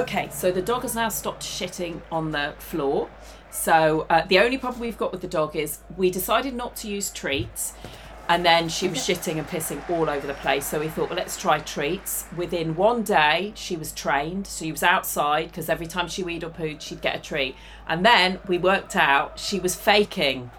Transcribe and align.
Okay, 0.00 0.30
so 0.32 0.50
the 0.50 0.62
dog 0.62 0.80
has 0.80 0.94
now 0.94 1.10
stopped 1.10 1.42
shitting 1.42 2.00
on 2.10 2.30
the 2.30 2.54
floor. 2.58 3.10
So 3.50 4.06
uh, 4.08 4.24
the 4.26 4.38
only 4.38 4.56
problem 4.56 4.80
we've 4.80 4.96
got 4.96 5.12
with 5.12 5.20
the 5.20 5.28
dog 5.28 5.54
is 5.54 5.80
we 5.94 6.10
decided 6.10 6.54
not 6.54 6.74
to 6.76 6.88
use 6.88 7.10
treats, 7.10 7.74
and 8.26 8.42
then 8.42 8.70
she 8.70 8.88
was 8.88 9.00
shitting 9.00 9.36
and 9.36 9.46
pissing 9.46 9.78
all 9.90 10.08
over 10.08 10.26
the 10.26 10.32
place. 10.32 10.64
So 10.64 10.80
we 10.80 10.88
thought, 10.88 11.10
well, 11.10 11.18
let's 11.18 11.38
try 11.38 11.58
treats. 11.58 12.24
Within 12.34 12.76
one 12.76 13.02
day, 13.02 13.52
she 13.54 13.76
was 13.76 13.92
trained. 13.92 14.46
So 14.46 14.64
she 14.64 14.72
was 14.72 14.82
outside 14.82 15.48
because 15.48 15.68
every 15.68 15.86
time 15.86 16.08
she 16.08 16.22
weed 16.22 16.44
or 16.44 16.48
pooed, 16.48 16.80
she'd 16.80 17.02
get 17.02 17.16
a 17.16 17.20
treat. 17.20 17.54
And 17.86 18.02
then 18.02 18.38
we 18.48 18.56
worked 18.56 18.96
out 18.96 19.38
she 19.38 19.60
was 19.60 19.74
faking 19.74 20.50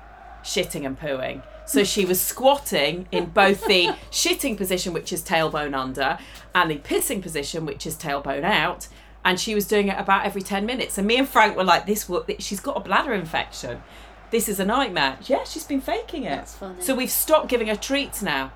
shitting 0.43 0.85
and 0.85 0.99
pooing. 0.99 1.41
So 1.65 1.83
she 1.95 2.05
was 2.05 2.21
squatting 2.21 3.07
in 3.11 3.25
both 3.25 3.65
the 3.65 3.87
shitting 4.11 4.55
position, 4.55 4.93
which 4.93 5.11
is 5.11 5.23
tailbone 5.23 5.75
under, 5.75 6.19
and 6.53 6.69
the 6.69 6.77
pissing 6.77 7.23
position, 7.23 7.65
which 7.65 7.87
is 7.87 7.95
tailbone 7.95 8.43
out. 8.43 8.87
And 9.23 9.39
she 9.39 9.53
was 9.53 9.67
doing 9.67 9.87
it 9.87 9.99
about 9.99 10.25
every 10.25 10.41
10 10.41 10.65
minutes. 10.65 10.97
And 10.97 11.05
me 11.07 11.17
and 11.17 11.29
Frank 11.29 11.55
were 11.55 11.63
like, 11.63 11.85
this, 11.85 12.09
will- 12.09 12.25
she's 12.39 12.59
got 12.59 12.75
a 12.77 12.79
bladder 12.79 13.13
infection. 13.13 13.83
This 14.31 14.47
is 14.49 14.59
a 14.59 14.65
nightmare. 14.65 15.17
Yeah, 15.25 15.43
she's 15.43 15.65
been 15.65 15.81
faking 15.81 16.23
it. 16.23 16.29
That's 16.37 16.55
funny. 16.55 16.81
So 16.81 16.95
we've 16.95 17.11
stopped 17.11 17.47
giving 17.49 17.67
her 17.67 17.75
treats 17.75 18.21
now. 18.23 18.51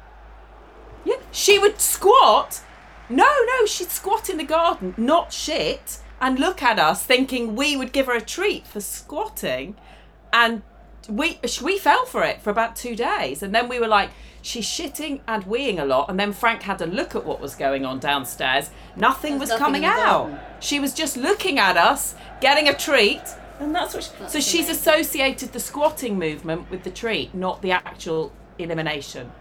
Yeah, 1.04 1.18
she 1.32 1.60
would 1.60 1.80
squat. 1.80 2.62
No, 3.10 3.26
no, 3.46 3.66
she'd 3.68 3.90
squat 3.92 4.30
in 4.30 4.38
the 4.38 4.44
garden, 4.44 4.96
not 4.98 5.32
shit, 5.32 6.00
and 6.20 6.40
look 6.40 6.64
at 6.64 6.80
us 6.80 7.04
thinking 7.04 7.56
we 7.56 7.76
would 7.78 7.92
give 7.92 8.08
her 8.08 8.16
a 8.16 8.22
treat 8.22 8.66
for 8.66 8.80
squatting. 8.82 9.76
And 10.34 10.64
we 11.08 11.40
we 11.62 11.78
fell 11.78 12.06
for 12.06 12.24
it 12.24 12.42
for 12.42 12.50
about 12.50 12.76
two 12.76 12.96
days. 12.96 13.44
And 13.44 13.54
then 13.54 13.70
we 13.70 13.80
were 13.80 13.88
like, 13.88 14.10
she's 14.46 14.66
shitting 14.66 15.20
and 15.28 15.44
weeing 15.46 15.80
a 15.82 15.86
lot. 15.86 16.10
And 16.10 16.20
then 16.20 16.32
Frank 16.32 16.62
had 16.64 16.82
a 16.82 16.86
look 16.86 17.16
at 17.16 17.26
what 17.26 17.42
was 17.42 17.56
going 17.56 17.84
on 17.86 18.00
downstairs. 18.00 18.70
Nothing 18.96 19.32
There's 19.32 19.42
was 19.42 19.50
nothing 19.50 19.66
coming 19.66 19.86
out. 19.86 19.96
garden. 20.30 20.40
She 20.60 20.80
was 20.80 20.94
just 20.94 21.18
looking 21.18 21.58
at 21.60 21.78
us, 21.78 22.16
getting 22.42 22.68
a 22.70 22.74
treat. 22.74 23.22
And 23.60 23.74
that's 23.74 23.94
what. 23.94 24.04
She, 24.04 24.10
so 24.10 24.16
That's 24.20 24.34
she's 24.46 24.66
amazing. 24.66 24.76
associated 24.76 25.54
the 25.54 25.60
squatting 25.60 26.20
movement 26.20 26.70
with 26.70 26.84
the 26.84 26.92
treat, 26.92 27.34
not 27.34 27.62
the 27.62 27.72
actual 27.72 28.32
elimination. 28.60 29.32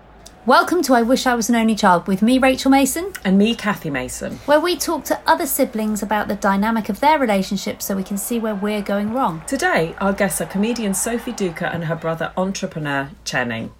Welcome 0.46 0.82
to 0.82 0.94
I 0.94 1.00
Wish 1.00 1.26
I 1.26 1.34
Was 1.34 1.48
an 1.48 1.54
Only 1.56 1.74
Child 1.74 2.06
with 2.06 2.20
me, 2.20 2.38
Rachel 2.38 2.70
Mason, 2.70 3.14
And 3.24 3.38
me, 3.38 3.54
Cathy 3.54 3.88
Mason. 3.88 4.36
where 4.44 4.60
we 4.60 4.76
talk 4.76 5.02
to 5.04 5.18
other 5.26 5.46
siblings 5.46 6.02
about 6.02 6.28
the 6.28 6.34
dynamic 6.36 6.90
of 6.90 7.00
their 7.00 7.18
relationship 7.18 7.80
so 7.80 7.96
we 7.96 8.02
can 8.02 8.18
see 8.18 8.38
where 8.38 8.54
we're 8.54 8.82
going 8.82 9.14
wrong. 9.14 9.42
Today, 9.46 9.94
our 10.02 10.12
guests 10.12 10.42
are 10.42 10.46
comedian 10.46 10.92
Sophie 10.92 11.32
Duker 11.32 11.72
and 11.74 11.86
her 11.86 11.96
brother, 11.96 12.30
entrepreneur 12.36 13.10
Chening. 13.24 13.70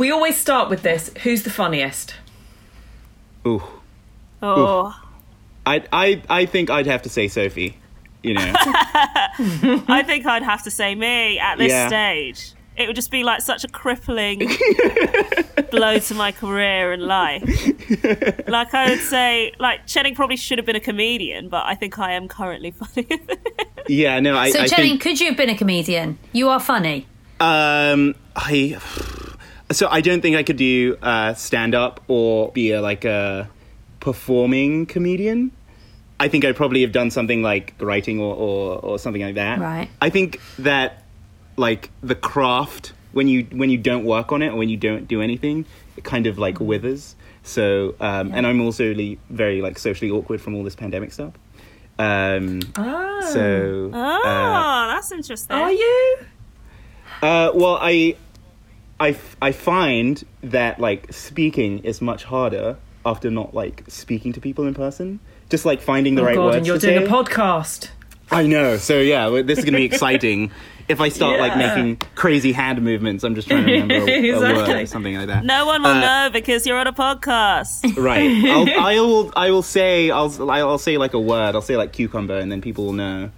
We 0.00 0.10
always 0.10 0.36
start 0.36 0.70
with 0.70 0.82
this 0.82 1.10
who's 1.22 1.42
the 1.42 1.50
funniest? 1.50 2.14
Ooh. 3.46 3.62
Oh, 4.42 4.98
I, 5.66 5.84
I, 5.92 6.22
I 6.30 6.46
think 6.46 6.70
I'd 6.70 6.86
have 6.86 7.02
to 7.02 7.08
say 7.10 7.28
Sophie. 7.28 7.76
You 8.22 8.34
know, 8.34 8.52
I 8.56 10.02
think 10.06 10.26
I'd 10.26 10.42
have 10.42 10.62
to 10.64 10.70
say 10.70 10.94
me 10.94 11.38
at 11.38 11.56
this 11.58 11.70
Yeah. 11.70 11.88
stage. 11.88 12.52
It 12.76 12.86
would 12.86 12.96
just 12.96 13.10
be 13.10 13.22
like 13.24 13.42
such 13.42 13.62
a 13.64 13.68
crippling 13.68 14.38
blow 15.70 15.98
to 15.98 16.14
my 16.14 16.32
career 16.32 16.92
and 16.92 17.02
life. 17.02 17.42
Like 18.48 18.72
I 18.74 18.88
would 18.90 19.00
say, 19.00 19.52
like 19.58 19.86
Chening 19.86 20.14
probably 20.14 20.36
should 20.36 20.56
have 20.58 20.64
been 20.66 20.76
a 20.76 20.80
comedian, 20.80 21.48
but 21.50 21.66
I 21.66 21.74
think 21.74 21.98
I 21.98 22.12
am 22.12 22.26
currently 22.28 22.70
funny. 22.70 23.06
yeah, 23.88 24.18
no, 24.20 24.36
I, 24.36 24.50
So, 24.50 24.60
I 24.60 24.66
Chening, 24.66 24.76
think, 24.76 25.00
could 25.02 25.20
you 25.20 25.26
have 25.28 25.36
been 25.36 25.50
a 25.50 25.56
comedian? 25.56 26.18
You 26.32 26.48
are 26.48 26.60
funny. 26.60 27.06
um, 27.40 28.14
I, 28.36 28.78
so 29.72 29.88
I 29.90 30.00
don't 30.00 30.20
think 30.20 30.36
I 30.36 30.42
could 30.42 30.56
do 30.56 30.96
uh, 31.02 31.34
stand 31.34 31.74
up 31.74 32.00
or 32.08 32.50
be 32.52 32.72
a 32.72 32.80
like 32.82 33.04
a 33.04 33.48
performing 34.00 34.86
comedian. 34.86 35.52
I 36.18 36.28
think 36.28 36.44
I'd 36.44 36.56
probably 36.56 36.82
have 36.82 36.92
done 36.92 37.10
something 37.10 37.42
like 37.42 37.74
writing 37.80 38.20
or, 38.20 38.34
or, 38.34 38.78
or 38.80 38.98
something 38.98 39.22
like 39.22 39.36
that. 39.36 39.58
Right. 39.58 39.88
I 40.02 40.10
think 40.10 40.38
that 40.58 41.04
like 41.56 41.90
the 42.02 42.14
craft 42.14 42.92
when 43.12 43.26
you 43.26 43.44
when 43.52 43.70
you 43.70 43.78
don't 43.78 44.04
work 44.04 44.30
on 44.32 44.42
it 44.42 44.48
or 44.48 44.56
when 44.56 44.68
you 44.68 44.76
don't 44.76 45.08
do 45.08 45.20
anything, 45.22 45.64
it 45.96 46.04
kind 46.04 46.26
of 46.26 46.38
like 46.38 46.60
withers. 46.60 47.16
So 47.42 47.94
um, 48.00 48.32
and 48.34 48.46
I'm 48.46 48.60
also 48.60 48.84
really 48.84 49.18
very 49.30 49.62
like 49.62 49.78
socially 49.78 50.10
awkward 50.10 50.40
from 50.40 50.54
all 50.54 50.62
this 50.62 50.76
pandemic 50.76 51.12
stuff. 51.12 51.32
Um, 51.98 52.60
Oh. 52.76 53.30
so 53.32 53.90
oh, 53.92 53.98
uh, 54.22 54.94
that's 54.94 55.12
interesting. 55.12 55.56
Are 55.56 55.70
you? 55.72 56.18
uh, 57.22 57.50
well, 57.54 57.78
I, 57.80 58.16
I, 59.00 59.08
f- 59.10 59.36
I 59.40 59.52
find 59.52 60.22
that 60.42 60.78
like 60.78 61.12
speaking 61.12 61.78
is 61.80 62.00
much 62.00 62.24
harder 62.24 62.76
after 63.06 63.30
not 63.30 63.54
like 63.54 63.84
speaking 63.88 64.32
to 64.34 64.40
people 64.40 64.66
in 64.66 64.74
person. 64.74 65.20
Just 65.48 65.64
like 65.64 65.80
finding 65.80 66.14
the 66.14 66.22
Oh 66.22 66.26
right 66.26 66.36
God, 66.36 66.44
words 66.44 66.56
and 66.58 66.66
you're 66.66 66.78
to 66.78 66.86
doing 66.86 66.98
say. 67.00 67.04
a 67.06 67.08
podcast. 67.08 67.88
I 68.30 68.46
know. 68.46 68.76
So 68.76 69.00
yeah, 69.00 69.28
this 69.42 69.58
is 69.58 69.64
going 69.64 69.72
to 69.72 69.78
be 69.78 69.84
exciting. 69.92 70.52
if 70.88 71.00
I 71.00 71.08
start 71.08 71.40
like 71.40 71.56
making 71.56 71.96
crazy 72.14 72.52
hand 72.52 72.80
movements, 72.82 73.24
I'm 73.24 73.34
just 73.34 73.48
trying 73.48 73.64
to 73.66 73.72
remember 73.72 73.94
a, 74.08 74.30
a 74.30 74.38
word 74.38 74.68
or 74.68 74.86
something 74.86 75.16
like 75.16 75.26
that. 75.28 75.44
no 75.44 75.66
one 75.66 75.82
will 75.82 75.90
Uh, 75.90 76.00
know 76.00 76.30
because 76.32 76.66
you're 76.66 76.78
on 76.78 76.86
a 76.86 76.92
podcast. 76.92 77.96
Right. 78.00 78.30
I'll, 78.46 78.68
I 78.80 79.00
will. 79.00 79.32
I 79.34 79.50
will 79.50 79.62
say. 79.64 80.10
I'll. 80.10 80.50
I'll 80.50 80.78
say 80.78 80.96
like 80.98 81.14
a 81.14 81.18
word. 81.20 81.54
I'll 81.56 81.62
say 81.62 81.76
like 81.76 81.92
cucumber, 81.92 82.38
and 82.38 82.52
then 82.52 82.60
people 82.60 82.84
will 82.86 82.92
know, 82.92 83.30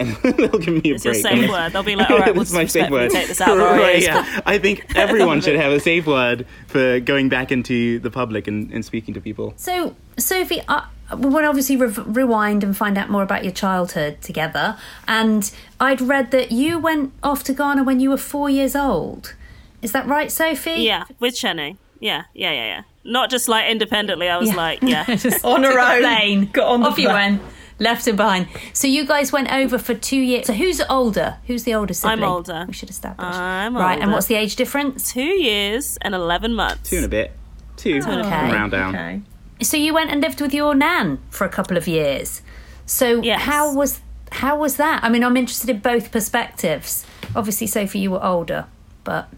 and 0.00 0.14
they'll 0.22 0.58
give 0.58 0.82
me 0.84 0.90
a 0.90 0.94
It's 0.94 1.04
your 1.04 1.14
safe 1.14 1.48
word. 1.50 1.72
They'll 1.72 1.82
be 1.82 1.96
like, 1.96 2.10
all 2.10 2.18
right, 2.18 2.34
we'll 2.34 2.44
my 2.52 2.66
safe 2.66 2.90
word. 2.90 3.10
take 3.10 3.28
this 3.28 3.40
out 3.40 3.56
of 3.56 3.58
right, 3.78 4.02
yeah. 4.02 4.40
I 4.46 4.58
think 4.58 4.84
everyone 4.96 5.40
should 5.40 5.56
have 5.56 5.72
a 5.72 5.80
safe 5.80 6.06
word 6.06 6.46
for 6.66 7.00
going 7.00 7.28
back 7.28 7.52
into 7.52 7.98
the 8.00 8.10
public 8.10 8.46
and, 8.48 8.70
and 8.72 8.84
speaking 8.84 9.14
to 9.14 9.20
people. 9.20 9.54
So, 9.56 9.94
Sophie, 10.18 10.60
uh, 10.68 10.82
we 11.16 11.28
want 11.30 11.44
to 11.44 11.48
obviously 11.48 11.76
re- 11.76 11.92
rewind 12.06 12.64
and 12.64 12.76
find 12.76 12.96
out 12.98 13.08
more 13.10 13.22
about 13.22 13.44
your 13.44 13.52
childhood 13.52 14.20
together. 14.22 14.76
And 15.06 15.50
I'd 15.78 16.00
read 16.00 16.30
that 16.32 16.50
you 16.52 16.78
went 16.78 17.12
off 17.22 17.44
to 17.44 17.52
Ghana 17.52 17.84
when 17.84 18.00
you 18.00 18.10
were 18.10 18.16
four 18.16 18.48
years 18.50 18.74
old. 18.74 19.34
Is 19.82 19.92
that 19.92 20.06
right, 20.06 20.32
Sophie? 20.32 20.82
Yeah, 20.82 21.04
with 21.20 21.34
Chening. 21.34 21.76
Yeah, 22.00 22.24
yeah, 22.34 22.50
yeah, 22.52 22.64
yeah. 22.66 22.82
Not 23.04 23.28
just 23.30 23.48
like 23.48 23.70
independently. 23.70 24.28
I 24.30 24.38
was 24.38 24.48
Yeah. 24.48 24.56
like, 24.56 24.82
yeah. 24.82 25.04
On 25.44 25.62
her 25.62 25.78
a 25.78 25.94
own. 25.96 26.00
plane. 26.00 26.50
Got 26.52 26.68
on 26.68 26.80
the 26.80 26.86
Off 26.88 26.98
you 26.98 27.08
went. 27.08 27.42
Left 27.80 28.06
him 28.06 28.16
behind. 28.16 28.46
So 28.72 28.86
you 28.86 29.04
guys 29.04 29.32
went 29.32 29.52
over 29.52 29.78
for 29.78 29.94
two 29.94 30.16
years. 30.18 30.46
So 30.46 30.52
who's 30.52 30.80
older? 30.88 31.36
Who's 31.46 31.64
the 31.64 31.74
older 31.74 31.92
sibling? 31.92 32.22
I'm 32.22 32.28
older. 32.28 32.64
We 32.68 32.72
should 32.72 32.90
establish. 32.90 33.34
I'm 33.34 33.76
right. 33.76 34.00
And 34.00 34.12
what's 34.12 34.26
the 34.26 34.36
age 34.36 34.54
difference? 34.56 35.12
Two 35.12 35.20
years 35.22 35.98
and 36.02 36.14
11 36.14 36.54
months. 36.54 36.88
Two 36.88 36.96
and 36.96 37.04
a 37.04 37.08
bit. 37.08 37.32
Two. 37.76 37.96
Okay. 37.98 38.08
Round 38.12 38.70
down. 38.70 38.94
Okay. 38.94 39.20
So 39.62 39.76
you 39.76 39.92
went 39.92 40.10
and 40.10 40.20
lived 40.20 40.40
with 40.40 40.54
your 40.54 40.74
nan 40.74 41.18
for 41.30 41.44
a 41.44 41.48
couple 41.48 41.76
of 41.76 41.88
years. 41.88 42.42
So 42.86 43.20
Yes. 43.22 43.40
how 43.42 43.74
was 43.74 44.00
how 44.32 44.58
was 44.58 44.76
that? 44.76 45.02
I 45.04 45.08
mean, 45.08 45.22
I'm 45.24 45.36
interested 45.36 45.70
in 45.70 45.78
both 45.78 46.10
perspectives. 46.10 47.06
Obviously, 47.36 47.66
Sophie, 47.68 48.00
you 48.00 48.10
were 48.10 48.24
older, 48.24 48.66
but 49.04 49.28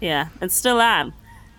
Yeah, 0.00 0.28
and 0.40 0.50
still 0.50 0.80
am. 0.80 1.08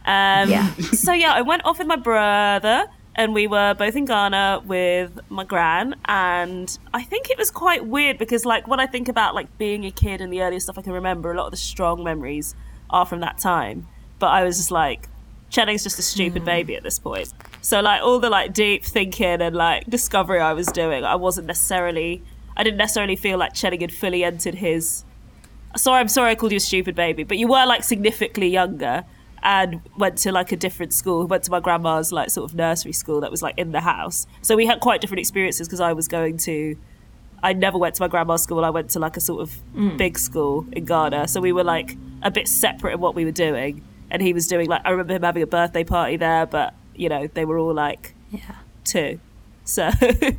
Um, 0.05 0.49
Yeah. 0.49 0.73
so 0.93 1.13
yeah, 1.13 1.33
I 1.33 1.41
went 1.41 1.63
off 1.65 1.77
with 1.79 1.87
my 1.87 1.95
brother, 1.95 2.85
and 3.15 3.33
we 3.33 3.47
were 3.47 3.73
both 3.73 3.95
in 3.95 4.05
Ghana 4.05 4.63
with 4.65 5.19
my 5.29 5.43
gran, 5.43 5.95
and 6.05 6.77
I 6.93 7.03
think 7.03 7.29
it 7.29 7.37
was 7.37 7.51
quite 7.51 7.85
weird 7.85 8.17
because 8.17 8.45
like 8.45 8.67
when 8.67 8.79
I 8.79 8.87
think 8.87 9.07
about 9.07 9.35
like 9.35 9.57
being 9.57 9.85
a 9.85 9.91
kid 9.91 10.21
and 10.21 10.31
the 10.31 10.41
earliest 10.41 10.65
stuff 10.65 10.77
I 10.77 10.81
can 10.81 10.93
remember, 10.93 11.31
a 11.31 11.37
lot 11.37 11.45
of 11.45 11.51
the 11.51 11.57
strong 11.57 12.03
memories 12.03 12.55
are 12.89 13.05
from 13.05 13.19
that 13.21 13.37
time. 13.37 13.87
But 14.19 14.27
I 14.27 14.43
was 14.43 14.57
just 14.57 14.71
like, 14.71 15.09
Chening's 15.51 15.83
just 15.83 15.99
a 15.99 16.01
stupid 16.01 16.41
hmm. 16.41 16.45
baby 16.45 16.75
at 16.75 16.83
this 16.83 16.97
point. 16.99 17.31
So 17.61 17.81
like 17.81 18.01
all 18.01 18.19
the 18.19 18.29
like 18.29 18.53
deep 18.53 18.83
thinking 18.83 19.41
and 19.41 19.55
like 19.55 19.85
discovery 19.87 20.39
I 20.39 20.53
was 20.53 20.67
doing, 20.67 21.03
I 21.03 21.15
wasn't 21.15 21.47
necessarily, 21.47 22.23
I 22.57 22.63
didn't 22.63 22.77
necessarily 22.77 23.15
feel 23.15 23.37
like 23.37 23.53
Chening 23.53 23.81
had 23.81 23.93
fully 23.93 24.23
entered 24.23 24.55
his 24.55 25.03
sorry, 25.75 25.99
I'm 25.99 26.07
sorry 26.07 26.31
I 26.31 26.35
called 26.35 26.51
you 26.51 26.57
a 26.57 26.61
stupid 26.61 26.95
baby, 26.95 27.23
but 27.23 27.37
you 27.37 27.47
were 27.47 27.65
like 27.65 27.83
significantly 27.83 28.47
younger 28.47 29.05
and 29.43 29.81
went 29.97 30.17
to 30.19 30.31
like 30.31 30.51
a 30.51 30.55
different 30.55 30.93
school, 30.93 31.27
went 31.27 31.43
to 31.43 31.51
my 31.51 31.59
grandma's 31.59 32.11
like 32.11 32.29
sort 32.29 32.49
of 32.49 32.55
nursery 32.55 32.93
school 32.93 33.21
that 33.21 33.29
was 33.29 33.41
like 33.41 33.55
in 33.57 33.71
the 33.73 33.81
house. 33.81 34.25
So 34.41 34.55
we 34.55 34.65
had 34.65 34.79
quite 34.79 35.01
different 35.01 35.19
experiences 35.19 35.67
because 35.67 35.81
I 35.81 35.93
was 35.93 36.07
going 36.07 36.37
to, 36.39 36.77
I 37.43 37.51
never 37.53 37.77
went 37.77 37.95
to 37.95 38.01
my 38.01 38.07
grandma's 38.07 38.41
school. 38.41 38.63
I 38.63 38.69
went 38.69 38.89
to 38.91 38.99
like 38.99 39.17
a 39.17 39.21
sort 39.21 39.41
of 39.41 39.97
big 39.97 40.17
school 40.17 40.65
in 40.71 40.85
Ghana. 40.85 41.27
So 41.27 41.41
we 41.41 41.51
were 41.51 41.65
like 41.65 41.97
a 42.21 42.31
bit 42.31 42.47
separate 42.47 42.93
in 42.93 42.99
what 43.01 43.15
we 43.15 43.25
were 43.25 43.31
doing. 43.31 43.83
And 44.09 44.21
he 44.21 44.31
was 44.31 44.47
doing 44.47 44.69
like, 44.69 44.81
I 44.85 44.91
remember 44.91 45.13
him 45.13 45.23
having 45.23 45.43
a 45.43 45.47
birthday 45.47 45.83
party 45.83 46.15
there, 46.15 46.45
but 46.45 46.73
you 46.95 47.09
know, 47.09 47.27
they 47.27 47.43
were 47.43 47.57
all 47.57 47.73
like 47.73 48.15
yeah. 48.31 48.55
two. 48.85 49.19
So 49.65 49.89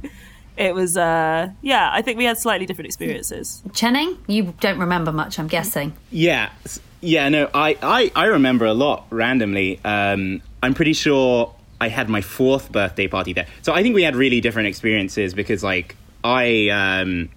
it 0.57 0.75
was, 0.75 0.97
uh, 0.97 1.51
yeah, 1.61 1.91
I 1.93 2.01
think 2.01 2.17
we 2.17 2.25
had 2.25 2.39
slightly 2.39 2.65
different 2.67 2.87
experiences. 2.87 3.63
Chening, 3.71 4.17
you 4.27 4.55
don't 4.61 4.79
remember 4.79 5.13
much, 5.13 5.39
I'm 5.39 5.49
guessing. 5.49 5.95
Yeah, 6.11 6.51
s- 6.65 6.81
yeah. 7.05 7.29
No, 7.29 7.51
I, 7.55 7.77
I, 7.83 8.13
I 8.15 8.25
remember 8.27 8.67
a 8.67 8.75
lot 8.75 9.07
randomly. 9.11 9.81
Um, 9.85 10.43
I'm 10.63 10.75
pretty 10.75 10.95
sure 10.95 11.55
I 11.81 11.89
had 11.89 12.09
my 12.09 12.21
fourth 12.21 12.73
birthday 12.73 13.09
party 13.09 13.33
there. 13.33 13.47
So 13.63 13.73
I 13.73 13.83
think 13.83 13.95
we 13.95 14.03
had 14.03 14.17
really 14.17 14.41
different 14.41 14.69
experiences 14.69 15.35
because, 15.35 15.63
like, 15.63 15.97
I, 16.23 16.69
um, 16.69 17.29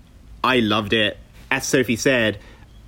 I 0.44 0.60
loved 0.60 0.94
it. 0.94 1.18
As 1.52 1.68
Sophie 1.68 1.96
said, 1.96 2.40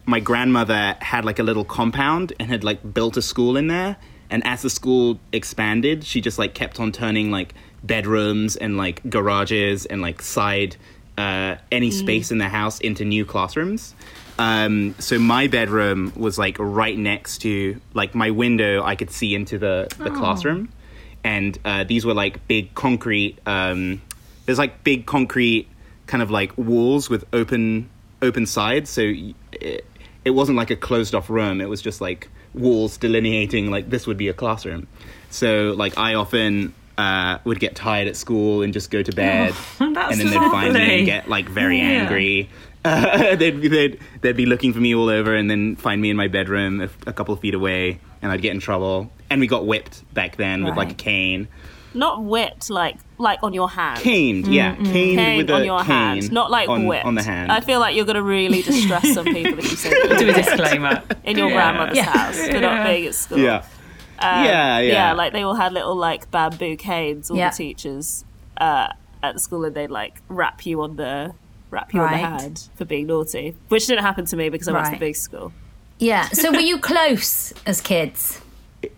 my 0.05 0.19
grandmother 0.19 0.95
had 0.99 1.23
like 1.23 1.39
a 1.39 1.43
little 1.43 1.63
compound 1.63 2.33
and 2.39 2.49
had 2.49 2.63
like 2.63 2.93
built 2.93 3.15
a 3.15 3.21
school 3.21 3.55
in 3.55 3.67
there, 3.67 3.95
and 4.29 4.45
as 4.45 4.63
the 4.63 4.69
school 4.69 5.19
expanded, 5.31 6.03
she 6.03 6.19
just 6.19 6.39
like 6.39 6.53
kept 6.53 6.79
on 6.79 6.91
turning 6.91 7.31
like 7.31 7.53
bedrooms 7.83 8.55
and 8.55 8.75
like 8.75 9.07
garages 9.09 9.85
and 9.85 10.01
like 10.01 10.21
side 10.21 10.75
uh, 11.17 11.55
any 11.71 11.91
space 11.91 12.31
in 12.31 12.37
the 12.37 12.49
house 12.49 12.79
into 12.79 13.05
new 13.05 13.25
classrooms. 13.25 13.93
Um, 14.39 14.95
so 14.99 15.19
my 15.19 15.47
bedroom 15.47 16.13
was 16.15 16.37
like 16.39 16.55
right 16.59 16.97
next 16.97 17.39
to 17.39 17.79
like 17.93 18.15
my 18.15 18.31
window. 18.31 18.81
I 18.83 18.95
could 18.95 19.11
see 19.11 19.35
into 19.35 19.59
the 19.59 19.87
the 19.97 20.09
classroom, 20.09 20.69
and 21.23 21.57
uh, 21.65 21.83
these 21.83 22.05
were 22.05 22.13
like 22.13 22.47
big 22.47 22.73
concrete. 22.73 23.37
Um, 23.45 24.01
there's 24.45 24.57
like 24.57 24.83
big 24.83 25.05
concrete 25.05 25.67
kind 26.07 26.23
of 26.23 26.31
like 26.31 26.57
walls 26.57 27.09
with 27.09 27.25
open 27.33 27.89
open 28.21 28.45
sides. 28.45 28.89
So 28.89 29.01
it, 29.51 29.85
it 30.25 30.31
wasn't 30.31 30.57
like 30.57 30.71
a 30.71 30.75
closed 30.75 31.13
off 31.13 31.29
room. 31.29 31.59
It 31.61 31.69
was 31.69 31.81
just 31.81 31.99
like 32.01 32.29
walls 32.53 32.97
delineating 32.97 33.69
like 33.69 33.89
this 33.89 34.07
would 34.07 34.17
be 34.17 34.29
a 34.29 34.33
classroom. 34.33 34.87
So 35.29 35.73
like 35.77 35.97
I 35.97 36.13
often 36.15 36.73
uh, 36.97 37.37
would 37.43 37.59
get 37.59 37.75
tired 37.75 38.07
at 38.07 38.15
school 38.15 38.61
and 38.61 38.73
just 38.73 38.89
go 38.89 39.03
to 39.03 39.11
bed, 39.11 39.53
that's 39.79 39.79
and 39.79 39.95
then 39.95 40.27
they'd 40.29 40.49
find 40.51 40.73
me 40.73 40.97
and 40.99 41.05
get 41.05 41.27
like 41.29 41.47
very 41.49 41.77
Yeah. 41.79 41.83
angry. 42.03 42.49
Uh, 42.85 43.35
they'd, 43.35 43.61
they'd 43.61 43.99
they'd 44.21 44.37
be 44.37 44.45
looking 44.45 44.73
for 44.73 44.79
me 44.79 44.95
all 44.95 45.09
over, 45.09 45.35
and 45.35 45.49
then 45.49 45.75
find 45.75 46.01
me 46.01 46.09
in 46.09 46.15
my 46.17 46.27
bedroom 46.27 46.81
a, 46.81 46.89
a 47.07 47.13
couple 47.13 47.33
of 47.33 47.39
feet 47.41 47.53
away, 47.53 47.99
and 48.21 48.31
I'd 48.31 48.41
get 48.41 48.53
in 48.53 48.59
trouble. 48.59 49.11
And 49.29 49.39
we 49.41 49.47
got 49.47 49.65
whipped 49.67 50.03
back 50.13 50.37
then 50.37 50.63
with 50.63 50.75
like 50.75 50.87
a 50.87 50.91
Right. 50.91 50.97
cane. 50.97 51.47
Not 51.93 52.23
whipped, 52.23 52.69
like 52.69 52.97
like 53.17 53.39
on 53.43 53.53
your 53.53 53.67
hand. 53.69 53.99
Caned, 53.99 54.47
yeah, 54.47 54.75
caned 54.75 54.87
Cane 54.93 55.37
with 55.37 55.49
a 55.49 55.53
on 55.55 55.65
your 55.65 55.79
cane 55.79 55.87
hand, 55.87 56.31
not 56.31 56.51
like 56.51 56.69
on, 56.69 56.85
whipped 56.85 57.05
on 57.05 57.15
the 57.15 57.23
hand. 57.23 57.51
I 57.51 57.61
feel 57.61 57.79
like 57.79 57.95
you're 57.95 58.05
gonna 58.05 58.21
really 58.23 58.61
distress 58.61 59.11
some 59.13 59.25
people 59.25 59.57
if 59.59 59.71
you 59.71 59.75
say 59.77 59.89
that 60.07 60.19
Do 60.19 60.29
a 60.29 60.33
disclaimer. 60.33 61.01
in 61.23 61.37
your 61.37 61.49
Yeah. 61.49 61.55
grandmother's 61.55 61.97
Yeah. 61.97 62.03
house 62.17 62.47
for 62.47 62.59
not 62.59 62.85
being 62.85 63.07
at 63.07 63.15
school. 63.15 63.39
yeah, 63.39 63.55
Um, 64.19 64.45
yeah, 64.45 64.79
yeah, 64.79 64.81
yeah. 64.81 65.13
Like 65.13 65.33
they 65.33 65.41
all 65.41 65.55
had 65.55 65.73
little 65.73 65.95
like 65.95 66.29
bamboo 66.29 66.77
canes, 66.77 67.31
all 67.31 67.37
Yeah. 67.37 67.49
the 67.49 67.55
teachers 67.57 68.23
uh, 68.57 68.89
at 69.23 69.33
the 69.33 69.39
school, 69.39 69.65
and 69.65 69.75
they'd 69.75 69.89
like 69.89 70.21
wrap 70.29 70.65
you 70.67 70.81
on 70.83 70.95
the 70.95 71.33
wrap 71.71 71.93
you 71.93 72.01
on 72.01 72.11
the 72.11 72.17
Right. 72.17 72.41
hand 72.41 72.69
for 72.75 72.85
being 72.85 73.07
naughty, 73.07 73.55
which 73.67 73.87
didn't 73.87 74.03
happen 74.03 74.25
to 74.25 74.35
me 74.35 74.49
because 74.49 74.67
I 74.67 74.73
went 74.73 74.85
to 74.85 74.91
the 74.91 74.97
big 74.97 75.15
school. 75.15 75.51
Yeah. 75.99 76.29
So 76.29 76.51
were 76.51 76.59
you 76.59 76.79
close 76.91 77.53
as 77.65 77.81
kids? 77.81 78.41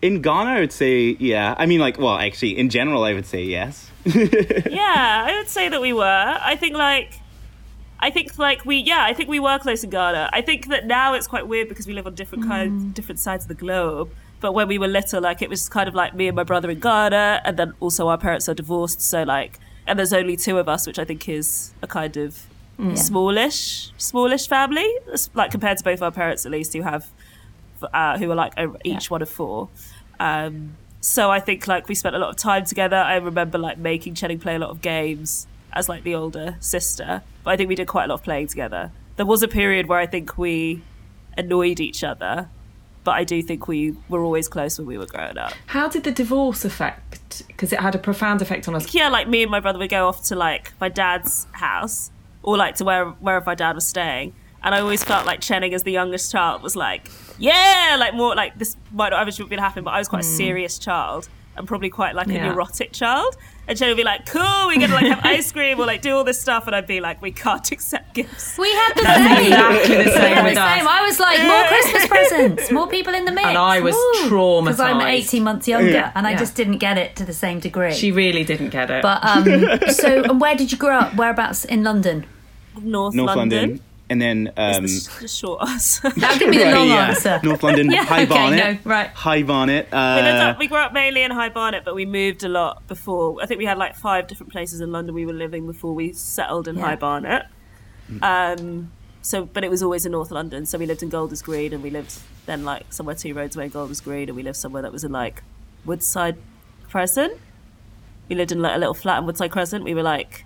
In 0.02 0.22
Ghana, 0.22 0.52
I 0.52 0.60
would 0.60 0.72
say 0.72 1.18
yeah. 1.20 1.56
I 1.58 1.66
mean, 1.66 1.80
like, 1.80 2.00
well, 2.00 2.18
actually, 2.18 2.58
in 2.58 2.70
general, 2.70 3.04
I 3.04 3.14
would 3.14 3.26
say 3.26 3.44
yes. 3.44 3.90
yeah, 4.06 5.26
I 5.28 5.36
would 5.38 5.48
say 5.48 5.70
that 5.70 5.82
we 5.82 5.94
were. 5.94 6.38
I 6.42 6.56
think 6.56 6.76
like. 6.76 7.14
I 8.04 8.10
think 8.10 8.40
like 8.40 8.66
we 8.66 8.78
yeah 8.78 9.06
I 9.06 9.14
think 9.14 9.30
we 9.30 9.40
were 9.40 9.60
close 9.60 9.84
in 9.84 9.92
Ghana. 9.92 10.32
I 10.34 10.42
think 10.42 10.70
that 10.70 10.88
now 10.88 11.14
it's 11.14 11.28
quite 11.28 11.48
weird 11.48 11.70
because 11.70 11.86
we 11.86 11.94
live 11.94 12.08
on 12.08 12.16
different 12.16 12.48
kinds 12.48 12.84
mm. 12.84 12.94
different 12.96 13.20
sides 13.20 13.44
of 13.44 13.48
the 13.48 13.54
globe. 13.54 14.10
But 14.40 14.54
when 14.54 14.68
we 14.68 14.80
were 14.80 14.88
little, 14.88 15.22
like 15.22 15.44
it 15.44 15.52
was 15.52 15.70
kind 15.70 15.88
of 15.88 15.94
like 15.94 16.16
me 16.16 16.28
and 16.28 16.36
my 16.36 16.44
brother 16.44 16.72
in 16.72 16.80
Ghana, 16.80 17.44
and 17.46 17.58
then 17.58 17.74
also 17.80 18.08
our 18.08 18.18
parents 18.18 18.50
are 18.50 18.56
divorced, 18.56 19.02
so 19.02 19.22
like 19.22 19.60
and 19.86 20.00
there's 20.00 20.14
only 20.14 20.36
two 20.36 20.58
of 20.58 20.68
us, 20.68 20.88
which 20.88 20.98
I 20.98 21.06
think 21.06 21.30
is 21.30 21.74
a 21.82 21.88
kind 21.88 22.18
of 22.18 22.48
smallish 22.96 23.92
smallish 23.98 24.48
family, 24.48 24.88
like 25.34 25.52
compared 25.52 25.78
to 25.78 25.84
both 25.84 26.02
our 26.02 26.12
parents 26.12 26.46
at 26.46 26.52
least, 26.52 26.74
who 26.74 26.82
have 26.82 27.08
uh, 27.94 28.18
who 28.18 28.30
are 28.32 28.36
like 28.36 28.54
a- 28.58 28.74
each 28.84 29.10
one 29.12 29.22
of 29.22 29.30
four. 29.30 29.70
Um, 30.20 30.78
so 31.00 31.32
I 31.32 31.40
think 31.40 31.68
like 31.68 31.88
we 31.88 31.96
spent 31.96 32.16
a 32.16 32.20
lot 32.20 32.30
of 32.30 32.36
time 32.38 32.66
together. 32.66 32.98
I 32.98 33.16
remember 33.16 33.58
like 33.58 33.78
making 33.78 34.16
Chening 34.16 34.40
play 34.42 34.56
a 34.56 34.60
lot 34.60 34.70
of 34.70 34.82
games 34.82 35.48
as 35.74 35.88
like 35.90 36.04
the 36.04 36.16
older 36.16 36.58
sister, 36.60 37.22
but 37.44 37.52
I 37.52 37.58
think 37.58 37.70
we 37.70 37.76
did 37.76 37.88
quite 37.88 38.06
a 38.06 38.08
lot 38.08 38.16
of 38.16 38.24
playing 38.24 38.48
together. 38.48 38.92
There 39.16 39.26
was 39.26 39.42
a 39.44 39.48
period 39.48 39.88
where 39.88 40.00
I 40.00 40.06
think 40.06 40.38
we 40.38 40.82
annoyed 41.38 41.80
each 41.80 42.04
other, 42.04 42.50
but 43.04 43.12
I 43.12 43.24
do 43.24 43.42
think 43.42 43.68
we 43.68 43.96
were 44.10 44.22
always 44.22 44.48
close 44.48 44.78
when 44.78 44.88
we 44.88 44.98
were 44.98 45.06
growing 45.06 45.38
up. 45.38 45.54
How 45.68 45.88
did 45.88 46.04
the 46.04 46.12
divorce 46.12 46.66
affect? 46.66 47.44
Because 47.48 47.72
it 47.74 47.80
had 47.80 47.96
a 47.96 47.98
profound 48.00 48.42
effect 48.42 48.68
on 48.68 48.76
us. 48.76 48.94
Yeah, 48.94 49.10
like 49.10 49.28
me 49.28 49.42
and 49.44 49.50
my 49.52 49.60
brother 49.60 49.80
would 49.80 49.90
go 49.90 50.08
off 50.08 50.24
to 50.26 50.36
like 50.36 50.74
my 50.80 50.90
dad's 50.90 51.48
house 51.54 52.12
or 52.44 52.58
like 52.58 52.76
to 52.76 52.86
where 52.86 53.06
wherever 53.06 53.46
my 53.46 53.56
dad 53.56 53.76
was 53.76 53.86
staying. 53.86 54.34
And 54.64 54.76
I 54.76 54.80
always 54.80 55.04
felt 55.04 55.26
like 55.26 55.42
Chening, 55.42 55.74
as 55.74 55.84
the 55.84 55.92
youngest 55.92 56.32
child, 56.32 56.62
was 56.62 56.76
like, 56.76 57.10
yeah, 57.40 57.98
like 58.00 58.14
more 58.14 58.36
like 58.36 58.60
this 58.60 58.78
might 58.92 59.10
not 59.10 59.22
eventually 59.22 59.50
be 59.50 59.56
happening, 59.56 59.84
but 59.84 59.92
I 59.92 59.98
was 59.98 60.08
quite 60.08 60.24
a 60.24 60.28
hmm. 60.28 60.36
serious 60.36 60.78
child 60.78 61.28
and 61.58 61.68
probably 61.68 61.90
quite 61.90 62.16
like 62.16 62.28
a 62.28 62.34
Yeah. 62.34 62.50
neurotic 62.50 62.92
child. 62.94 63.36
And 63.68 63.78
Chening 63.78 63.90
would 63.90 63.98
be 63.98 64.04
like, 64.04 64.26
cool, 64.26 64.68
we're 64.68 64.80
gonna 64.80 64.94
like 64.96 65.06
have 65.06 65.24
ice 65.24 65.52
cream 65.56 65.80
or 65.80 65.86
like 65.86 66.02
do 66.02 66.16
all 66.16 66.24
this 66.24 66.42
stuff, 66.42 66.66
and 66.68 66.76
I'd 66.76 66.88
be 66.88 67.00
like, 67.00 67.22
we 67.22 67.32
can't 67.32 67.72
accept 67.72 68.14
gifts. 68.16 68.58
We 68.58 68.70
had 68.72 68.94
the 68.96 69.02
same. 69.06 69.52
Exactly 69.54 69.96
the 69.98 70.12
same 70.12 70.34
had 70.36 70.44
with 70.44 70.54
the 70.56 70.76
same. 70.76 70.88
us. 70.88 70.92
I 70.92 71.02
was 71.04 71.20
like, 71.20 71.44
more 71.44 71.64
Christmas 71.68 72.08
presents, 72.08 72.72
more 72.72 72.88
people 72.88 73.14
in 73.14 73.26
the 73.26 73.32
mix. 73.32 73.48
And 73.48 73.58
I 73.58 73.80
was 73.80 73.96
traumatized. 74.26 74.66
Because 74.66 74.80
I'm 74.80 75.02
18 75.02 75.44
months 75.44 75.68
younger, 75.68 75.90
Yeah. 75.92 76.12
and 76.16 76.26
I 76.26 76.32
Yeah. 76.32 76.38
just 76.40 76.56
didn't 76.56 76.80
get 76.80 76.98
it 76.98 77.16
to 77.18 77.26
the 77.26 77.34
same 77.34 77.60
degree. 77.60 77.94
She 77.94 78.12
really 78.12 78.44
didn't 78.44 78.70
get 78.70 78.90
it. 78.90 79.02
but 79.04 79.24
um, 79.24 79.46
so, 79.92 80.24
and 80.24 80.42
where 80.42 80.56
did 80.56 80.72
you 80.72 80.78
grow 80.78 80.98
up? 80.98 81.16
Whereabouts 81.16 81.64
in 81.66 81.84
London? 81.84 82.26
North, 82.82 83.14
North 83.14 83.36
London. 83.36 83.60
London, 83.60 83.82
and 84.12 84.22
then 84.22 84.52
um, 84.58 84.84
Is 84.84 85.08
the, 85.08 85.22
the 85.22 85.28
short 85.30 85.62
answer. 85.70 86.10
That 86.18 86.38
could 86.38 86.52
be 86.52 86.58
the 86.58 86.76
long 86.76 86.90
yeah, 86.90 87.08
answer. 87.08 87.40
North 87.44 87.64
London, 87.64 87.90
High 87.94 88.24
okay, 88.24 88.26
Barnet, 88.26 88.86
no, 88.86 88.92
right. 88.92 89.08
High 89.08 89.44
Barnet. 89.44 89.88
Uh, 89.92 90.16
We, 90.18 90.22
lived 90.30 90.42
up, 90.44 90.60
we 90.60 90.68
grew 90.68 90.78
up 90.78 90.92
mainly 90.92 91.24
in 91.24 91.32
High 91.32 91.48
Barnet, 91.50 91.86
but 91.86 91.96
we 91.96 92.06
moved 92.06 92.44
a 92.44 92.50
lot 92.50 92.86
before. 92.90 93.42
I 93.42 93.46
think 93.46 93.58
we 93.60 93.66
had 93.66 93.78
like 93.78 93.96
five 93.96 94.28
different 94.28 94.52
places 94.52 94.82
in 94.82 94.92
London 94.92 95.16
we 95.16 95.26
were 95.26 95.32
living 95.34 95.66
before 95.66 95.94
we 95.96 96.12
settled 96.12 96.68
in 96.68 96.76
Yeah. 96.76 96.82
High 96.84 96.96
Barnet. 96.98 97.46
Um, 98.22 98.92
so, 99.22 99.46
but 99.46 99.64
it 99.64 99.70
was 99.70 99.82
always 99.82 100.06
in 100.06 100.12
North 100.12 100.32
London. 100.32 100.66
So 100.66 100.78
we 100.78 100.86
lived 100.86 101.02
in 101.04 101.10
Golders 101.10 101.42
Green, 101.42 101.72
and 101.74 101.82
we 101.82 101.90
lived 101.90 102.20
then 102.46 102.66
like 102.66 102.92
somewhere 102.92 103.16
two 103.16 103.34
roads 103.34 103.56
away 103.56 103.66
in 103.66 103.72
Golders 103.72 104.02
Green, 104.02 104.28
and 104.28 104.36
we 104.36 104.44
lived 104.44 104.58
somewhere 104.58 104.82
that 104.82 104.92
was 104.92 105.06
in 105.06 105.12
like 105.14 105.44
Woodside 105.86 106.38
Crescent. 106.90 107.40
We 108.28 108.36
lived 108.36 108.52
in 108.52 108.62
like 108.62 108.76
a 108.76 108.80
little 108.80 108.94
flat 108.94 109.20
in 109.20 109.26
Woodside 109.26 109.52
Crescent. 109.52 109.84
We 109.86 109.94
were 109.94 110.04
like, 110.04 110.44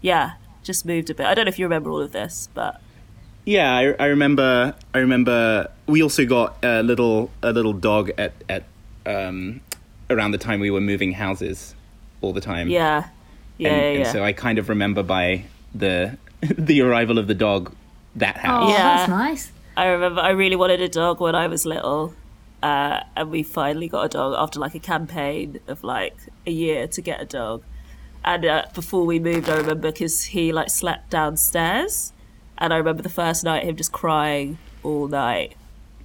yeah, 0.00 0.32
just 0.62 0.84
moved 0.84 1.10
a 1.10 1.14
bit. 1.14 1.26
I 1.26 1.34
don't 1.34 1.44
know 1.44 1.50
if 1.50 1.58
you 1.58 1.66
remember 1.66 1.90
all 1.90 2.00
of 2.00 2.12
this, 2.12 2.48
but 2.54 2.80
Yeah, 3.48 3.74
I, 3.74 3.94
I 3.98 4.06
remember. 4.08 4.74
I 4.92 4.98
remember. 4.98 5.68
We 5.86 6.02
also 6.02 6.26
got 6.26 6.62
a 6.62 6.82
little 6.82 7.30
a 7.42 7.50
little 7.50 7.72
dog 7.72 8.10
at 8.18 8.34
at 8.46 8.64
um, 9.06 9.62
around 10.10 10.32
the 10.32 10.38
time 10.38 10.60
we 10.60 10.70
were 10.70 10.82
moving 10.82 11.12
houses 11.12 11.74
all 12.20 12.34
the 12.34 12.42
time. 12.42 12.68
yeah, 12.68 13.08
yeah, 13.56 13.68
and, 13.70 13.76
yeah. 13.80 13.88
and 13.88 13.98
yeah. 14.00 14.12
so 14.12 14.22
I 14.22 14.32
kind 14.34 14.58
of 14.58 14.68
remember 14.68 15.02
by 15.02 15.44
the 15.74 16.18
the 16.42 16.82
arrival 16.82 17.16
of 17.18 17.26
the 17.26 17.34
dog 17.34 17.72
that 18.16 18.36
Oh, 18.36 18.40
house. 18.40 18.70
Yeah. 18.70 18.82
that's 18.82 19.08
nice. 19.08 19.52
I 19.78 19.86
remember 19.86 20.20
I 20.20 20.30
really 20.30 20.56
wanted 20.56 20.82
a 20.82 20.88
dog 20.88 21.18
when 21.20 21.34
I 21.34 21.46
was 21.46 21.64
little, 21.64 22.12
uh, 22.62 23.00
and 23.16 23.30
we 23.30 23.42
finally 23.42 23.88
got 23.88 24.02
a 24.04 24.08
dog 24.10 24.34
after 24.36 24.60
like 24.60 24.74
a 24.74 24.80
campaign 24.80 25.58
of 25.68 25.82
like 25.82 26.16
a 26.46 26.50
year 26.50 26.86
to 26.88 27.00
get 27.00 27.18
a 27.18 27.24
dog. 27.24 27.62
And 28.24 28.44
uh, 28.44 28.66
before 28.74 29.06
we 29.06 29.18
moved, 29.20 29.48
I 29.48 29.56
remember 29.56 29.90
because 29.90 30.24
he 30.24 30.52
like 30.52 30.68
slept 30.68 31.08
downstairs, 31.08 32.12
and 32.58 32.72
I 32.72 32.76
remember 32.76 33.02
the 33.02 33.08
first 33.08 33.44
night 33.44 33.64
him 33.64 33.76
just 33.76 33.92
crying 33.92 34.58
all 34.82 35.08
night, 35.08 35.54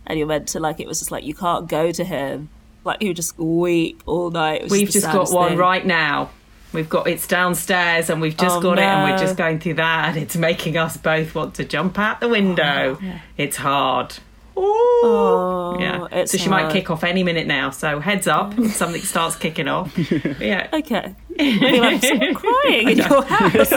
and 0.08 0.18
you're 0.18 0.28
meant 0.28 0.48
to 0.50 0.60
like 0.60 0.80
it 0.80 0.88
was 0.88 1.00
just 1.00 1.12
like 1.12 1.24
you 1.24 1.34
can't 1.34 1.68
go 1.68 1.92
to 1.92 2.04
him, 2.04 2.50
like 2.84 3.02
he 3.02 3.08
would 3.10 3.16
just 3.18 3.38
weep 3.38 4.02
all 4.06 4.32
night. 4.32 4.62
It 4.62 4.64
was 4.64 4.72
We've 4.72 4.88
the 4.88 4.94
just 4.94 5.06
got 5.12 5.32
one 5.32 5.50
thing. 5.50 5.58
right 5.58 5.86
now. 5.86 6.30
We've 6.74 6.90
got 6.90 7.08
it's 7.08 7.28
downstairs 7.28 8.10
and 8.10 8.20
we've 8.20 8.36
just 8.36 8.58
Oh, 8.58 8.62
got 8.62 8.80
it 8.80 8.84
and 8.84 9.12
we're 9.12 9.18
just 9.20 9.38
going 9.38 9.60
through 9.60 9.76
that 9.76 10.10
and 10.10 10.18
it's 10.24 10.36
making 10.36 10.76
us 10.76 10.98
both 10.98 11.36
want 11.36 11.54
to 11.56 11.66
jump 11.66 12.00
out 12.00 12.20
the 12.20 12.28
window. 12.28 12.98
Oh, 13.00 13.20
it's 13.38 13.58
hard. 13.58 14.16
Ooh. 14.58 14.62
Oh, 15.06 15.78
yeah. 15.80 16.08
it's 16.12 16.32
so 16.32 16.38
she 16.40 16.50
might 16.50 16.72
kick 16.72 16.90
off 16.90 17.04
any 17.04 17.22
minute 17.24 17.46
now. 17.46 17.70
So 17.70 18.00
heads 18.00 18.26
up, 18.28 18.58
if 18.58 18.72
something 18.76 19.02
starts 19.04 19.36
kicking 19.36 19.68
off. 19.68 19.96
Yeah. 20.40 20.68
Okay, 20.74 21.14
be 21.38 21.80
like 21.80 22.02
crying 22.36 22.90
in 22.90 22.98
your 23.08 23.24
house. 23.24 23.72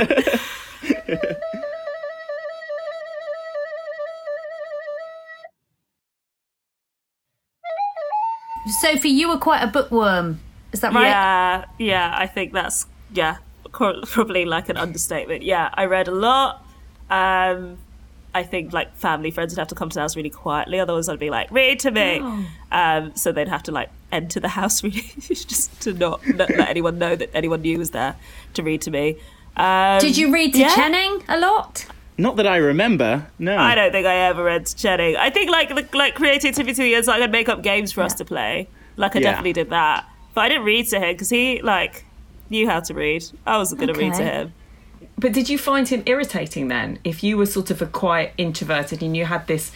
Sophie, 8.71 9.11
you 9.11 9.29
were 9.29 9.39
quite 9.39 9.63
a 9.63 9.67
bookworm. 9.67 10.41
Is 10.73 10.81
that 10.81 10.93
right? 10.93 11.07
Yeah, 11.07 11.65
yeah, 11.79 12.15
I 12.17 12.27
think 12.27 12.53
that's 12.53 12.87
yeah, 13.13 13.39
probably 13.73 14.45
like 14.45 14.69
an 14.69 14.77
understatement. 14.77 15.43
Yeah, 15.43 15.71
I 15.73 15.87
read 15.87 16.09
a 16.09 16.13
lot. 16.13 16.65
Um, 17.09 17.79
I 18.35 18.43
think 18.43 18.73
like 18.73 18.95
family 18.97 19.31
friends 19.31 19.53
would 19.53 19.59
have 19.59 19.69
to 19.69 19.75
come 19.75 19.89
to 19.89 19.95
the 19.95 20.01
house 20.01 20.17
really 20.17 20.31
quietly, 20.31 20.79
otherwise 20.79 21.09
I'd 21.09 21.19
be 21.19 21.31
like, 21.31 21.51
read 21.51 21.81
to 21.81 21.91
me. 21.91 22.21
Um, 22.71 23.17
so 23.17 23.33
they'd 23.33 23.49
have 23.49 23.63
to 23.65 23.73
like 23.73 23.89
enter 24.13 24.41
the 24.41 24.49
house 24.49 24.83
really 24.85 25.03
just 25.29 25.81
to 25.83 25.95
not, 25.95 26.27
not 26.27 26.51
let 26.51 26.69
anyone 26.69 26.99
know 26.99 27.17
that 27.17 27.31
anyone 27.35 27.63
knew 27.63 27.79
was 27.79 27.93
there 27.93 28.15
to 28.55 28.63
read 28.63 28.83
to 28.83 28.91
me. 28.91 29.17
Um, 29.57 30.01
Did 30.01 30.19
you 30.19 30.33
read 30.33 30.53
to 30.53 30.61
yeah. 30.61 30.75
Chening 30.75 31.25
a 31.29 31.39
lot? 31.39 31.87
Not 32.19 32.37
that 32.37 32.47
I 32.47 32.57
remember. 32.57 33.27
No. 33.39 33.57
I 33.59 33.75
don't 33.75 33.93
think 33.93 34.07
I 34.07 34.15
ever 34.29 34.43
read 34.45 34.67
to 34.67 34.77
Chening. 34.77 35.17
I 35.17 35.29
think 35.31 35.51
like 35.51 35.69
the, 35.69 35.87
like 35.97 36.15
creativity 36.15 36.95
is 36.95 37.07
like 37.07 37.21
I'd 37.23 37.31
make 37.33 37.49
up 37.49 37.63
games 37.63 37.93
for 37.93 38.01
us 38.03 38.15
to 38.15 38.25
play. 38.25 38.69
Like 38.97 39.15
I 39.17 39.19
Yeah. 39.19 39.31
definitely 39.31 39.53
did 39.53 39.71
that, 39.71 40.07
but 40.33 40.41
I 40.43 40.49
didn't 40.49 40.65
read 40.65 40.89
to 40.89 40.97
him 40.99 41.13
because 41.15 41.29
he 41.29 41.61
like 41.63 42.05
knew 42.49 42.69
how 42.69 42.81
to 42.81 42.95
read. 42.95 43.25
I 43.47 43.59
wasn't 43.59 43.81
going 43.81 43.93
to 43.93 43.99
read 44.01 44.15
to 44.15 44.25
him. 44.25 44.55
But 45.19 45.33
did 45.33 45.49
you 45.51 45.59
find 45.59 45.89
him 45.89 46.03
irritating 46.07 46.69
then? 46.69 46.99
If 47.05 47.23
you 47.23 47.37
were 47.37 47.47
sort 47.47 47.71
of 47.71 47.83
a 47.83 47.87
quiet 47.87 48.33
introverted 48.39 49.03
and 49.03 49.17
you 49.17 49.25
had 49.27 49.47
this 49.47 49.73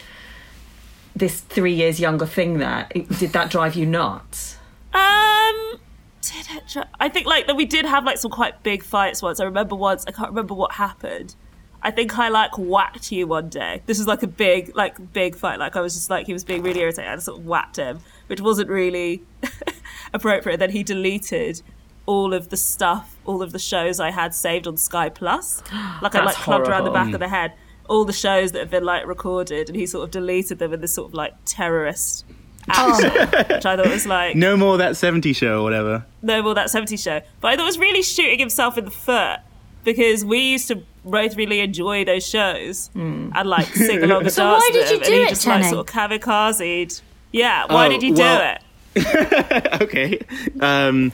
this 1.15 1.41
three 1.41 1.73
years 1.73 1.99
younger 1.99 2.25
thing 2.25 2.57
there? 2.59 2.87
Did 2.93 3.33
that 3.33 3.51
drive 3.51 3.75
you 3.75 3.85
nuts? 3.85 4.57
Um, 4.93 5.73
did 6.21 6.47
it? 6.57 6.63
dri- 6.71 6.83
I 6.99 7.09
think 7.09 7.27
like 7.27 7.47
that 7.47 7.55
we 7.55 7.65
did 7.65 7.85
have 7.85 8.03
like 8.05 8.17
some 8.17 8.31
quite 8.31 8.63
big 8.63 8.81
fights 8.83 9.21
once. 9.21 9.39
I 9.39 9.43
remember 9.45 9.75
once. 9.75 10.05
I 10.07 10.11
can't 10.11 10.29
remember 10.29 10.53
what 10.53 10.73
happened. 10.73 11.35
I 11.83 11.91
think 11.91 12.17
I 12.17 12.29
like 12.29 12.57
whacked 12.57 13.11
you 13.11 13.27
one 13.27 13.49
day. 13.49 13.81
This 13.85 13.99
is 13.99 14.07
like 14.07 14.23
a 14.23 14.27
big, 14.27 14.75
like 14.75 15.13
big 15.13 15.35
fight. 15.35 15.59
Like 15.59 15.75
I 15.75 15.81
was 15.81 15.95
just 15.95 16.09
like 16.09 16.27
he 16.27 16.33
was 16.33 16.43
being 16.43 16.61
really 16.61 16.81
irritating. 16.81 17.09
I 17.09 17.15
sort 17.17 17.39
of 17.39 17.45
whacked 17.45 17.77
him, 17.77 17.99
which 18.27 18.41
wasn't 18.41 18.69
really 18.69 19.23
appropriate. 20.13 20.57
Then 20.57 20.71
he 20.71 20.83
deleted 20.83 21.61
all 22.05 22.33
of 22.33 22.49
the 22.49 22.57
stuff, 22.57 23.17
all 23.25 23.41
of 23.41 23.51
the 23.51 23.59
shows 23.59 23.99
I 23.99 24.11
had 24.11 24.33
saved 24.35 24.67
on 24.67 24.77
Sky 24.77 25.09
Plus. 25.09 25.63
Like 26.01 26.15
I 26.15 26.23
like 26.23 26.35
clubbed 26.35 26.67
around 26.67 26.85
the 26.85 26.91
back 26.91 27.13
of 27.13 27.19
the 27.19 27.27
head 27.27 27.53
all 27.91 28.05
the 28.05 28.13
shows 28.13 28.53
that 28.53 28.59
have 28.59 28.69
been 28.71 28.85
like 28.85 29.05
recorded, 29.05 29.67
and 29.67 29.75
he 29.75 29.85
sort 29.85 30.05
of 30.05 30.11
deleted 30.11 30.59
them 30.59 30.73
in 30.73 30.79
this 30.79 30.93
sort 30.93 31.09
of 31.09 31.13
like 31.13 31.33
terrorist 31.45 32.25
action, 32.69 33.11
oh. 33.13 33.43
which 33.53 33.65
I 33.65 33.75
thought 33.75 33.87
was 33.89 34.07
like 34.07 34.35
No 34.35 34.55
more 34.55 34.77
that 34.77 34.95
70 34.95 35.33
show 35.33 35.59
or 35.59 35.63
whatever. 35.63 36.05
no 36.21 36.41
more 36.41 36.53
that 36.55 36.69
seventy 36.69 36.97
show. 36.97 37.21
But 37.41 37.49
I 37.49 37.55
thought 37.55 37.63
it 37.63 37.65
was 37.65 37.79
really 37.79 38.01
shooting 38.01 38.39
himself 38.39 38.77
in 38.77 38.85
the 38.85 38.91
foot 38.91 39.39
because 39.83 40.23
we 40.23 40.39
used 40.39 40.67
to 40.69 40.83
both 41.03 41.35
really 41.35 41.59
enjoy 41.59 42.05
those 42.05 42.25
shows 42.27 42.89
and 42.95 43.33
like 43.33 43.67
sing 43.67 44.03
along 44.03 44.21
and 44.23 44.31
So 44.31 44.43
dance 44.43 44.61
why 44.63 44.69
did 44.71 44.89
you 44.91 44.99
them, 44.99 45.07
do 45.07 45.13
and 45.13 45.21
it, 45.23 45.29
just 45.29 45.47
like 45.47 45.63
sort 45.65 45.89
of 45.89 45.93
kamikazed. 45.95 47.01
Yeah, 47.31 47.65
why 47.67 47.87
Oh, 47.87 47.89
did 47.89 48.03
you 48.03 48.13
well- 48.13 48.57
do 48.95 49.01
it? 49.01 49.81
okay. 49.81 50.19
Um, 50.59 51.11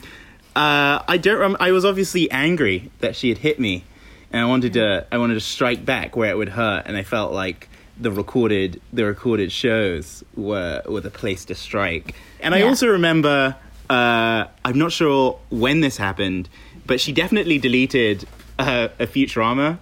uh, 0.55 1.03
I 1.07 1.17
don't. 1.17 1.39
Rem- 1.39 1.57
I 1.59 1.71
was 1.71 1.85
obviously 1.85 2.29
angry 2.31 2.89
that 2.99 3.15
she 3.15 3.29
had 3.29 3.37
hit 3.37 3.59
me, 3.59 3.83
and 4.31 4.41
I 4.41 4.45
wanted 4.45 4.73
to. 4.73 5.05
I 5.11 5.19
wanted 5.19 5.35
to 5.35 5.39
strike 5.41 5.85
back 5.85 6.15
where 6.15 6.31
it 6.31 6.37
would 6.37 6.49
hurt, 6.49 6.83
and 6.87 6.97
I 6.97 7.03
felt 7.03 7.33
like 7.33 7.69
the 7.99 8.09
recorded 8.11 8.81
the 8.91 9.05
recorded 9.05 9.51
shows 9.51 10.23
were 10.35 10.81
were 10.87 11.01
the 11.01 11.11
place 11.11 11.45
to 11.45 11.55
strike. 11.55 12.15
And 12.39 12.55
I 12.55 12.63
also 12.63 12.87
remember. 12.87 13.55
Uh, 13.89 14.47
I'm 14.65 14.77
not 14.77 14.91
sure 14.91 15.39
when 15.49 15.79
this 15.79 15.95
happened, 15.95 16.49
but 16.87 16.99
she 16.99 17.13
definitely 17.13 17.57
deleted 17.57 18.27
uh, 18.59 18.89
a 18.99 19.07
Futurama 19.07 19.77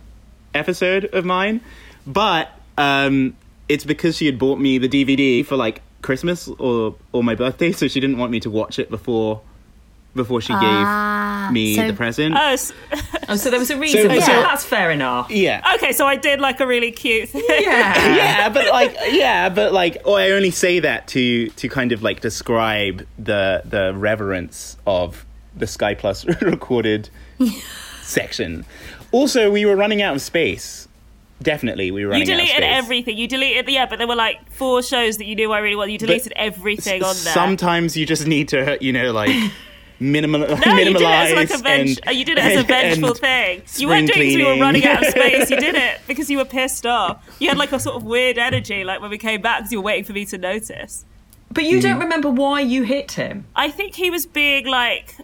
episode 0.53 1.05
of 1.05 1.25
mine, 1.25 1.61
but 2.07 2.49
um, 2.77 3.35
it's 3.69 3.83
because 3.85 4.17
she 4.17 4.25
had 4.25 4.37
bought 4.39 4.59
me 4.59 4.77
the 4.77 4.89
DVD 4.89 5.45
for 5.45 5.55
like 5.57 5.81
Christmas 6.01 6.47
or 6.47 6.95
or 7.11 7.23
my 7.23 7.35
birthday, 7.35 7.71
so 7.71 7.87
she 7.87 7.99
didn't 7.99 8.17
want 8.17 8.31
me 8.31 8.39
to 8.41 8.49
watch 8.49 8.79
it 8.79 8.89
before 8.89 9.41
before 10.15 10.39
she 10.39 10.53
Ah, 10.53 11.47
gave 11.49 11.53
me 11.53 11.75
so- 11.75 11.87
the 11.87 11.93
present. 11.93 12.35
Oh, 12.37 12.53
s- 12.53 12.71
Oh, 13.27 13.35
so 13.35 13.49
there 13.49 13.59
was 13.59 13.69
a 13.71 13.77
reason. 13.77 14.03
so- 14.03 14.07
that. 14.07 14.19
Yeah. 14.19 14.41
That's 14.43 14.63
fair 14.63 14.91
enough. 14.91 15.29
yeah. 15.31 15.73
okay, 15.75 15.91
so 15.91 16.05
I 16.05 16.15
did 16.15 16.39
like 16.39 16.59
a 16.61 16.67
really 16.67 16.91
cute 16.91 17.29
thing. 17.29 17.43
Yeah. 17.49 18.15
yeah, 18.15 18.49
but 18.49 18.69
like, 18.69 18.95
yeah, 19.09 19.49
but 19.49 19.73
like, 19.73 19.97
oh, 20.05 20.13
I 20.13 20.29
only 20.31 20.51
say 20.51 20.79
that 20.79 21.07
to 21.09 21.47
to 21.49 21.67
kind 21.67 21.91
of 21.91 22.01
like 22.03 22.21
describe 22.21 23.05
the 23.17 23.63
the 23.65 23.93
reverence 23.95 24.77
of 24.85 25.25
the 25.57 25.65
Sky 25.67 25.95
Plus 25.95 26.23
recorded 26.41 27.09
section. 28.05 28.65
Also, 29.11 29.51
we 29.51 29.65
were 29.65 29.75
running 29.75 30.01
out 30.01 30.15
of 30.15 30.21
space. 30.21 30.87
Definitely, 31.41 31.91
we 31.91 32.05
were 32.05 32.13
You 32.15 32.21
running 32.21 32.29
out 32.31 32.39
of 32.39 32.45
deleted 32.47 32.63
everything. 32.63 33.17
You 33.17 33.27
deleted, 33.27 33.67
yeah, 33.69 33.85
but 33.85 33.97
there 33.97 34.07
were 34.07 34.15
like 34.15 34.49
four 34.51 34.81
shows 34.81 35.17
that 35.17 35.25
you 35.25 35.35
knew 35.35 35.51
I 35.51 35.59
really 35.59 35.75
wanted. 35.75 35.91
You 35.91 35.97
deleted 35.97 36.31
everything 36.35 37.03
on 37.03 37.13
there. 37.23 37.33
Sometimes 37.33 37.97
you 37.97 38.05
just 38.05 38.25
need 38.25 38.47
to, 38.49 38.77
you 38.79 38.93
know, 38.93 39.11
like 39.11 39.29
minimal, 39.99 40.39
No, 40.41 40.47
minimalize 40.55 40.85
you 40.85 40.93
did 40.93 41.01
it 41.01 41.03
as 41.03 41.33
like 41.33 41.59
a 41.59 41.63
venge- 41.63 41.99
and 41.99 42.07
uh, 42.07 42.11
you 42.11 42.25
did 42.25 42.37
it 42.37 42.43
as 42.43 42.53
a 42.55 42.57
and- 42.59 42.67
vengeful 42.67 43.13
thing. 43.15 43.63
You 43.75 43.87
weren't 43.89 44.07
doing 44.11 44.29
it 44.29 44.31
because 44.31 44.33
spring 44.33 44.39
you 44.39 44.45
were 44.47 44.61
running 44.61 44.85
out 44.85 45.03
of 45.05 45.09
space. 45.11 45.49
You 45.49 45.57
did 45.59 45.75
it 45.75 45.99
because 46.07 46.29
you 46.29 46.37
were 46.37 46.45
pissed 46.45 46.85
off. 46.85 47.21
You 47.39 47.49
had 47.49 47.57
like 47.57 47.73
a 47.73 47.79
sort 47.81 47.97
of 47.97 48.03
weird 48.05 48.37
energy, 48.37 48.85
like 48.85 49.01
when 49.01 49.09
we 49.09 49.17
came 49.17 49.41
back, 49.41 49.59
because 49.59 49.71
you 49.73 49.79
were 49.79 49.85
waiting 49.85 50.05
for 50.05 50.13
me 50.13 50.25
to 50.27 50.37
notice. 50.37 51.03
But 51.51 51.65
you 51.65 51.77
Hmm. 51.77 51.81
don't 51.83 51.99
remember 51.99 52.29
why 52.29 52.61
you 52.61 52.83
hit 52.83 53.11
him. 53.11 53.45
I 53.57 53.69
think 53.69 53.95
he 53.95 54.09
was 54.09 54.25
being 54.25 54.67
like, 54.67 55.15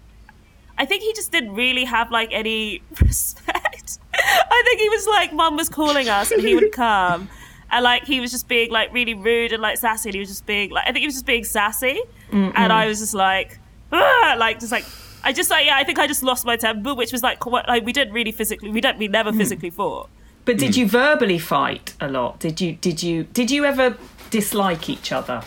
I 0.81 0.85
think 0.85 1.03
he 1.03 1.13
just 1.13 1.31
didn't 1.31 1.53
really 1.53 1.83
have 1.85 2.09
like 2.09 2.29
any 2.33 2.81
respect. 3.01 3.99
I 4.15 4.63
think 4.65 4.81
he 4.81 4.89
was 4.89 5.05
like, 5.05 5.31
Mum 5.31 5.55
was 5.55 5.69
calling 5.69 6.09
us, 6.09 6.31
and 6.31 6.41
he 6.41 6.55
would 6.55 6.71
come. 6.87 7.29
And 7.69 7.83
like 7.83 8.05
he 8.05 8.19
was 8.19 8.31
just 8.31 8.47
being 8.47 8.71
like 8.71 8.91
really 8.91 9.13
rude 9.13 9.53
and 9.53 9.61
like 9.61 9.77
sassy, 9.77 10.09
and 10.09 10.15
he 10.15 10.19
was 10.19 10.29
just 10.29 10.47
being 10.47 10.71
like 10.71 10.85
I 10.87 10.91
think 10.91 11.01
he 11.01 11.05
was 11.05 11.13
just 11.13 11.27
being 11.27 11.43
sassy, 11.43 12.01
and 12.31 12.73
I 12.73 12.87
was 12.87 12.99
just 12.99 13.13
like, 13.13 13.59
"Ah," 13.91 14.35
like 14.39 14.59
just 14.59 14.71
like 14.71 14.85
I 15.23 15.31
just 15.33 15.51
like 15.51 15.67
yeah 15.67 15.75
I 15.77 15.83
think 15.83 15.99
I 15.99 16.07
just 16.07 16.23
lost 16.23 16.45
my 16.47 16.57
temper, 16.57 16.95
which 16.95 17.11
was 17.11 17.21
like, 17.21 17.37
quite, 17.39 17.67
like 17.67 17.85
we 17.85 17.93
didn't 17.93 18.15
really 18.15 18.31
physically 18.31 18.71
we 18.71 18.81
don't 18.81 18.97
we 18.97 19.07
never 19.07 19.31
physically 19.31 19.69
fought. 19.69 20.09
But 20.45 20.57
did 20.57 20.75
you 20.75 20.87
verbally 20.87 21.37
fight 21.37 21.93
a 22.01 22.09
lot? 22.09 22.39
Did 22.39 22.59
you 22.59 22.73
did 22.73 23.03
you 23.03 23.25
did 23.25 23.51
you 23.51 23.65
ever 23.65 23.97
dislike 24.31 24.89
each 24.89 25.11
other? 25.11 25.43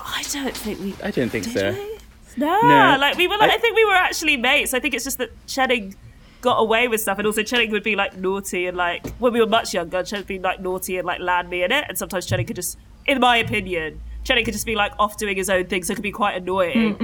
I 0.00 0.24
don't 0.32 0.56
think 0.56 0.80
we 0.80 0.94
I 1.04 1.12
don't 1.12 1.30
think 1.30 1.44
did 1.44 1.52
so. 1.54 1.70
we? 1.72 1.91
No, 2.36 2.60
No. 2.62 2.96
like 2.98 3.16
we 3.16 3.26
were. 3.28 3.36
Like, 3.36 3.50
I, 3.50 3.54
I- 3.54 3.58
think 3.58 3.76
we 3.76 3.84
were 3.84 3.94
actually 3.94 4.36
mates. 4.36 4.74
I 4.74 4.80
think 4.80 4.94
it's 4.94 5.04
just 5.04 5.18
that 5.18 5.30
Chening 5.46 5.94
got 6.40 6.56
away 6.56 6.88
with 6.88 7.00
stuff, 7.00 7.18
and 7.18 7.26
also 7.26 7.42
Chening 7.42 7.70
would 7.70 7.82
be 7.84 7.94
like 7.94 8.16
naughty 8.16 8.66
and 8.66 8.76
like 8.76 9.06
when 9.20 9.32
we 9.32 9.40
were 9.40 9.46
much 9.46 9.72
younger, 9.74 9.98
Chening 10.02 10.18
would 10.18 10.26
be 10.26 10.38
like 10.38 10.60
naughty 10.60 10.96
and 10.98 11.06
like 11.06 11.20
land 11.20 11.48
me 11.50 11.62
in 11.62 11.70
it, 11.72 11.84
and 11.88 11.96
sometimes 11.98 12.26
Chening 12.26 12.46
could 12.46 12.56
just, 12.56 12.78
in 13.06 13.20
my 13.20 13.36
opinion, 13.36 14.00
Chening 14.24 14.44
could 14.44 14.54
just 14.54 14.66
be 14.66 14.74
like 14.74 14.92
off 14.98 15.16
doing 15.16 15.36
his 15.36 15.48
own 15.50 15.66
thing, 15.66 15.84
so 15.84 15.92
it 15.92 15.96
could 15.96 16.02
be 16.02 16.12
quite 16.12 16.36
annoying. 16.36 16.94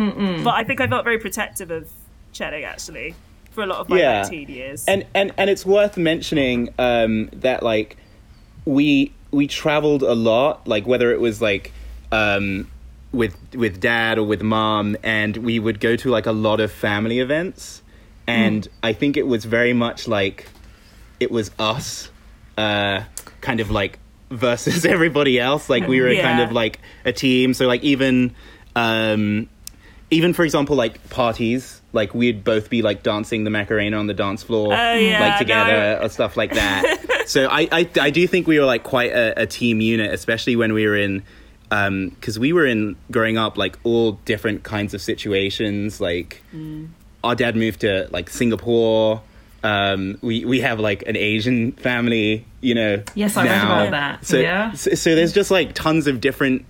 But 0.45 0.55
I 0.55 0.65
think 0.65 0.81
I 0.81 0.87
felt 0.89 1.05
very 1.05 1.19
protective 1.19 1.71
of 1.71 1.89
Chening 2.33 2.65
actually 2.65 3.15
for 3.51 3.63
a 3.63 3.67
lot 3.67 3.79
of 3.81 3.89
my 3.89 3.99
Yeah. 3.99 4.23
teen 4.25 4.49
years. 4.49 4.85
and 4.87 5.05
and 5.15 5.33
and 5.37 5.49
it's 5.51 5.65
worth 5.67 5.97
mentioning 5.97 6.69
um, 6.79 7.29
that 7.33 7.63
like 7.63 7.97
we 8.65 9.13
we 9.31 9.47
traveled 9.47 10.03
a 10.03 10.15
lot 10.15 10.67
like 10.67 10.87
whether 10.87 11.13
it 11.13 11.21
was 11.21 11.41
like 11.43 11.73
um, 12.13 12.69
with 13.13 13.37
with 13.55 13.81
dad 13.81 14.19
or 14.19 14.25
with 14.25 14.43
mom 14.43 14.97
and 15.03 15.37
we 15.39 15.59
would 15.59 15.81
go 15.81 15.97
to 15.97 16.11
like 16.11 16.27
a 16.27 16.33
lot 16.33 16.61
of 16.61 16.71
family 16.71 17.21
events. 17.21 17.83
And 18.27 18.69
i 18.83 18.93
think 18.93 19.17
it 19.17 19.27
was 19.27 19.45
very 19.47 19.73
much 19.73 20.07
like 20.07 20.47
it 21.19 21.31
was 21.31 21.51
us 21.59 22.11
uh, 22.59 23.03
kind 23.41 23.61
of 23.61 23.71
like 23.71 23.99
versus 24.31 24.85
everybody 24.95 25.41
else. 25.41 25.71
Like 25.71 25.87
we 25.89 26.01
were 26.01 26.11
Yeah. 26.13 26.23
kind 26.23 26.41
of 26.41 26.53
like 26.53 26.81
a 27.05 27.13
team. 27.13 27.55
So 27.55 27.67
like 27.67 27.83
even 27.83 28.35
um 28.77 29.49
even 30.11 30.33
for 30.35 30.45
example 30.45 30.77
like 30.77 31.09
parties 31.11 31.81
like 31.93 32.15
we'd 32.15 32.45
both 32.45 32.69
be 32.71 32.83
like 32.83 33.03
dancing 33.03 33.45
the 33.45 33.51
macarena 33.51 33.97
on 33.97 34.07
the 34.07 34.15
dance 34.15 34.43
floor 34.43 34.73
Oh, 34.75 34.95
yeah, 34.95 35.21
like 35.21 35.39
together 35.39 35.99
no. 35.99 36.05
or 36.07 36.09
stuff 36.11 36.37
like 36.37 36.53
that. 36.55 37.05
So 37.29 37.47
I, 37.47 37.69
I 37.71 37.89
i 38.01 38.09
do 38.11 38.27
think 38.27 38.47
we 38.47 38.59
were 38.59 38.65
like 38.65 38.85
quite 38.85 39.13
a, 39.13 39.43
a 39.43 39.47
team 39.47 39.83
unit 39.83 40.15
especially 40.15 40.57
when 40.57 40.73
we 40.73 40.87
were 40.87 40.97
in 40.97 41.23
um 41.71 42.09
because 42.11 42.39
we 42.39 42.53
were 42.53 42.67
in 42.67 42.97
growing 43.11 43.37
up 43.39 43.57
like 43.59 43.79
all 43.85 44.13
different 44.25 44.63
kinds 44.63 44.95
of 44.95 45.01
situations 45.03 46.01
like 46.01 46.43
Mm. 46.55 46.89
our 47.25 47.35
dad 47.35 47.57
moved 47.57 47.81
to 47.81 48.09
like 48.11 48.31
singapore 48.31 49.21
um 49.65 50.19
we 50.23 50.45
we 50.45 50.61
have 50.61 50.79
like 50.81 51.03
an 51.07 51.17
asian 51.17 51.73
family 51.73 52.45
you 52.61 52.75
know 52.75 53.03
Yes, 53.15 53.37
I 53.37 53.45
read 53.45 53.65
about 53.65 53.91
that. 53.91 54.25
so, 54.27 54.39
yeah. 54.39 54.73
so 54.73 54.95
so 54.95 55.15
there's 55.15 55.33
just 55.33 55.51
like 55.51 55.75
tons 55.75 56.07
of 56.07 56.21
different 56.21 56.65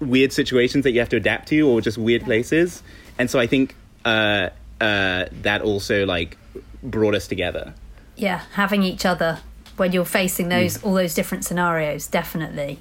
weird 0.00 0.32
situations 0.32 0.84
that 0.84 0.92
you 0.92 0.98
have 1.00 1.08
to 1.10 1.16
adapt 1.16 1.48
to 1.48 1.60
or 1.68 1.80
just 1.80 1.98
weird 1.98 2.22
places 2.24 2.82
and 3.18 3.30
so 3.30 3.38
i 3.38 3.46
think 3.46 3.74
uh 4.04 4.48
uh 4.80 5.26
that 5.42 5.60
also 5.62 6.04
like 6.06 6.36
brought 6.82 7.14
us 7.14 7.28
together 7.28 7.72
Yeah, 8.16 8.40
having 8.54 8.82
each 8.82 9.06
other 9.06 9.38
when 9.76 9.92
you're 9.92 10.04
facing 10.04 10.48
those 10.48 10.76
Hmm. 10.78 10.86
all 10.88 10.94
those 10.94 11.14
different 11.14 11.44
scenarios, 11.44 12.06
definitely. 12.08 12.78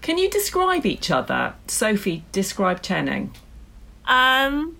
Can 0.00 0.18
you 0.18 0.28
describe 0.30 0.86
each 0.86 1.10
other? 1.10 1.54
Sophie, 1.66 2.24
describe 2.32 2.82
Chening. 2.82 3.30
Um, 4.06 4.76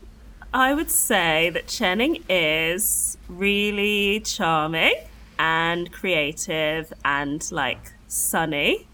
I 0.52 0.74
would 0.74 0.90
say 0.90 1.50
that 1.50 1.66
Chening 1.66 2.22
is 2.28 3.16
really 3.28 4.20
charming 4.20 4.94
and 5.38 5.90
creative 5.92 6.92
and 7.04 7.50
like 7.50 7.92
sunny. 8.06 8.86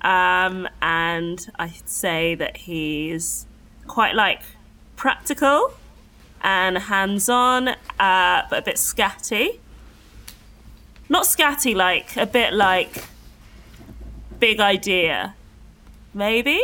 Um, 0.00 0.68
and 0.80 1.48
I'd 1.58 1.88
say 1.88 2.34
that 2.34 2.56
he's 2.56 3.46
quite 3.86 4.14
like 4.14 4.42
practical 4.96 5.74
and 6.42 6.76
hands 6.76 7.28
on, 7.28 7.68
uh, 7.68 8.42
but 8.50 8.58
a 8.58 8.62
bit 8.62 8.76
scatty. 8.76 9.60
Not 11.08 11.24
scatty, 11.24 11.74
like 11.74 12.16
a 12.16 12.26
bit 12.26 12.52
like 12.52 13.04
big 14.42 14.58
idea, 14.58 15.36
maybe? 16.12 16.60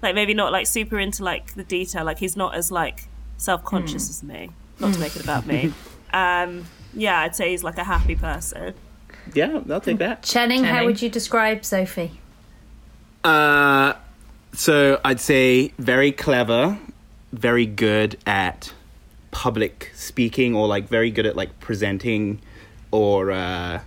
Like 0.00 0.14
maybe 0.14 0.32
not 0.32 0.52
like 0.52 0.68
super 0.68 0.96
into 1.00 1.24
like 1.24 1.54
the 1.54 1.64
detail. 1.64 2.04
Like 2.04 2.20
he's 2.20 2.36
not 2.36 2.54
as 2.54 2.70
like 2.70 3.08
self-conscious 3.36 4.08
as 4.08 4.22
me. 4.22 4.50
Not 4.78 4.94
to 4.94 5.00
make 5.00 5.16
it 5.16 5.22
about 5.22 5.44
me. 5.46 5.72
Um 6.14 6.64
yeah 6.96 7.22
i'd 7.22 7.34
say 7.34 7.50
he's 7.50 7.64
like 7.64 7.76
a 7.76 7.82
happy 7.82 8.14
person. 8.14 8.72
Yeah 9.32 9.62
i'll 9.68 9.80
take 9.80 9.98
that. 9.98 10.22
Chening, 10.22 10.62
how 10.64 10.84
would 10.84 11.02
you 11.02 11.08
describe 11.08 11.64
Sophie? 11.64 12.12
Uh, 13.24 13.94
so 14.52 15.00
I'd 15.04 15.18
say 15.18 15.72
very 15.76 16.12
clever, 16.12 16.78
very 17.32 17.66
good 17.66 18.16
at 18.26 18.72
public 19.32 19.90
speaking, 19.96 20.54
or 20.54 20.68
like 20.68 20.86
very 20.88 21.10
good 21.10 21.26
at 21.26 21.34
like 21.34 21.58
presenting, 21.58 22.40
or 22.92 23.32
uh, 23.32 23.80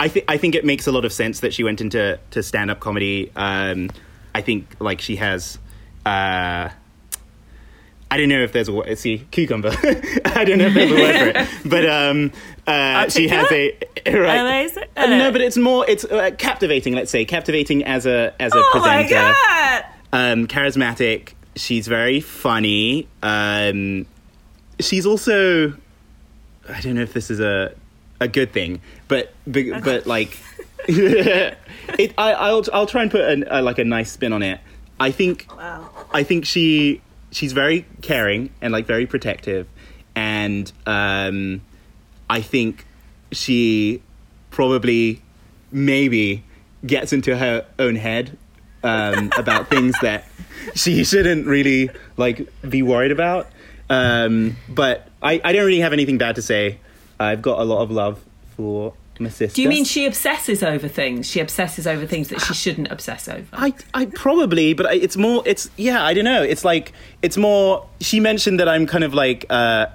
I 0.00 0.08
think 0.08 0.24
I 0.28 0.36
think 0.36 0.54
it 0.54 0.64
makes 0.64 0.86
a 0.86 0.92
lot 0.92 1.04
of 1.04 1.12
sense 1.12 1.40
that 1.40 1.54
she 1.54 1.62
went 1.62 1.80
into 1.80 2.18
to 2.30 2.42
stand 2.42 2.70
up 2.70 2.80
comedy. 2.80 3.30
Um, 3.36 3.90
I 4.34 4.40
think 4.40 4.76
like 4.80 5.00
she 5.00 5.16
has. 5.16 5.58
Uh, 6.04 6.68
I 8.10 8.16
don't 8.18 8.28
know 8.28 8.42
if 8.42 8.52
there's 8.52 8.68
a 8.68 8.72
word. 8.72 8.96
See, 8.98 9.26
cucumber. 9.30 9.70
I 10.24 10.44
don't 10.44 10.58
know 10.58 10.66
if 10.66 10.74
there's 10.74 10.90
a 10.90 10.94
word 10.94 11.34
for 11.34 11.40
it, 11.40 11.48
but 11.64 11.88
um, 11.88 12.32
uh, 12.66 13.08
she 13.08 13.28
has 13.28 13.50
a 13.50 13.78
right. 14.06 14.68
Uh, 14.96 15.06
no, 15.06 15.32
but 15.32 15.40
it's 15.40 15.56
more. 15.56 15.88
It's 15.88 16.04
uh, 16.04 16.30
captivating. 16.36 16.94
Let's 16.94 17.10
say 17.10 17.24
captivating 17.24 17.84
as 17.84 18.06
a 18.06 18.34
as 18.40 18.52
a 18.52 18.58
oh 18.58 18.70
my 18.74 19.02
presenter. 19.02 19.14
god! 19.14 19.84
Um, 20.12 20.46
charismatic. 20.46 21.32
She's 21.56 21.86
very 21.86 22.20
funny. 22.20 23.08
Um, 23.22 24.06
she's 24.80 25.06
also. 25.06 25.72
I 26.68 26.80
don't 26.80 26.94
know 26.94 27.02
if 27.02 27.12
this 27.12 27.30
is 27.30 27.40
a 27.40 27.74
a 28.24 28.28
good 28.28 28.52
thing, 28.52 28.80
but 29.08 29.32
but, 29.46 29.84
but 29.84 30.06
like, 30.06 30.38
it. 30.88 31.56
I, 32.18 32.32
I'll 32.32 32.64
I'll 32.72 32.86
try 32.86 33.02
and 33.02 33.10
put 33.10 33.22
an, 33.22 33.44
a, 33.48 33.62
like 33.62 33.78
a 33.78 33.84
nice 33.84 34.10
spin 34.10 34.32
on 34.32 34.42
it. 34.42 34.60
I 34.98 35.10
think 35.10 35.46
Wow. 35.56 35.88
I 36.12 36.22
think 36.22 36.44
she 36.44 37.00
she's 37.30 37.52
very 37.52 37.86
caring 38.02 38.50
and 38.60 38.72
like 38.72 38.86
very 38.86 39.06
protective, 39.06 39.66
and 40.14 40.70
um, 40.86 41.62
I 42.28 42.40
think 42.40 42.86
she 43.32 44.02
probably 44.50 45.22
maybe 45.70 46.44
gets 46.86 47.12
into 47.12 47.36
her 47.36 47.66
own 47.78 47.96
head 47.96 48.36
um, 48.82 49.30
about 49.38 49.68
things 49.68 49.94
that 50.02 50.24
she 50.74 51.04
shouldn't 51.04 51.46
really 51.46 51.90
like 52.16 52.48
be 52.68 52.82
worried 52.82 53.12
about. 53.12 53.48
Um, 53.90 54.56
but 54.68 55.08
I, 55.22 55.40
I 55.44 55.52
don't 55.52 55.66
really 55.66 55.80
have 55.80 55.92
anything 55.92 56.18
bad 56.18 56.36
to 56.36 56.42
say. 56.42 56.78
I've 57.20 57.42
got 57.42 57.58
a 57.60 57.64
lot 57.64 57.82
of 57.82 57.90
love 57.90 58.22
for 58.56 58.94
my 59.20 59.28
sister. 59.28 59.54
Do 59.56 59.62
you 59.62 59.68
mean 59.68 59.84
she 59.84 60.06
obsesses 60.06 60.62
over 60.62 60.88
things? 60.88 61.26
She 61.28 61.40
obsesses 61.40 61.86
over 61.86 62.06
things 62.06 62.28
that 62.28 62.40
she 62.40 62.54
shouldn't 62.54 62.90
obsess 62.90 63.28
over. 63.28 63.46
I, 63.52 63.72
I 63.94 64.06
probably, 64.06 64.74
but 64.74 64.86
I- 64.86 64.94
it's 64.94 65.16
more. 65.16 65.42
It's 65.46 65.70
yeah. 65.76 66.04
I 66.04 66.14
don't 66.14 66.24
know. 66.24 66.42
It's 66.42 66.64
like 66.64 66.92
it's 67.22 67.36
more. 67.36 67.86
She 68.00 68.20
mentioned 68.20 68.58
that 68.60 68.68
I'm 68.68 68.86
kind 68.86 69.04
of 69.04 69.14
like 69.14 69.46
uh, 69.50 69.86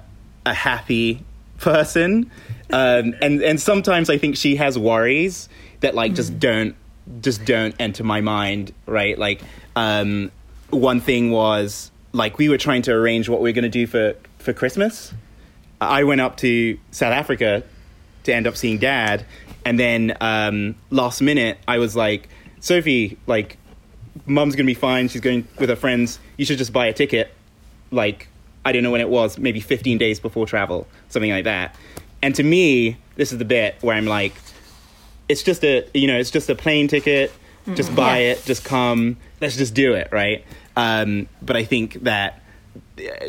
a 0.46 0.54
happy 0.54 1.22
person, 1.58 2.30
um, 2.70 3.14
and 3.20 3.42
and 3.42 3.60
sometimes 3.60 4.08
I 4.08 4.16
think 4.18 4.36
she 4.36 4.56
has 4.56 4.78
worries 4.78 5.48
that 5.80 5.94
like 5.94 6.14
just 6.14 6.38
don't 6.38 6.74
just 7.20 7.44
don't 7.44 7.74
enter 7.78 8.04
my 8.04 8.20
mind. 8.22 8.72
Right. 8.86 9.18
Like 9.18 9.42
um, 9.76 10.30
one 10.70 11.00
thing 11.00 11.30
was 11.30 11.90
like 12.12 12.38
we 12.38 12.48
were 12.48 12.58
trying 12.58 12.82
to 12.82 12.92
arrange 12.92 13.28
what 13.28 13.40
we 13.42 13.50
are 13.50 13.52
going 13.52 13.64
to 13.64 13.68
do 13.68 13.86
for 13.86 14.14
for 14.38 14.52
Christmas. 14.54 15.12
I 15.80 16.04
went 16.04 16.20
up 16.20 16.36
to 16.38 16.78
South 16.90 17.12
Africa 17.12 17.62
to 18.24 18.34
end 18.34 18.46
up 18.46 18.56
seeing 18.56 18.78
dad 18.78 19.24
and 19.64 19.78
then 19.78 20.16
um, 20.20 20.74
last 20.90 21.20
minute 21.22 21.58
i 21.66 21.78
was 21.78 21.96
like 21.96 22.28
sophie 22.60 23.16
like 23.26 23.56
mum's 24.26 24.54
gonna 24.56 24.66
be 24.66 24.74
fine. 24.74 25.08
She's 25.08 25.20
going 25.20 25.46
with 25.58 25.68
her 25.70 25.76
friends. 25.76 26.18
You 26.36 26.44
should 26.44 26.58
just 26.58 26.72
buy 26.72 26.86
a 26.86 26.92
ticket. 26.92 27.32
Like 27.90 28.28
i 28.64 28.72
don't 28.72 28.82
know 28.82 28.90
when 28.90 29.00
it 29.00 29.08
was 29.08 29.38
maybe 29.38 29.60
15 29.60 29.96
days 29.98 30.20
before 30.20 30.46
travel 30.46 30.86
something 31.08 31.30
like 31.30 31.44
that. 31.44 31.74
And 32.22 32.34
to 32.34 32.42
me 32.42 32.98
this 33.16 33.32
is 33.32 33.38
the 33.38 33.44
bit 33.46 33.76
where 33.80 33.96
i'm 33.96 34.06
like 34.06 34.34
it's 35.28 35.42
just 35.42 35.64
a 35.64 35.88
you 35.94 36.06
know 36.06 36.18
it's 36.18 36.30
just 36.30 36.48
a 36.50 36.54
plane 36.54 36.88
ticket. 36.88 37.32
Just 37.74 37.94
buy 37.94 38.18
Yeah. 38.20 38.32
it. 38.32 38.44
Just 38.44 38.64
come. 38.64 39.16
Let's 39.40 39.56
just 39.56 39.72
do 39.74 39.94
it 39.94 40.08
right? 40.12 40.44
Um, 40.76 41.28
but 41.40 41.56
i 41.56 41.64
think 41.64 41.94
that 42.02 42.42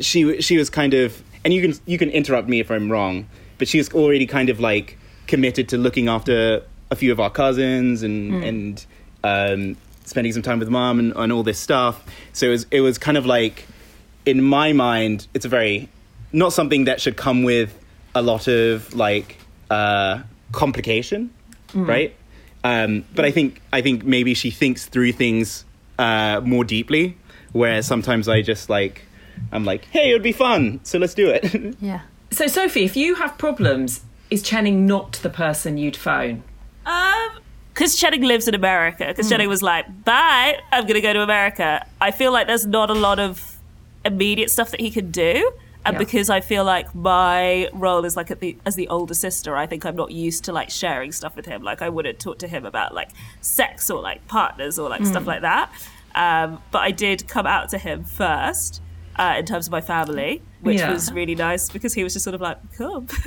she 0.01 0.41
she 0.41 0.57
was 0.57 0.69
kind 0.69 0.93
of 0.93 1.21
and 1.43 1.53
you 1.53 1.61
can 1.61 1.79
you 1.85 1.97
can 1.97 2.09
interrupt 2.09 2.47
me 2.47 2.59
if 2.59 2.69
I'm 2.71 2.91
wrong, 2.91 3.27
but 3.57 3.67
she's 3.67 3.93
already 3.93 4.25
kind 4.25 4.49
of 4.49 4.59
like 4.59 4.97
committed 5.27 5.69
to 5.69 5.77
looking 5.77 6.07
after 6.07 6.63
a 6.89 6.95
few 6.95 7.11
of 7.11 7.19
our 7.19 7.29
cousins 7.29 8.03
and 8.03 8.43
and 8.43 8.85
um, 9.23 9.77
spending 10.03 10.33
some 10.33 10.41
time 10.41 10.59
with 10.59 10.69
mom 10.69 10.99
and, 10.99 11.13
and 11.15 11.31
all 11.31 11.43
this 11.43 11.59
stuff. 11.59 12.03
So 12.33 12.47
it 12.47 12.49
was 12.49 12.65
it 12.71 12.81
was 12.81 12.97
kind 12.97 13.17
of 13.17 13.25
like 13.25 13.65
in 14.25 14.41
my 14.43 14.73
mind, 14.73 15.27
it's 15.33 15.45
a 15.45 15.49
very 15.49 15.89
not 16.31 16.53
something 16.53 16.85
that 16.85 17.01
should 17.01 17.17
come 17.17 17.43
with 17.43 17.77
a 18.15 18.21
lot 18.21 18.47
of 18.47 18.93
like 18.93 19.37
uh, 19.69 20.21
complication, 20.51 21.29
right? 21.73 22.15
Um, 22.63 23.05
but 23.15 23.25
I 23.25 23.31
think 23.31 23.61
I 23.73 23.81
think 23.81 24.03
maybe 24.03 24.33
she 24.33 24.51
thinks 24.51 24.85
through 24.85 25.13
things 25.13 25.65
uh, 25.97 26.41
more 26.43 26.63
deeply, 26.63 27.17
where 27.53 27.81
sometimes 27.81 28.27
I 28.27 28.41
just 28.41 28.69
like 28.69 29.01
I'm 29.51 29.65
like, 29.65 29.85
hey, 29.85 30.09
it 30.11 30.13
would 30.13 30.23
be 30.23 30.31
fun, 30.31 30.79
so 30.83 30.97
let's 30.99 31.13
do 31.13 31.29
it. 31.29 31.75
Yeah. 31.81 32.01
So, 32.31 32.47
Sophie, 32.47 32.85
if 32.85 32.95
you 32.95 33.15
have 33.15 33.37
problems, 33.37 34.01
is 34.29 34.41
Chening 34.41 34.85
not 34.87 35.13
the 35.21 35.29
person 35.29 35.77
you'd 35.77 35.97
phone? 35.97 36.43
Um, 36.85 37.29
because 37.73 37.99
Chening 37.99 38.23
lives 38.25 38.47
in 38.47 38.55
America. 38.55 39.05
Because 39.07 39.29
Chening 39.29 39.47
was 39.49 39.61
like, 39.61 39.85
"Bye, 40.05 40.57
I'm 40.71 40.85
gonna 40.87 41.01
go 41.01 41.11
to 41.13 41.21
America." 41.21 41.85
I 41.99 42.11
feel 42.11 42.31
like 42.31 42.47
there's 42.47 42.65
not 42.65 42.89
a 42.89 42.93
lot 42.93 43.19
of 43.19 43.57
immediate 44.05 44.49
stuff 44.49 44.71
that 44.71 44.79
he 44.79 44.89
can 44.91 45.11
do, 45.11 45.51
and 45.85 45.93
Yeah. 45.95 45.99
because 45.99 46.29
I 46.29 46.39
feel 46.41 46.63
like 46.63 46.93
my 46.95 47.69
role 47.73 48.05
is 48.05 48.15
like 48.15 48.31
at 48.31 48.39
the 48.39 48.57
as 48.65 48.75
the 48.75 48.87
older 48.87 49.13
sister, 49.13 49.57
I 49.57 49.65
think 49.65 49.85
I'm 49.85 49.95
not 49.97 50.11
used 50.11 50.45
to 50.45 50.53
like 50.53 50.69
sharing 50.69 51.11
stuff 51.11 51.35
with 51.35 51.45
him. 51.45 51.63
Like 51.63 51.81
I 51.81 51.89
wouldn't 51.89 52.19
talk 52.19 52.39
to 52.39 52.47
him 52.47 52.65
about 52.65 52.93
like 52.93 53.09
sex 53.41 53.89
or 53.89 54.01
like 54.01 54.25
partners 54.27 54.79
or 54.79 54.89
like 54.89 55.05
stuff 55.05 55.25
like 55.27 55.41
that. 55.41 55.69
Um, 56.15 56.61
but 56.71 56.79
I 56.79 56.91
did 56.91 57.27
come 57.27 57.45
out 57.47 57.69
to 57.69 57.77
him 57.77 58.03
first. 58.05 58.81
Uh, 59.17 59.35
in 59.39 59.45
terms 59.45 59.67
of 59.67 59.71
my 59.71 59.81
family, 59.81 60.41
which 60.61 60.79
Yeah. 60.79 60.91
was 60.91 61.11
really 61.11 61.35
nice 61.35 61.69
because 61.69 61.93
he 61.93 62.03
was 62.03 62.13
just 62.13 62.23
sort 62.23 62.33
of 62.33 62.41
like, 62.41 62.57
"Come," 62.77 63.07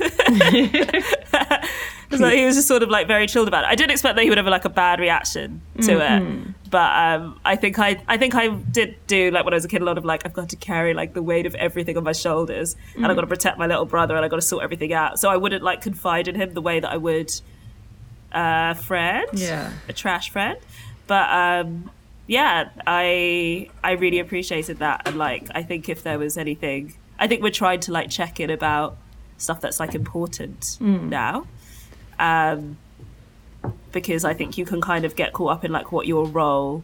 so 2.17 2.29
he 2.29 2.45
was 2.45 2.55
just 2.55 2.67
sort 2.67 2.83
of 2.83 2.89
like 2.89 3.07
very 3.07 3.27
chilled 3.27 3.47
about 3.47 3.63
it. 3.63 3.67
I 3.67 3.75
didn't 3.75 3.91
expect 3.91 4.15
that 4.15 4.23
he 4.23 4.29
would 4.29 4.37
have 4.37 4.47
like 4.47 4.65
a 4.65 4.69
bad 4.69 4.99
reaction 4.99 5.61
to 5.81 5.91
Mm-hmm. 5.97 6.47
it, 6.49 6.53
but 6.71 6.91
um, 7.21 7.39
I 7.45 7.55
think 7.55 7.77
I 7.79 8.01
I 8.07 8.17
think 8.17 8.35
I 8.35 8.47
did 8.49 8.95
do 9.07 9.31
like 9.31 9.45
when 9.45 9.53
I 9.53 9.57
was 9.57 9.65
a 9.65 9.67
kid 9.67 9.81
a 9.81 9.85
lot 9.85 9.97
of 9.97 10.05
like 10.05 10.25
I've 10.25 10.33
got 10.33 10.49
to 10.49 10.55
carry 10.55 10.93
like 10.93 11.13
the 11.13 11.21
weight 11.21 11.45
of 11.45 11.55
everything 11.55 11.97
on 11.97 12.03
my 12.03 12.13
shoulders, 12.13 12.75
and 12.95 13.03
Mm. 13.05 13.09
I've 13.09 13.15
got 13.15 13.21
to 13.21 13.27
protect 13.27 13.57
my 13.57 13.67
little 13.67 13.85
brother, 13.85 14.15
and 14.15 14.25
I've 14.25 14.31
got 14.31 14.37
to 14.37 14.41
sort 14.41 14.63
everything 14.63 14.93
out. 14.93 15.19
So 15.19 15.29
I 15.29 15.37
wouldn't 15.37 15.63
like 15.63 15.81
confide 15.81 16.27
in 16.27 16.35
him 16.35 16.53
the 16.53 16.61
way 16.61 16.79
that 16.79 16.91
I 16.91 16.97
would 16.97 17.31
a 18.31 18.75
friend, 18.75 19.27
Yeah. 19.33 19.71
a 19.87 19.93
trash 19.93 20.29
friend. 20.29 20.57
But 21.07 21.29
um, 21.29 21.91
yeah, 22.27 22.69
I 22.87 23.69
I 23.83 23.91
really 23.93 24.19
appreciated 24.19 24.79
that, 24.79 25.03
and 25.05 25.17
like 25.17 25.47
I 25.53 25.63
think 25.63 25.89
if 25.89 26.03
there 26.03 26.17
was 26.17 26.37
anything, 26.37 26.95
I 27.19 27.27
think 27.27 27.43
we're 27.43 27.51
trying 27.51 27.79
to 27.81 27.91
like 27.91 28.09
check 28.09 28.39
in 28.39 28.49
about 28.49 28.97
stuff 29.37 29.61
that's 29.61 29.79
like 29.79 29.93
important 29.93 30.61
mm. 30.81 31.03
now. 31.09 31.47
Um, 32.17 32.77
because 33.91 34.25
I 34.25 34.33
think 34.33 34.57
you 34.57 34.65
can 34.65 34.81
kind 34.81 35.05
of 35.05 35.15
get 35.15 35.33
caught 35.33 35.51
up 35.51 35.65
in 35.65 35.71
like 35.71 35.91
what 35.91 36.07
your 36.07 36.25
role 36.25 36.83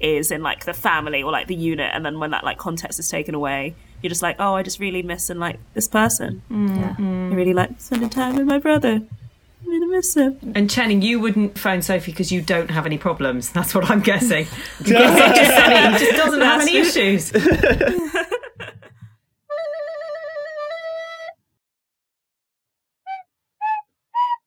is 0.00 0.30
in 0.30 0.42
like 0.42 0.64
the 0.64 0.74
family 0.74 1.22
or 1.22 1.32
like 1.32 1.46
the 1.46 1.54
unit, 1.54 1.90
and 1.94 2.04
then 2.04 2.18
when 2.18 2.30
that 2.32 2.44
like 2.44 2.58
context 2.58 2.98
is 2.98 3.08
taken 3.08 3.34
away, 3.34 3.74
you're 4.02 4.10
just 4.10 4.22
like, 4.22 4.36
oh, 4.38 4.54
I 4.54 4.62
just 4.62 4.80
really 4.80 5.02
miss 5.02 5.30
and 5.30 5.40
like 5.40 5.58
this 5.72 5.88
person. 5.88 6.42
Mm, 6.50 6.76
yeah. 6.76 6.94
Mm. 6.96 7.32
I 7.32 7.34
really 7.34 7.54
like 7.54 7.80
spending 7.80 8.10
time 8.10 8.36
with 8.36 8.46
my 8.46 8.58
brother. 8.58 9.00
I 9.64 9.66
really 9.66 9.86
miss 9.86 10.14
him. 10.14 10.38
And 10.54 10.68
Chening, 10.68 11.02
you 11.02 11.20
wouldn't 11.20 11.58
phone 11.58 11.80
Sophie 11.82 12.12
because 12.12 12.30
you 12.30 12.42
don't 12.42 12.70
have 12.70 12.84
any 12.86 12.98
problems. 12.98 13.50
That's 13.50 13.74
what 13.74 13.90
I'm 13.90 14.00
guessing. 14.00 14.46
I'm 14.80 14.84
just 14.84 15.50
said 15.50 15.72
it, 15.72 16.00
he 16.00 16.06
just 16.06 16.16
doesn't 16.16 16.40
have 16.40 16.60
any 16.60 16.76
issues. 16.76 17.32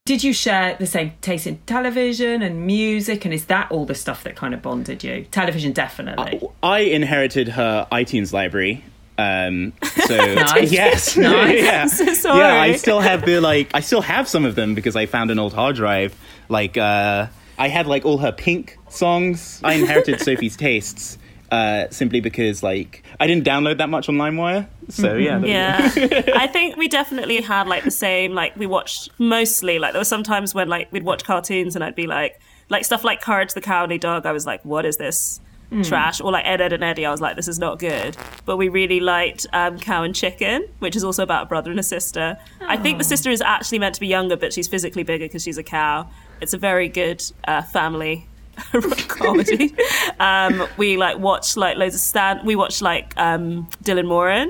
Did 0.06 0.24
you 0.24 0.32
share 0.32 0.78
the 0.80 0.86
same 0.86 1.12
taste 1.20 1.48
in 1.48 1.58
television 1.66 2.42
and 2.42 2.66
music? 2.66 3.26
And 3.26 3.34
is 3.34 3.48
that 3.48 3.70
all 3.70 3.86
the 3.86 3.94
stuff 3.94 4.24
that 4.24 4.38
kind 4.38 4.54
of 4.54 4.62
bonded 4.62 5.04
you? 5.04 5.26
Television, 5.32 5.74
definitely. 5.74 6.42
I 6.64 6.80
inherited 6.80 7.50
her 7.50 7.86
iTunes 7.92 8.32
library. 8.32 8.86
Um, 9.18 9.74
so 10.06 10.16
Nice. 10.36 10.72
yes, 10.72 11.18
Nice. 11.18 11.64
yeah, 11.64 11.86
so 11.86 12.36
yeah. 12.36 12.62
I 12.62 12.76
still 12.76 13.00
have 13.00 13.26
the 13.26 13.40
like. 13.40 13.72
I 13.74 13.80
still 13.80 14.02
have 14.02 14.28
some 14.28 14.46
of 14.46 14.56
them 14.56 14.76
because 14.76 14.96
I 14.96 15.06
found 15.06 15.32
an 15.32 15.40
old 15.40 15.54
hard 15.54 15.76
drive. 15.76 16.16
Like, 16.50 16.78
uh, 16.78 17.28
I 17.58 17.68
had 17.68 17.88
like 17.88 18.06
all 18.06 18.20
her 18.20 18.32
Pink 18.32 18.78
songs. 18.90 19.60
I 19.64 19.74
inherited 19.74 20.22
Sophie's 20.22 20.56
tastes 20.56 21.18
uh, 21.52 21.88
simply 21.90 22.20
because 22.20 22.62
like 22.62 23.04
I 23.20 23.28
didn't 23.28 23.46
download 23.46 23.78
that 23.78 23.90
much 23.90 24.10
on 24.10 24.16
LimeWire. 24.16 24.68
So 24.90 25.16
yeah, 25.16 25.40
there 25.40 25.40
we. 25.40 25.50
Yeah, 25.50 26.24
I 26.36 26.48
think 26.48 26.78
we 26.78 26.88
definitely 26.88 27.42
had 27.42 27.68
like 27.68 27.84
the 27.84 27.92
same. 27.92 28.34
Like 28.34 28.56
we 28.56 28.66
watched 28.68 29.10
mostly. 29.18 29.80
Like 29.80 29.94
there 29.94 30.00
were 30.02 30.06
some 30.06 30.24
times 30.24 30.54
when 30.54 30.68
like 30.68 30.92
we'd 30.92 31.04
watch 31.04 31.24
cartoons 31.24 31.76
and 31.76 31.84
I'd 31.84 31.96
be 31.96 32.08
like, 32.08 32.40
like 32.70 32.86
stuff 32.86 33.04
like 33.04 33.22
Courage 33.22 33.54
the 33.54 33.62
Cowardly 33.62 33.98
Dog. 33.98 34.26
I 34.26 34.32
was 34.32 34.46
like, 34.46 34.64
what 34.64 34.86
is 34.86 34.98
this 34.98 35.40
trash? 35.84 36.22
Or 36.22 36.32
like 36.32 36.46
Ed 36.46 36.62
Ed 36.62 36.74
and 36.74 36.84
Eddie. 36.84 37.06
I 37.06 37.12
was 37.12 37.22
like, 37.22 37.36
this 37.36 37.48
is 37.48 37.60
not 37.60 37.80
good. 37.80 38.16
But 38.46 38.58
we 38.58 38.70
really 38.70 39.00
liked 39.00 39.46
um, 39.54 39.78
Cow 39.80 40.04
and 40.04 40.16
Chicken, 40.16 40.68
which 40.80 40.96
is 40.96 41.04
also 41.04 41.24
about 41.24 41.44
a 41.44 41.46
brother 41.48 41.72
and 41.72 41.80
a 41.80 41.84
sister. 41.84 42.38
I 42.62 42.78
think 42.78 42.98
the 42.98 43.04
sister 43.04 43.30
is 43.30 43.42
actually 43.42 43.80
meant 43.80 43.96
to 43.96 44.02
be 44.02 44.08
younger, 44.08 44.38
but 44.38 44.54
she's 44.54 44.68
physically 44.68 45.04
bigger 45.04 45.26
because 45.26 45.44
she's 45.44 45.58
a 45.58 45.64
cow. 45.64 46.08
It's 46.42 46.54
a 46.54 46.58
very 46.58 46.88
good 46.90 47.24
uh, 47.48 47.62
family 47.64 48.28
comedy. 49.08 49.76
um, 50.20 50.68
we 50.78 50.98
like 50.98 51.18
watched 51.20 51.58
like 51.58 51.78
loads 51.78 51.96
of 51.96 52.02
stand. 52.02 52.46
We 52.46 52.56
watched 52.56 52.82
like 52.82 53.14
um, 53.18 53.68
Dylan 53.84 54.08
Moran. 54.08 54.50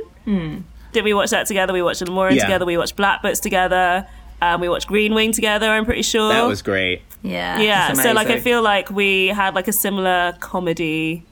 Did 0.93 1.03
we 1.03 1.13
watch 1.13 1.29
that 1.31 1.45
together? 1.47 1.73
We 1.73 1.81
watched 1.81 2.01
Dylan 2.01 2.13
Moran 2.13 2.35
Yeah. 2.35 2.43
together. 2.43 2.65
We 2.65 2.77
watched 2.77 2.95
Black 2.95 3.21
Books 3.21 3.39
together. 3.39 4.07
Um, 4.41 4.61
we 4.61 4.69
watched 4.69 4.87
Green 4.87 5.13
Wing 5.13 5.31
together. 5.31 5.67
I'm 5.67 5.85
pretty 5.85 6.03
sure 6.03 6.29
That 6.29 6.43
was 6.47 6.61
great. 6.61 7.01
Yeah. 7.23 7.59
yeah 7.59 7.93
so 7.93 8.11
like 8.13 8.27
i 8.27 8.39
feel 8.39 8.61
like 8.61 8.89
we 8.91 9.27
had 9.27 9.55
like 9.55 9.67
a 9.67 9.73
similar 9.73 10.37
comedy 10.39 11.25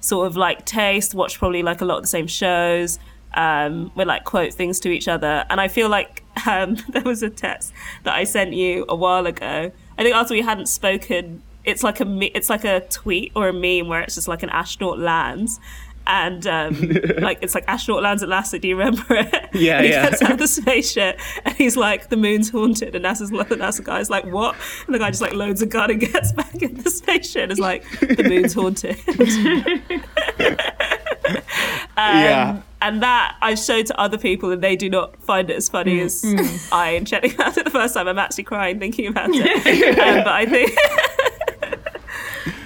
sort 0.00 0.26
of 0.28 0.36
like 0.36 0.64
taste 0.64 1.12
watched 1.12 1.38
probably 1.38 1.62
like 1.62 1.80
a 1.80 1.84
lot 1.84 1.96
of 1.96 2.02
the 2.04 2.08
same 2.08 2.28
shows 2.28 2.98
um 3.34 3.90
we 3.96 4.04
like 4.04 4.24
quote 4.24 4.54
things 4.54 4.78
to 4.80 4.90
each 4.90 5.08
other 5.08 5.44
and 5.50 5.60
i 5.60 5.66
feel 5.68 5.88
like 5.88 6.22
um 6.46 6.76
there 6.90 7.02
was 7.02 7.22
a 7.22 7.28
text 7.28 7.72
that 8.04 8.14
i 8.14 8.22
sent 8.24 8.52
you 8.54 8.84
a 8.88 8.94
while 8.94 9.26
ago 9.26 9.70
i 9.98 10.02
think 10.02 10.14
after 10.14 10.32
we 10.34 10.40
hadn't 10.40 10.66
spoken 10.66 11.42
it's 11.64 11.82
like 11.82 12.00
a 12.00 12.36
it's 12.36 12.48
like 12.48 12.64
a 12.64 12.80
tweet 12.88 13.32
or 13.34 13.48
a 13.48 13.52
meme 13.52 13.88
where 13.88 14.00
it's 14.00 14.14
just 14.14 14.28
like 14.28 14.42
an 14.44 14.50
astronaut 14.50 14.98
lands 14.98 15.58
and 16.06 16.46
um, 16.46 16.80
like 17.18 17.38
it's 17.42 17.54
like 17.54 17.64
astronaut 17.66 18.02
lands 18.02 18.22
at 18.22 18.28
last. 18.28 18.52
Do 18.52 18.68
you 18.68 18.76
remember 18.76 19.04
it? 19.10 19.48
Yeah, 19.54 19.78
and 19.78 19.86
he 19.86 19.92
yeah. 19.92 20.10
gets 20.10 20.22
out 20.22 20.32
of 20.32 20.38
the 20.38 20.48
spaceship 20.48 21.18
and 21.44 21.54
he's 21.54 21.76
like, 21.76 22.08
"The 22.08 22.16
moon's 22.16 22.50
haunted," 22.50 22.94
and 22.94 23.04
NASA's 23.04 23.30
the 23.30 23.56
NASA 23.56 23.84
guy's 23.84 24.10
like, 24.10 24.24
"What?" 24.26 24.56
And 24.86 24.94
the 24.94 24.98
guy 24.98 25.10
just 25.10 25.22
like 25.22 25.32
loads 25.32 25.62
a 25.62 25.66
gun 25.66 25.90
and 25.90 26.00
gets 26.00 26.32
back 26.32 26.62
in 26.62 26.82
the 26.82 26.90
spaceship 26.90 27.44
and 27.44 27.52
is 27.52 27.58
like, 27.58 27.84
"The 28.00 28.24
moon's 28.24 28.54
haunted." 28.54 28.96
yeah. 31.96 32.60
and 32.82 33.02
that 33.02 33.36
I 33.40 33.54
showed 33.54 33.86
to 33.86 33.98
other 33.98 34.18
people, 34.18 34.50
and 34.50 34.62
they 34.62 34.76
do 34.76 34.90
not 34.90 35.16
find 35.22 35.50
it 35.50 35.56
as 35.56 35.68
funny 35.68 36.00
as 36.00 36.24
I 36.70 36.90
and 36.90 37.06
Chening 37.06 37.32
found 37.32 37.56
it 37.56 37.64
the 37.64 37.70
first 37.70 37.94
time. 37.94 38.08
I'm 38.08 38.18
actually 38.18 38.44
crying 38.44 38.78
thinking 38.78 39.06
about 39.06 39.30
it. 39.32 39.98
um, 39.98 40.24
but 40.24 40.28
I 40.28 40.46
think, 40.46 40.78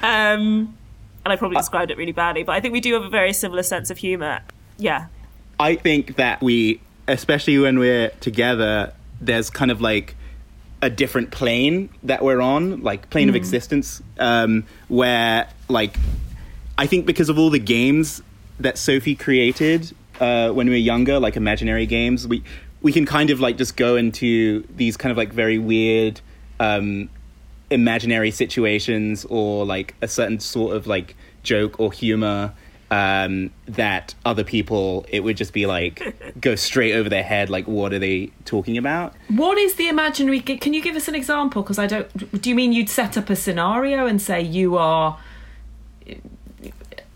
um, 0.02 0.76
and 1.28 1.32
I 1.34 1.36
probably 1.36 1.58
described 1.58 1.90
it 1.90 1.98
really 1.98 2.12
badly, 2.12 2.42
but 2.42 2.52
I 2.52 2.60
think 2.60 2.72
we 2.72 2.80
do 2.80 2.94
have 2.94 3.04
a 3.04 3.10
very 3.10 3.34
similar 3.34 3.62
sense 3.62 3.90
of 3.90 3.98
humor. 3.98 4.40
Yeah, 4.78 5.06
I 5.60 5.74
think 5.74 6.16
that 6.16 6.40
we, 6.40 6.80
especially 7.06 7.58
when 7.58 7.78
we're 7.78 8.08
together, 8.20 8.94
there's 9.20 9.50
kind 9.50 9.70
of 9.70 9.80
like 9.80 10.16
a 10.80 10.88
different 10.88 11.30
plane 11.30 11.90
that 12.04 12.22
we're 12.22 12.40
on, 12.40 12.82
like 12.82 13.10
plane 13.10 13.28
of 13.28 13.34
existence, 13.34 14.02
um, 14.18 14.64
where 14.88 15.48
like 15.68 15.98
I 16.78 16.86
think 16.86 17.04
because 17.04 17.28
of 17.28 17.38
all 17.38 17.50
the 17.50 17.58
games 17.58 18.22
that 18.60 18.78
Sophie 18.78 19.14
created 19.14 19.92
uh, 20.20 20.50
when 20.50 20.66
we 20.68 20.72
were 20.72 20.78
younger, 20.78 21.20
like 21.20 21.36
imaginary 21.36 21.84
games, 21.86 22.26
we 22.26 22.42
we 22.80 22.92
can 22.92 23.04
kind 23.04 23.28
of 23.28 23.40
like 23.40 23.58
just 23.58 23.76
go 23.76 23.96
into 23.96 24.66
these 24.74 24.96
kind 24.96 25.10
of 25.10 25.18
like 25.18 25.32
very 25.32 25.58
weird 25.58 26.20
um, 26.60 27.10
imaginary 27.70 28.30
situations 28.30 29.26
or 29.28 29.64
like 29.66 29.94
a 30.00 30.08
certain 30.08 30.40
sort 30.40 30.74
of 30.74 30.86
like 30.86 31.16
joke 31.42 31.78
or 31.78 31.92
humor 31.92 32.52
um, 32.90 33.50
that 33.66 34.14
other 34.24 34.44
people 34.44 35.04
it 35.10 35.20
would 35.20 35.36
just 35.36 35.52
be 35.52 35.66
like 35.66 36.36
go 36.40 36.54
straight 36.54 36.94
over 36.94 37.08
their 37.08 37.22
head 37.22 37.50
like 37.50 37.66
what 37.66 37.92
are 37.92 37.98
they 37.98 38.30
talking 38.46 38.78
about 38.78 39.14
What 39.28 39.58
is 39.58 39.74
the 39.74 39.88
imaginary? 39.88 40.40
Can 40.40 40.72
you 40.72 40.80
give 40.80 40.96
us 40.96 41.08
an 41.08 41.14
example? 41.14 41.62
Because 41.62 41.78
I 41.78 41.86
don't. 41.86 42.40
Do 42.40 42.48
you 42.48 42.54
mean 42.54 42.72
you'd 42.72 42.88
set 42.88 43.18
up 43.18 43.28
a 43.28 43.36
scenario 43.36 44.06
and 44.06 44.22
say 44.22 44.40
you 44.40 44.78
are 44.78 45.18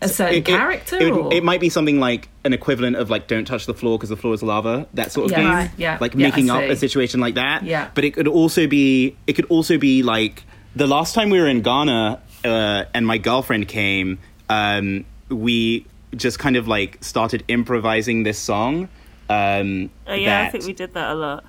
a 0.03 0.07
certain 0.07 0.35
It- 0.35 0.37
it- 0.39 0.45
character? 0.45 0.97
it, 0.97 1.11
or? 1.11 1.33
it 1.33 1.43
might 1.43 1.59
be 1.59 1.69
something 1.69 1.99
like 1.99 2.29
an 2.43 2.53
equivalent 2.53 2.95
of 2.95 3.09
like 3.09 3.27
don't 3.27 3.45
touch 3.45 3.65
the 3.65 3.73
floor 3.73 3.97
because 3.97 4.09
the 4.09 4.17
floor 4.17 4.33
is 4.33 4.43
lava 4.43 4.87
that 4.93 5.11
sort 5.11 5.25
of 5.25 5.31
Yeah, 5.31 5.37
game 5.37 5.49
right, 5.49 5.69
yeah, 5.77 5.97
like 6.01 6.13
yeah, 6.13 6.27
making 6.27 6.49
up 6.49 6.63
a 6.63 6.75
situation 6.75 7.19
like 7.19 7.35
that 7.35 7.63
Yeah. 7.63 7.89
but 7.95 8.03
it 8.03 8.11
could 8.11 8.27
also 8.27 8.67
be 8.67 9.15
it 9.27 9.33
could 9.33 9.45
also 9.49 9.77
be 9.77 10.03
like 10.03 10.43
the 10.75 10.87
last 10.87 11.13
time 11.15 11.29
we 11.29 11.39
were 11.39 11.47
in 11.47 11.61
ghana 11.61 12.19
uh, 12.45 12.83
and 12.93 13.05
my 13.07 13.17
girlfriend 13.17 13.67
came 13.67 14.19
um, 14.49 15.05
we 15.29 15.85
just 16.15 16.37
kind 16.39 16.55
of 16.57 16.67
like 16.67 17.03
started 17.03 17.43
improvising 17.47 18.23
this 18.23 18.37
song 18.37 18.89
um, 19.29 19.89
oh 20.05 20.13
yeah, 20.13 20.41
I 20.41 20.49
think 20.49 20.65
we 20.65 20.73
did 20.73 20.93
that 20.95 21.11
a 21.11 21.15
lot. 21.15 21.45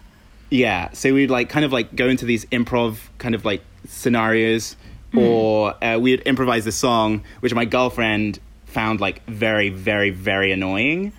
yeah, 0.49 0.91
so 0.93 1.13
we'd 1.13 1.31
like 1.31 1.49
kind 1.49 1.65
of 1.65 1.73
like 1.73 1.95
go 1.97 2.07
into 2.09 2.25
these 2.25 2.45
improv 2.47 2.99
kind 3.19 3.35
of 3.35 3.45
like 3.45 3.63
scenarios, 3.89 4.77
Hmm. 5.15 5.21
or 5.21 5.85
uh, 5.85 5.99
we'd 5.99 6.21
improvise 6.23 6.65
this 6.65 6.77
song, 6.77 7.23
which 7.41 7.55
my 7.55 7.65
girlfriend 7.65 8.41
found 8.67 9.01
like 9.01 9.25
very, 9.27 9.71
very, 9.71 10.11
very 10.11 10.51
annoying. 10.51 11.13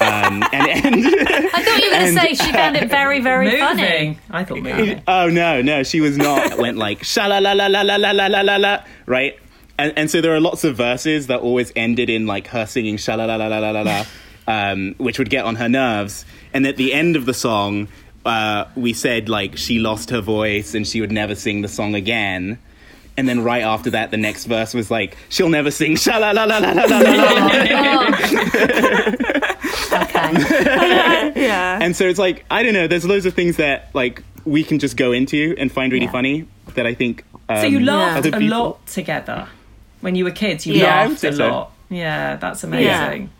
Um, 0.00 0.44
and, 0.52 0.52
and 0.52 1.06
I 1.06 1.62
thought 1.62 1.82
you 1.82 1.90
were 1.90 1.96
going 1.96 2.14
to 2.14 2.20
say 2.20 2.34
she 2.34 2.52
found 2.52 2.76
it 2.76 2.88
very, 2.90 3.20
very 3.20 3.58
funny. 3.58 4.18
I 4.30 4.44
thought 4.44 4.58
moving. 4.58 5.02
oh 5.08 5.28
no, 5.28 5.62
no, 5.62 5.82
she 5.82 6.00
was 6.00 6.16
not. 6.16 6.58
went 6.58 6.76
like 6.76 7.02
sha 7.04 7.26
la 7.26 7.38
la 7.38 7.52
la 7.52 7.66
la 7.66 7.82
la 7.82 7.96
la 7.96 8.10
la 8.12 8.26
la 8.26 8.40
la 8.42 8.56
la, 8.56 8.84
right? 9.06 9.38
And 9.78 9.92
and 9.96 10.10
so 10.10 10.20
there 10.20 10.34
are 10.34 10.40
lots 10.40 10.62
of 10.64 10.76
verses 10.76 11.28
that 11.28 11.40
always 11.40 11.72
ended 11.74 12.10
in 12.10 12.26
like 12.26 12.48
her 12.48 12.66
singing 12.66 12.98
sha 12.98 13.14
la 13.14 13.24
la 13.24 13.36
la 13.36 13.46
la 13.48 13.58
la 13.58 13.70
la 13.70 13.82
la, 13.82 14.04
um, 14.46 14.94
which 14.98 15.18
would 15.18 15.30
get 15.30 15.46
on 15.46 15.56
her 15.56 15.68
nerves. 15.68 16.24
And 16.52 16.66
at 16.66 16.76
the 16.76 16.92
end 16.92 17.16
of 17.16 17.24
the 17.24 17.34
song, 17.34 17.88
uh, 18.24 18.66
we 18.76 18.92
said 18.92 19.28
like 19.28 19.56
she 19.56 19.78
lost 19.78 20.10
her 20.10 20.20
voice 20.20 20.74
and 20.74 20.86
she 20.86 21.00
would 21.00 21.12
never 21.12 21.34
sing 21.34 21.62
the 21.62 21.68
song 21.68 21.94
again. 21.94 22.58
And 23.18 23.28
then 23.28 23.42
right 23.42 23.62
after 23.64 23.90
that, 23.90 24.10
the 24.12 24.16
next 24.16 24.44
verse 24.46 24.72
was 24.72 24.90
like, 24.90 25.16
"She'll 25.28 25.48
never 25.50 25.70
sing 25.72 25.96
sha 25.96 26.16
la 26.18 26.30
la 26.30 26.44
la 26.44 26.58
la 26.58 26.70
la 26.72 26.84
la 26.84 26.98
la." 26.98 28.08
okay. 30.02 31.32
Yeah, 31.48 31.78
And 31.82 31.94
so 31.96 32.04
it's 32.08 32.18
like 32.18 32.44
I 32.50 32.62
don't 32.62 32.72
know. 32.74 32.86
There's 32.86 33.04
loads 33.04 33.26
of 33.26 33.34
things 33.34 33.56
that 33.56 33.88
like 33.94 34.22
we 34.44 34.62
can 34.64 34.78
just 34.78 34.96
go 34.96 35.12
into 35.12 35.54
and 35.58 35.70
find 35.70 35.92
really 35.92 36.06
Yeah. 36.06 36.12
funny 36.12 36.46
that 36.74 36.86
I 36.86 36.94
think. 36.94 37.24
Um, 37.48 37.58
So 37.60 37.66
you 37.66 37.80
laughed 37.80 38.18
other 38.18 38.28
a 38.36 38.38
people- 38.38 38.58
lot 38.58 38.86
together 38.86 39.48
when 40.00 40.14
you 40.14 40.24
were 40.24 40.30
kids. 40.30 40.66
You 40.66 40.74
Yeah, 40.74 41.06
laughed 41.08 41.24
a 41.24 41.32
so. 41.32 41.48
lot. 41.50 41.72
Yeah, 41.90 42.36
that's 42.36 42.62
amazing. 42.64 43.30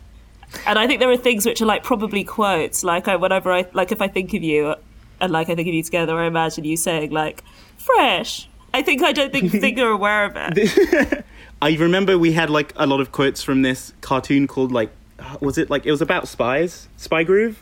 and 0.65 0.77
I 0.79 0.87
think 0.87 0.99
there 0.99 1.11
are 1.11 1.17
things 1.17 1.45
which 1.45 1.61
are 1.61 1.65
like 1.65 1.83
probably 1.83 2.23
quotes. 2.25 2.83
Like 2.83 3.07
I, 3.07 3.15
whenever 3.15 3.51
I 3.53 3.65
like, 3.73 3.91
if 3.93 4.01
I 4.01 4.07
think 4.09 4.33
of 4.33 4.43
you, 4.43 4.75
and 5.21 5.31
like 5.31 5.49
I 5.49 5.55
think 5.55 5.67
of 5.69 5.73
you 5.73 5.83
together, 5.83 6.17
I 6.19 6.25
imagine 6.25 6.65
you 6.65 6.75
saying 6.75 7.11
like 7.11 7.43
"fresh." 7.77 8.48
I 8.73 8.81
think 8.81 9.01
I 9.03 9.11
don't 9.11 9.31
think 9.31 9.51
think 9.65 9.77
you're 9.77 9.91
aware 9.91 10.25
of 10.25 10.33
it. 10.35 11.25
I 11.61 11.75
remember 11.75 12.17
we 12.17 12.31
had 12.33 12.49
like 12.49 12.73
a 12.77 12.85
lot 12.87 13.01
of 13.01 13.11
quotes 13.11 13.41
from 13.43 13.61
this 13.63 13.91
cartoon 14.01 14.47
called 14.47 14.71
like, 14.71 14.89
uh, 15.19 15.37
was 15.41 15.57
it 15.57 15.69
like 15.69 15.85
it 15.85 15.91
was 15.91 16.01
about 16.01 16.27
spies, 16.27 16.87
Spy 16.97 17.23
Groove? 17.23 17.61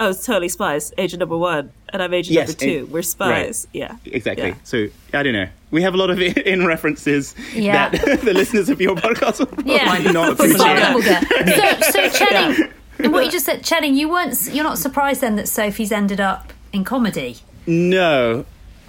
Oh, 0.00 0.10
it's 0.10 0.26
totally 0.26 0.48
spies. 0.48 0.92
Agent 0.98 1.20
number 1.20 1.36
one, 1.38 1.70
and 1.90 2.02
I'm 2.02 2.12
agent 2.12 2.34
Yes, 2.34 2.48
number 2.48 2.58
two. 2.64 2.78
and- 2.84 2.90
We're 2.90 3.02
spies. 3.02 3.68
Yeah, 3.72 3.96
Exactly. 4.06 4.48
Yeah. 4.48 4.54
So 4.64 4.88
I 5.12 5.22
don't 5.22 5.34
know. 5.34 5.46
We 5.70 5.82
have 5.82 5.94
a 5.94 5.96
lot 5.96 6.10
of 6.10 6.18
in 6.20 6.66
references 6.66 7.34
Yeah. 7.54 7.90
that 7.90 8.20
the 8.22 8.32
listeners 8.34 8.68
of 8.68 8.80
your 8.80 8.96
podcast 8.96 9.38
will 9.38 9.64
Yeah. 9.64 9.84
probably 9.84 10.12
not 10.12 10.36
Some 10.38 10.50
of 10.50 10.56
appreciate. 10.56 10.74
them 10.80 10.94
will 10.94 11.02
get. 11.02 11.82
So, 11.92 12.08
so 12.10 12.24
Chening, 12.24 12.72
and 12.98 13.12
what 13.12 13.24
you 13.24 13.30
just 13.30 13.46
said, 13.46 13.62
Chening, 13.62 13.94
you 13.94 14.08
weren't, 14.08 14.36
you're 14.52 14.64
not 14.64 14.78
surprised 14.78 15.20
then 15.20 15.36
that 15.36 15.46
Sophie's 15.46 15.92
ended 15.92 16.20
up 16.20 16.52
in 16.72 16.82
comedy. 16.84 17.36
No, 17.66 18.44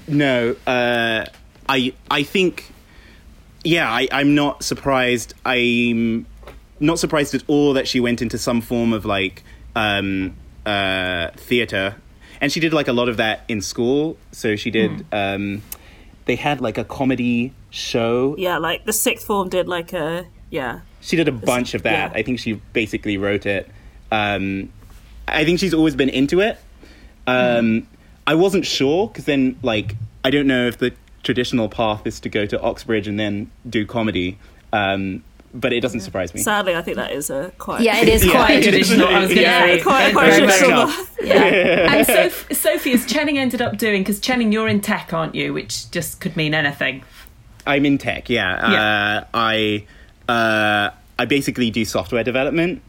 no. 0.08 0.56
Uh, 0.68 1.26
I 1.68 1.94
I 2.10 2.24
think, 2.24 2.72
yeah, 3.64 3.90
I, 3.90 4.08
I'm 4.12 4.36
not 4.36 4.64
surprised. 4.64 5.34
I'm 5.46 6.26
not 6.80 7.00
surprised 7.00 7.34
at 7.34 7.44
all 7.48 7.74
that 7.74 7.88
she 7.88 8.00
went 8.00 8.22
into 8.22 8.38
some 8.38 8.62
form 8.62 8.94
of 8.94 9.06
like 9.06 9.44
um, 9.76 10.36
uh, 10.66 11.30
theater, 11.36 11.96
and 12.42 12.52
she 12.52 12.60
did 12.60 12.74
like 12.74 12.88
a 12.88 12.94
lot 12.94 13.10
of 13.10 13.18
that 13.18 13.44
in 13.48 13.62
school. 13.62 14.18
So 14.32 14.56
she 14.56 14.72
did. 14.72 15.06
Um, 15.12 15.62
they 16.26 16.36
had 16.36 16.62
like 16.62 16.78
a 16.78 16.84
comedy 16.84 17.54
show. 17.70 18.36
yeah. 18.38 18.58
Like 18.58 18.86
the 18.86 18.94
sixth 18.94 19.26
form 19.28 19.50
did 19.50 19.68
like 19.68 19.94
a 19.94 20.26
yeah. 20.50 20.82
She 21.02 21.16
did 21.18 21.28
a 21.28 21.32
bunch 21.34 21.74
of 21.74 21.84
that. 21.84 22.12
yeah. 22.12 22.18
I 22.20 22.24
think 22.24 22.40
she 22.40 22.54
basically 22.72 23.18
wrote 23.18 23.46
it. 23.46 23.70
Um, 24.12 24.72
I 25.28 25.44
think 25.44 25.60
she's 25.60 25.74
always 25.74 25.96
been 25.96 26.10
into 26.10 26.40
it. 26.40 26.58
Um, 27.28 27.88
I 28.26 28.36
wasn't 28.36 28.66
sure 28.66 29.08
because 29.08 29.26
then, 29.26 29.58
like, 29.64 29.96
I 30.24 30.30
don't 30.30 30.48
know 30.48 30.68
if 30.68 30.78
the 30.78 30.94
traditional 31.24 31.70
path 31.70 32.06
is 32.08 32.20
to 32.22 32.30
go 32.30 32.46
to 32.46 32.60
Oxbridge 32.62 33.08
and 33.08 33.20
then 33.20 33.50
do 33.70 33.86
comedy. 33.86 34.38
Um, 34.72 35.24
but 35.54 35.72
it 35.72 35.82
doesn't 35.82 36.00
surprise 36.00 36.34
me. 36.34 36.42
Sadly, 36.42 36.76
I 36.76 36.82
think 36.82 36.98
that 36.98 37.12
is 37.12 37.30
a 37.30 37.52
quite 37.60 37.82
Yeah, 37.82 37.98
it 38.02 38.08
is 38.10 38.26
Yeah, 38.26 38.32
quite 38.32 38.52
it 38.52 38.74
is. 38.74 38.88
Traditional. 38.88 39.08
I 39.08 39.20
was 39.20 39.28
going 39.28 39.36
to 39.36 39.42
Yeah, 39.44 39.60
say 39.62 39.82
quite- 39.82 40.14
quite 40.14 40.26
very, 40.34 40.48
very 40.48 40.48
traditional. 40.60 40.86
much. 40.88 41.08
Yeah. 41.24 41.94
And 41.94 42.08
Soph- 42.08 42.52
Sophie, 42.54 42.92
as 42.94 43.06
Chening 43.06 43.38
ended 43.38 43.62
up 43.62 43.78
doing, 43.78 44.02
because 44.02 44.20
Chening, 44.20 44.52
you're 44.52 44.68
in 44.68 44.82
tech, 44.82 45.14
aren't 45.14 45.36
you? 45.36 45.54
Which 45.54 45.90
just 45.92 46.20
could 46.20 46.36
mean 46.36 46.54
anything. 46.54 47.04
I'm 47.68 47.86
in 47.86 47.98
tech. 47.98 48.30
Yeah, 48.30 48.72
Yeah. 48.72 48.82
Uh, 49.20 49.26
I 49.34 49.86
uh, 50.28 50.90
I 51.20 51.26
basically 51.26 51.70
do 51.72 51.86
software 51.86 52.24
development. 52.24 52.82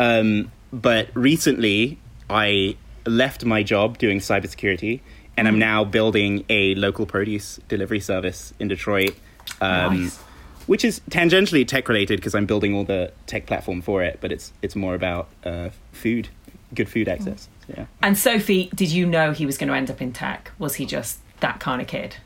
Um, 0.00 0.50
but 0.72 1.08
recently, 1.14 1.98
I 2.30 2.76
left 3.06 3.44
my 3.44 3.62
job 3.62 3.98
doing 3.98 4.18
cybersecurity, 4.18 5.00
and 5.36 5.48
I'm 5.48 5.58
now 5.58 5.84
building 5.84 6.44
a 6.48 6.74
local 6.74 7.06
produce 7.06 7.58
delivery 7.68 8.00
service 8.00 8.52
in 8.58 8.68
Detroit. 8.68 9.14
Um, 9.60 10.04
Nice. 10.04 10.18
Which 10.66 10.84
is 10.84 11.00
tangentially 11.10 11.66
tech 11.66 11.88
related 11.88 12.20
because 12.20 12.36
I'm 12.36 12.46
building 12.46 12.72
all 12.72 12.84
the 12.84 13.12
tech 13.26 13.46
platform 13.46 13.82
for 13.82 14.00
it, 14.04 14.18
but 14.20 14.30
it's 14.30 14.52
it's 14.62 14.76
more 14.76 14.94
about 14.94 15.28
uh, 15.44 15.70
food, 15.90 16.28
good 16.72 16.88
food 16.88 17.08
access. 17.08 17.48
Yeah. 17.68 17.86
And 18.00 18.16
Sophie, 18.16 18.70
did 18.72 18.92
you 18.92 19.04
know 19.04 19.32
he 19.32 19.44
was 19.44 19.58
going 19.58 19.68
to 19.68 19.74
end 19.74 19.90
up 19.90 20.00
in 20.00 20.12
tech? 20.12 20.52
Was 20.60 20.76
he 20.76 20.86
just 20.86 21.18
that 21.40 21.58
kind 21.58 21.82
of 21.82 21.88
kid? 21.88 22.16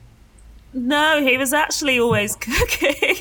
No, 0.75 1.23
he 1.23 1.39
was 1.39 1.55
actually 1.55 1.99
always 1.99 2.37
cooking. 2.41 3.17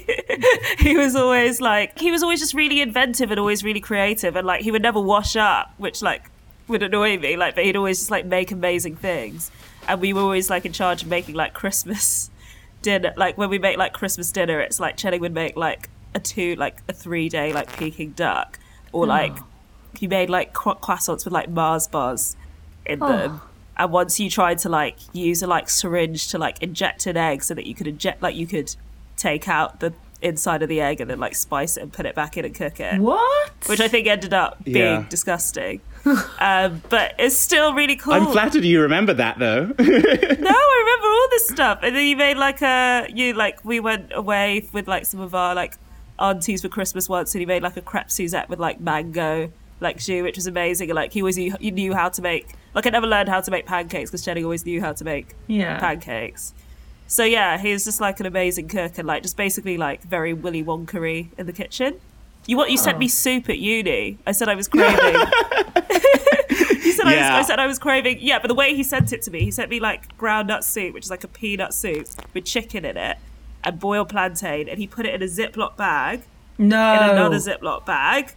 he 0.80 0.98
was 0.98 1.16
always 1.16 1.62
like 1.62 1.98
he 1.98 2.12
was 2.12 2.22
always 2.22 2.42
just 2.42 2.54
really 2.54 2.82
inventive 2.82 3.32
and 3.32 3.40
always 3.40 3.64
really 3.64 3.80
creative 3.80 4.36
and 4.36 4.46
like 4.46 4.64
he 4.64 4.72
would 4.72 4.82
never 4.82 5.00
wash 5.00 5.38
up, 5.38 5.74
which 5.78 6.02
like 6.02 6.30
would 6.68 6.84
annoy 6.84 7.18
me. 7.18 7.38
Like, 7.38 7.56
but 7.56 7.64
he'd 7.64 7.76
always 7.76 8.00
just 8.00 8.12
like 8.12 8.26
make 8.26 8.52
amazing 8.52 8.96
things, 8.96 9.52
and 9.88 10.02
we 10.02 10.14
were 10.14 10.22
always 10.22 10.50
like 10.50 10.66
in 10.66 10.74
charge 10.74 11.04
of 11.04 11.10
making 11.10 11.36
like 11.36 11.54
Christmas 11.54 12.30
dinner. 12.82 13.14
Like 13.16 13.38
when 13.38 13.50
we 13.50 13.60
make 13.60 13.78
like 13.78 13.94
Christmas 13.94 14.32
dinner, 14.32 14.60
it's 14.60 14.80
like 14.80 14.98
Chening 14.98 15.20
would 15.22 15.34
make 15.34 15.56
like 15.56 15.90
a 16.14 16.20
two, 16.20 16.56
like 16.56 16.78
a 16.88 16.94
three 16.94 17.30
day 17.30 17.54
like 17.54 17.76
Peking 17.78 18.12
duck, 18.12 18.60
or 18.92 19.06
hmm. 19.06 19.10
like 19.10 19.38
he 19.98 20.08
made 20.08 20.30
like 20.30 20.54
cro- 20.54 20.76
croissants 20.76 21.26
with 21.26 21.34
like 21.34 21.50
Mars 21.50 21.88
bars 21.88 22.36
in 22.86 23.00
them. 23.00 23.42
And 23.78 23.92
once 23.92 24.20
you 24.20 24.30
tried 24.30 24.60
to 24.60 24.70
like 24.70 24.98
use 25.14 25.42
a 25.44 25.48
like 25.48 25.70
syringe 25.70 26.30
to 26.30 26.38
like 26.38 26.62
inject 26.62 27.06
an 27.08 27.18
egg 27.18 27.44
so 27.44 27.54
that 27.54 27.66
you 27.66 27.76
could 27.76 27.88
inject 27.88 28.22
like 28.22 28.36
you 28.36 28.48
could 28.48 28.74
take 29.18 29.50
out 29.50 29.80
the 29.80 29.94
inside 30.22 30.62
of 30.64 30.70
the 30.70 30.82
egg 30.82 31.02
and 31.02 31.10
then 31.10 31.20
like 31.20 31.36
spice 31.36 31.78
it 31.78 31.84
and 31.84 31.94
put 31.94 32.06
it 32.06 32.16
back 32.16 32.38
in 32.38 32.46
and 32.46 32.56
cook 32.56 32.80
it 32.80 33.00
What? 33.00 33.52
which 33.68 33.80
I 33.80 33.88
think 33.88 34.08
ended 34.08 34.34
up 34.34 34.64
being 34.64 34.76
Yeah. 34.78 35.06
disgusting. 35.10 35.82
um, 36.40 36.82
but 36.90 37.14
it's 37.20 37.36
still 37.38 37.74
really 37.74 37.96
cool. 37.96 38.14
I'm 38.14 38.32
flattered 38.32 38.64
you 38.64 38.82
remember 38.82 39.14
that 39.14 39.40
though. 39.40 39.66
No, 39.78 40.52
I 40.52 40.84
remember 40.86 41.08
all 41.08 41.28
this 41.32 41.48
stuff. 41.50 41.80
And 41.84 41.96
then 41.96 42.06
you 42.06 42.16
made 42.16 42.38
like 42.38 42.62
a 42.62 43.08
you 43.14 43.34
like 43.34 43.64
we 43.66 43.80
went 43.80 44.12
away 44.14 44.68
with 44.74 44.88
like 44.88 45.06
some 45.06 45.20
of 45.20 45.34
our 45.36 45.56
like 45.56 45.76
aunties 46.20 46.62
for 46.62 46.70
Christmas 46.70 47.10
once, 47.10 47.34
and 47.36 47.40
he 47.42 47.46
made 47.46 47.64
like 47.64 47.76
a 47.78 47.82
crepe 47.82 48.10
Suzette 48.12 48.50
with 48.50 48.60
like 48.60 48.80
mango 48.80 49.52
like 49.82 49.98
jus, 49.98 50.22
which 50.22 50.36
was 50.38 50.48
amazing. 50.48 50.90
And 50.90 50.96
like 50.96 51.12
he 51.12 51.22
always 51.22 51.38
knew, 51.38 51.56
he 51.60 51.72
knew 51.72 51.94
how 51.94 52.10
to 52.10 52.22
make 52.22 52.54
like 52.76 52.86
I 52.86 52.90
never 52.92 53.08
learned 53.08 53.30
how 53.30 53.42
to 53.42 53.52
make 53.52 53.66
pancakes 53.66 54.12
because 54.12 54.24
Chening 54.24 54.44
always 54.44 54.66
knew 54.66 54.80
how 54.82 54.94
to 54.94 55.04
make 55.04 55.34
Yeah. 55.48 55.80
pancakes. 55.80 56.54
So 57.08 57.24
yeah, 57.24 57.58
he 57.58 57.72
was 57.72 57.84
just 57.86 58.02
like 58.02 58.20
an 58.20 58.26
amazing 58.26 58.68
cook 58.68 58.98
and 58.98 59.08
like 59.08 59.24
just 59.24 59.38
basically 59.38 59.78
like 59.78 60.02
very 60.04 60.34
Willy 60.34 60.64
Wonkery 60.64 61.30
in 61.38 61.46
the 61.46 61.54
kitchen. 61.54 62.00
You 62.48 62.58
what 62.58 62.70
you 62.70 62.78
sent 62.78 63.00
me 63.00 63.06
oh. 63.06 63.10
soup 63.10 63.50
at 63.50 63.58
uni. 63.58 64.18
I 64.26 64.32
said 64.32 64.50
I 64.50 64.56
was 64.56 64.68
craving. 64.68 64.98
you 66.84 66.92
said 66.92 67.08
I, 67.08 67.16
was, 67.16 67.22
I 67.22 67.42
said 67.42 67.60
I 67.60 67.68
was 67.68 67.80
craving. 67.80 68.18
Yeah, 68.22 68.40
but 68.40 68.48
the 68.48 68.56
way 68.56 68.76
he 68.76 68.84
sent 68.84 69.12
it 69.14 69.22
to 69.24 69.32
me, 69.32 69.42
he 69.42 69.52
sent 69.52 69.70
me 69.70 69.80
like 69.80 70.16
ground 70.18 70.48
nut 70.48 70.64
soup, 70.64 70.94
which 70.94 71.06
is 71.06 71.10
like 71.10 71.24
a 71.24 71.28
peanut 71.28 71.74
soup 71.74 72.08
with 72.34 72.46
chicken 72.46 72.86
in 72.86 72.98
it 72.98 73.18
and 73.64 73.80
boiled 73.80 74.10
plantain, 74.10 74.70
and 74.70 74.78
he 74.78 74.86
put 74.88 75.06
it 75.06 75.14
in 75.16 75.22
a 75.24 75.26
Ziploc 75.26 75.76
bag 75.76 76.22
No. 76.60 76.94
in 76.94 77.10
another 77.10 77.38
Ziploc 77.38 77.86
bag, 77.86 78.36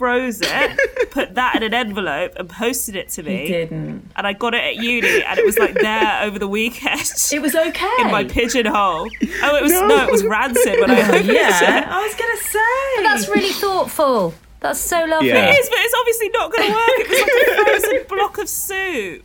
froze 0.00 0.40
it, 0.42 1.10
put 1.10 1.34
that 1.34 1.56
in 1.56 1.62
an 1.62 1.74
envelope, 1.74 2.32
and 2.36 2.48
posted 2.48 2.96
it 2.96 3.10
to 3.10 3.22
me. 3.22 3.42
He 3.42 3.46
didn't. 3.48 4.10
And 4.16 4.26
I 4.26 4.32
got 4.32 4.54
it 4.54 4.64
at 4.64 4.76
uni, 4.76 5.22
and 5.22 5.38
it 5.38 5.44
was 5.44 5.58
like 5.58 5.74
there 5.74 6.22
over 6.22 6.38
the 6.38 6.48
weekend 6.48 7.00
It 7.32 7.42
was 7.42 7.54
okay. 7.54 7.96
in 8.00 8.10
my 8.10 8.24
pigeonhole. 8.24 9.08
Oh, 9.42 9.56
it 9.56 9.62
was 9.62 9.72
no, 9.72 10.04
it 10.06 10.10
was 10.10 10.24
rancid 10.24 10.80
when 10.80 10.90
I 10.90 11.00
opened 11.08 11.26
yeah, 11.26 11.78
it. 11.80 11.86
I 11.86 12.00
was 12.02 12.14
gonna 12.14 12.36
say. 12.38 13.02
That's 13.04 13.28
really 13.28 13.52
thoughtful. 13.52 14.32
That's 14.60 14.80
so 14.80 15.04
lovely. 15.04 15.28
Yeah. 15.28 15.50
It 15.50 15.58
is, 15.58 15.68
but 15.68 15.78
it's 15.80 15.94
obviously 16.00 16.28
not 16.30 16.52
going 16.52 16.68
to 16.68 16.74
work. 16.74 16.98
It 16.98 17.08
was 17.08 17.20
like 17.20 17.58
a 17.58 17.64
frozen 17.80 18.06
block 18.18 18.38
of 18.38 18.48
soup. 18.48 19.24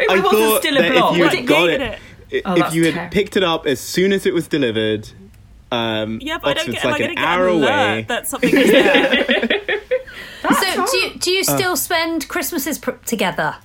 It 0.00 0.10
I 0.10 0.16
wasn't 0.20 0.32
thought 0.32 0.60
still 0.62 0.76
a 0.76 0.82
that 0.82 0.92
block. 0.92 1.12
if 1.12 1.16
you 1.18 1.24
Was 1.24 1.32
had 1.34 1.42
it 1.42 1.46
got 1.46 1.64
green? 1.64 1.80
it, 1.80 1.98
it? 2.30 2.42
Oh, 2.44 2.54
if 2.56 2.74
you 2.74 2.84
had 2.84 2.94
terrible. 2.94 3.12
picked 3.12 3.36
it 3.38 3.42
up 3.44 3.66
as 3.66 3.80
soon 3.80 4.12
as 4.12 4.26
it 4.26 4.34
was 4.34 4.48
delivered, 4.48 5.08
um, 5.70 6.18
Yeah, 6.20 6.36
but 6.36 6.58
I 6.58 6.64
don't 6.64 6.70
get 6.72 6.84
like 6.84 6.92
like, 6.92 7.00
I 7.00 7.04
an 7.04 7.08
didn't 7.10 7.16
get 7.18 7.24
hour 7.28 7.48
an 7.48 7.54
alert 7.54 7.68
away. 7.70 8.04
that 8.08 8.26
something 8.28 8.54
is 8.54 8.70
there. 8.70 9.80
So 10.54 10.86
do 10.86 10.96
you, 10.98 11.10
do 11.18 11.30
you 11.30 11.44
still 11.44 11.76
spend 11.76 12.28
Christmases 12.28 12.78
pr- 12.78 12.92
together? 13.06 13.56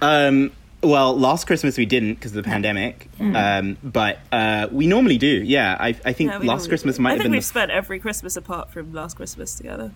Um, 0.00 0.52
well, 0.82 1.16
last 1.18 1.46
Christmas 1.46 1.76
we 1.76 1.86
didn't 1.86 2.14
because 2.14 2.30
of 2.36 2.44
the 2.44 2.48
pandemic, 2.48 3.08
um, 3.20 3.76
but 3.82 4.20
uh, 4.30 4.68
we 4.70 4.86
normally 4.86 5.18
do. 5.18 5.26
Yeah, 5.42 5.76
I, 5.78 5.88
I 6.04 6.12
think 6.12 6.30
Yeah, 6.30 6.38
last 6.38 6.68
Christmas 6.68 6.96
do. 6.96 7.02
might 7.02 7.10
I 7.10 7.12
have 7.14 7.18
think 7.18 7.24
been 7.26 7.32
we've 7.32 7.42
the, 7.42 7.46
spent 7.46 7.70
every 7.72 7.98
Christmas 7.98 8.36
apart 8.36 8.70
from 8.70 8.92
last 8.92 9.16
Christmas 9.16 9.54
together, 9.56 9.90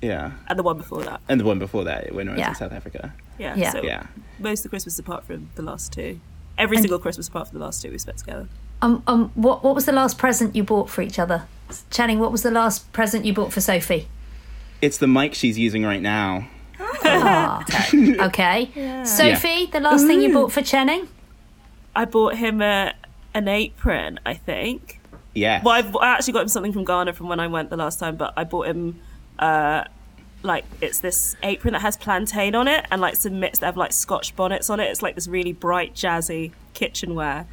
yeah, 0.00 0.32
and 0.46 0.56
the 0.58 0.62
one 0.62 0.76
before 0.76 1.02
that. 1.02 1.20
and 1.28 1.40
the 1.40 1.44
one 1.44 1.58
before 1.58 1.82
that 1.84 2.14
when 2.14 2.28
I 2.28 2.32
was 2.32 2.38
Yeah. 2.38 2.48
in 2.50 2.54
South 2.54 2.72
Africa. 2.72 3.12
Yeah, 3.38 3.56
Yeah. 3.56 3.72
So 3.72 3.82
Yeah, 3.82 4.06
most 4.38 4.60
of 4.60 4.62
the 4.64 4.68
Christmas 4.68 4.98
apart 5.00 5.24
from 5.24 5.50
the 5.56 5.62
last 5.62 5.92
two. 5.92 6.20
Every 6.56 6.76
And- 6.76 6.84
single 6.84 6.98
Christmas 7.00 7.26
apart 7.26 7.48
from 7.48 7.58
the 7.58 7.64
last 7.64 7.82
two 7.82 7.90
we 7.90 7.98
spent 7.98 8.18
together. 8.18 8.46
Um, 8.82 9.02
um, 9.08 9.32
what 9.34 9.64
what 9.64 9.74
was 9.74 9.84
the 9.86 9.92
last 9.92 10.16
present 10.16 10.54
you 10.54 10.62
bought 10.62 10.88
for 10.88 11.02
each 11.02 11.18
other? 11.18 11.42
Chening, 11.90 12.18
what 12.18 12.30
was 12.32 12.42
the 12.42 12.50
last 12.50 12.92
present 12.92 13.24
you 13.24 13.32
bought 13.32 13.52
for 13.52 13.60
Sophie? 13.60 14.06
It's 14.82 14.98
the 14.98 15.06
mic 15.06 15.34
she's 15.34 15.58
using 15.58 15.84
right 15.84 16.00
now. 16.02 16.48
Ah, 16.78 17.64
okay. 18.26 19.04
Sophie, 19.04 19.66
the 19.66 19.80
last 19.80 20.06
thing 20.06 20.20
you 20.20 20.32
bought 20.32 20.52
for 20.52 20.60
Chening? 20.60 21.08
I 21.94 22.04
bought 22.04 22.36
him 22.36 22.62
a, 22.62 22.94
an 23.34 23.48
apron, 23.48 24.20
I 24.24 24.34
think. 24.34 25.00
Yeah, 25.34 25.62
Well, 25.62 25.74
I've, 25.74 25.94
I 25.96 26.14
actually 26.14 26.32
got 26.32 26.42
him 26.42 26.48
something 26.48 26.72
from 26.72 26.84
Ghana 26.84 27.12
from 27.12 27.28
when 27.28 27.38
I 27.38 27.46
went 27.46 27.70
the 27.70 27.76
last 27.76 27.98
time, 28.00 28.16
but 28.16 28.32
I 28.36 28.44
bought 28.44 28.66
him 28.66 29.00
uh, 29.38 29.84
like 30.42 30.64
it's 30.80 31.00
this 31.00 31.36
apron 31.42 31.72
that 31.72 31.82
has 31.82 31.96
plantain 31.96 32.54
on 32.54 32.66
it 32.66 32.86
and 32.90 33.00
like 33.00 33.16
some 33.16 33.38
mitts 33.38 33.58
that 33.60 33.66
have 33.66 33.76
like 33.76 33.92
Scotch 33.92 34.34
bonnets 34.34 34.70
on 34.70 34.80
it. 34.80 34.84
It's 34.84 35.02
like 35.02 35.14
this 35.14 35.28
really 35.28 35.52
bright, 35.52 35.94
jazzy 35.94 36.52
kitchenware 36.74 37.46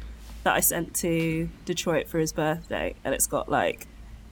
that 0.44 0.54
I 0.54 0.60
sent 0.60 0.94
to 0.96 1.48
Detroit 1.64 2.08
for 2.08 2.18
his 2.18 2.32
birthday, 2.32 2.94
and 3.04 3.14
it's 3.14 3.26
got 3.26 3.48
like, 3.48 3.86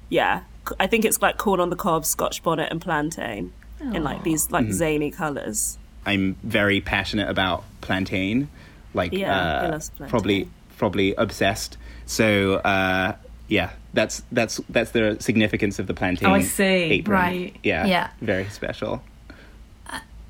yeah, 0.09 0.43
I 0.81 0.87
think 0.87 1.05
it's 1.05 1.21
like 1.23 1.37
corn 1.37 1.61
on 1.61 1.71
the 1.71 1.77
cob, 1.77 2.05
Scotch 2.05 2.43
bonnet, 2.43 2.69
and 2.71 2.81
plantain 2.81 3.53
in 3.81 4.03
like 4.05 4.23
these 4.25 4.51
like 4.51 4.71
zany 4.73 5.11
colours. 5.11 5.79
I'm 6.05 6.35
very 6.43 6.81
passionate 6.81 7.29
about 7.29 7.65
plantain, 7.81 8.49
like 8.95 9.13
Yeah, 9.13 9.37
uh, 9.37 9.61
plantain. 9.97 10.09
probably 10.09 10.49
probably 10.79 11.15
obsessed. 11.15 11.77
So 12.07 12.55
uh, 12.57 13.17
yeah, 13.49 13.71
that's 13.95 14.23
that's 14.33 14.61
that's 14.69 14.91
the 14.93 15.17
significance 15.21 15.79
of 15.79 15.87
the 15.87 15.95
plantain. 15.95 16.29
Oh, 16.29 16.33
I 16.35 16.43
see. 16.43 16.65
apron. 16.65 17.13
Right. 17.17 17.57
Yeah. 17.63 17.87
Yeah. 17.87 18.11
Very 18.21 18.49
special. 18.49 19.03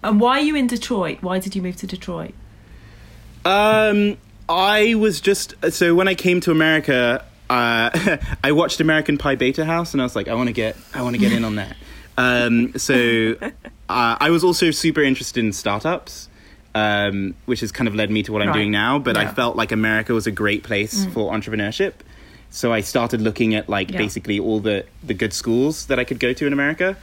And 0.02 0.20
why 0.20 0.38
are 0.38 0.42
you 0.42 0.54
in 0.54 0.66
Detroit? 0.68 1.18
Why 1.20 1.38
did 1.40 1.56
you 1.56 1.62
move 1.62 1.76
to 1.76 1.86
Detroit? 1.86 2.32
Um, 3.44 4.16
I 4.48 4.94
was 4.94 5.20
just 5.20 5.54
so 5.70 5.94
when 5.94 6.08
I 6.08 6.14
came 6.14 6.40
to 6.42 6.50
America, 6.50 7.24
uh, 7.50 8.16
I 8.44 8.52
watched 8.52 8.80
American 8.80 9.18
Pie 9.18 9.36
Beta 9.36 9.64
House, 9.64 9.92
and 9.92 10.00
I 10.00 10.04
was 10.04 10.16
like, 10.16 10.28
I 10.28 10.34
want 10.34 10.48
to 10.48 10.52
get, 10.52 10.76
I 10.94 11.02
want 11.02 11.14
to 11.14 11.20
get 11.20 11.32
in 11.32 11.44
on 11.44 11.56
that. 11.56 11.76
Um, 12.18 12.76
so 12.78 13.36
uh, 13.40 13.50
I 13.88 14.30
was 14.30 14.42
also 14.44 14.70
super 14.70 15.02
interested 15.02 15.44
in 15.44 15.52
startups, 15.52 16.28
um, 16.74 17.34
which 17.46 17.60
has 17.60 17.72
kind 17.72 17.88
of 17.88 17.94
led 17.94 18.10
me 18.10 18.22
to 18.24 18.32
what 18.32 18.42
I'm 18.42 18.48
Right. 18.48 18.54
doing 18.54 18.70
now. 18.70 18.98
But 18.98 19.16
I 19.16 19.26
felt 19.26 19.56
like 19.56 19.72
America 19.72 20.12
was 20.14 20.26
a 20.26 20.30
great 20.32 20.62
place 20.62 21.04
for 21.06 21.32
entrepreneurship. 21.32 21.92
So 22.50 22.72
I 22.72 22.80
started 22.80 23.20
looking 23.20 23.54
at 23.54 23.68
like 23.68 23.90
Yeah. 23.90 23.98
basically 23.98 24.38
all 24.38 24.60
the 24.60 24.84
the 25.02 25.14
good 25.14 25.32
schools 25.32 25.86
that 25.86 25.98
I 25.98 26.04
could 26.04 26.18
go 26.20 26.32
to 26.32 26.46
in 26.46 26.52
America. 26.52 26.96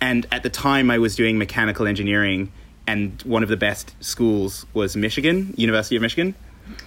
And 0.00 0.26
at 0.32 0.42
the 0.42 0.50
time, 0.50 0.90
I 0.90 0.98
was 0.98 1.16
doing 1.16 1.38
mechanical 1.38 1.86
engineering, 1.86 2.50
and 2.86 3.20
one 3.22 3.42
of 3.42 3.48
the 3.48 3.56
best 3.56 3.94
schools 4.00 4.66
was 4.74 4.96
Michigan, 4.96 5.54
University 5.56 5.96
of 5.96 6.02
Michigan. 6.02 6.34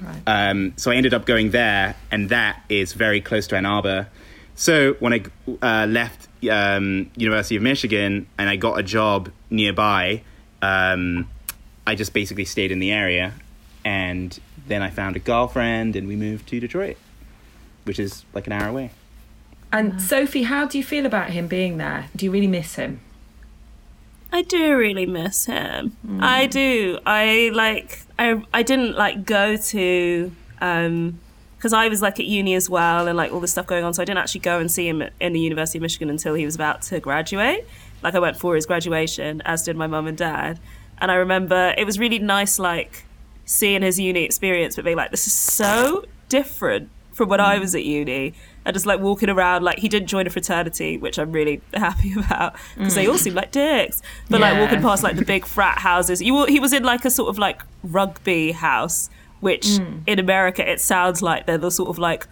Right. 0.02 0.22
Um, 0.28 0.74
so 0.78 0.92
I 0.92 0.96
ended 0.96 1.14
up 1.14 1.26
going 1.26 1.52
there, 1.52 1.96
and 2.12 2.30
that 2.30 2.64
is 2.70 2.94
very 2.94 3.22
close 3.22 3.48
to 3.48 3.58
Ann 3.58 3.66
Arbor. 3.66 4.08
So 4.56 4.94
when 5.00 5.14
I 5.14 5.24
uh, 5.62 5.86
left 5.88 6.28
um, 6.50 7.10
University 7.16 7.56
of 7.56 7.62
Michigan 7.64 8.28
and 8.38 8.50
I 8.50 8.56
got 8.56 8.80
a 8.80 8.84
job 8.84 9.32
nearby, 9.50 10.24
um, 10.62 11.30
I 11.88 11.96
just 11.96 12.14
basically 12.14 12.46
stayed 12.46 12.72
in 12.72 12.80
the 12.80 12.92
area, 12.92 13.34
and 13.86 14.38
then 14.68 14.82
I 14.82 14.90
found 14.90 15.16
a 15.16 15.20
girlfriend, 15.20 15.96
and 15.96 16.08
we 16.08 16.16
moved 16.16 16.48
to 16.50 16.60
Detroit, 16.60 16.98
which 17.86 18.00
is 18.00 18.26
like 18.34 18.48
an 18.48 18.54
hour 18.54 18.68
away. 18.68 18.92
And 19.72 20.02
Sophie, 20.02 20.44
how 20.44 20.66
do 20.66 20.78
you 20.78 20.84
feel 20.84 21.06
about 21.06 21.30
him 21.30 21.48
being 21.48 21.78
there? 21.78 22.08
Do 22.16 22.26
you 22.26 22.32
really 22.32 22.48
miss 22.48 22.76
him? 22.76 23.02
I 24.32 24.44
do 24.44 24.78
really 24.78 25.06
miss 25.06 25.46
him. 25.46 25.98
I 26.20 26.46
do. 26.46 27.00
I 27.06 27.52
like. 27.54 28.02
I 28.18 28.44
I 28.54 28.64
didn't 28.64 28.96
like 28.96 29.26
go 29.26 29.58
to 29.58 30.32
um 30.62 31.20
because 31.58 31.74
I 31.74 31.90
was 31.90 32.02
like 32.02 32.20
at 32.20 32.26
uni 32.26 32.54
as 32.54 32.70
well 32.70 33.08
and 33.08 33.18
like 33.18 33.34
all 33.34 33.42
this 33.42 33.52
stuff 33.52 33.68
going 33.68 33.84
on. 33.84 33.94
So 33.94 34.02
I 34.02 34.06
didn't 34.06 34.20
actually 34.20 34.42
go 34.42 34.60
and 34.60 34.72
see 34.72 34.88
him 34.88 35.02
at, 35.02 35.12
in 35.20 35.34
the 35.34 35.42
University 35.42 35.78
of 35.78 35.82
Michigan 35.82 36.10
until 36.10 36.34
he 36.34 36.46
was 36.46 36.56
about 36.56 36.82
to 36.84 37.02
graduate. 37.02 37.68
Like 38.02 38.16
I 38.16 38.20
went 38.20 38.38
for 38.38 38.56
his 38.56 38.66
graduation, 38.66 39.42
as 39.44 39.64
did 39.64 39.76
my 39.76 39.88
mum 39.88 40.08
and 40.08 40.18
dad. 40.18 40.58
And 41.00 41.12
I 41.12 41.16
remember 41.16 41.74
it 41.78 41.86
was 41.86 42.00
really 42.00 42.20
nice, 42.20 42.60
like 42.60 43.04
seeing 43.44 43.82
his 43.82 44.00
uni 44.00 44.24
experience, 44.24 44.78
but 44.78 44.86
being 44.86 44.96
like, 44.96 45.12
this 45.12 45.28
is 45.28 45.34
so 45.34 46.06
different 46.30 46.90
from 47.12 47.28
when 47.28 47.42
I 47.42 47.60
was 47.60 47.76
at 47.76 47.84
uni. 47.84 48.36
And 48.70 48.76
just 48.76 48.86
like 48.86 49.00
walking 49.00 49.30
around, 49.30 49.64
like 49.64 49.80
he 49.80 49.90
didn't 49.90 50.10
join 50.10 50.28
a 50.28 50.30
fraternity, 50.30 50.96
which 51.00 51.18
I'm 51.18 51.32
really 51.32 51.60
happy 51.74 52.14
about 52.18 52.56
because 52.78 52.94
they 52.94 53.08
all 53.08 53.16
mm. 53.16 53.20
seem 53.20 53.34
like 53.34 53.52
dicks. 53.52 54.04
But 54.30 54.42
like 54.42 54.60
walking 54.60 54.80
past 54.80 55.02
like 55.02 55.16
the 55.16 55.26
big 55.26 55.44
frat 55.44 55.80
houses, 55.80 56.22
you 56.22 56.46
he 56.46 56.60
was 56.60 56.72
in 56.72 56.84
like 56.84 57.04
a 57.04 57.10
sort 57.10 57.30
of 57.30 57.40
like 57.40 57.64
rugby 57.82 58.52
house, 58.52 59.10
which 59.40 59.66
mm. 59.66 60.04
in 60.06 60.20
America 60.20 60.70
it 60.70 60.80
sounds 60.80 61.24
like 61.24 61.48
they're 61.48 61.58
the 61.58 61.72
sort 61.72 61.90
of 61.90 61.98
like 61.98 62.28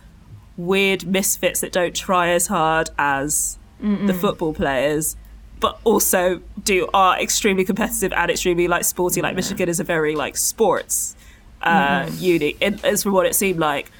weird 0.57 1.07
misfits 1.07 1.61
that 1.61 1.71
don't 1.71 1.95
try 1.95 2.29
as 2.29 2.45
hard 2.45 2.91
as 2.99 3.57
the 3.79 4.13
football 4.13 4.53
players 4.53 5.15
but 5.59 5.79
also 5.83 6.39
do 6.63 6.87
are 6.93 7.19
extremely 7.19 7.65
competitive 7.65 8.13
and 8.13 8.29
extremely 8.29 8.67
like 8.67 8.83
sporty. 8.83 9.23
Like 9.23 9.35
michigan 9.35 9.69
is 9.69 9.79
a 9.79 9.83
very 9.83 10.15
like 10.15 10.37
sports 10.37 11.15
uh 11.63 12.03
mm. 12.03 12.21
uni 12.21 12.55
and 12.61 12.83
as 12.85 13.01
for 13.01 13.11
what 13.11 13.25
it 13.25 13.33
seemed 13.33 13.59
like 13.59 13.91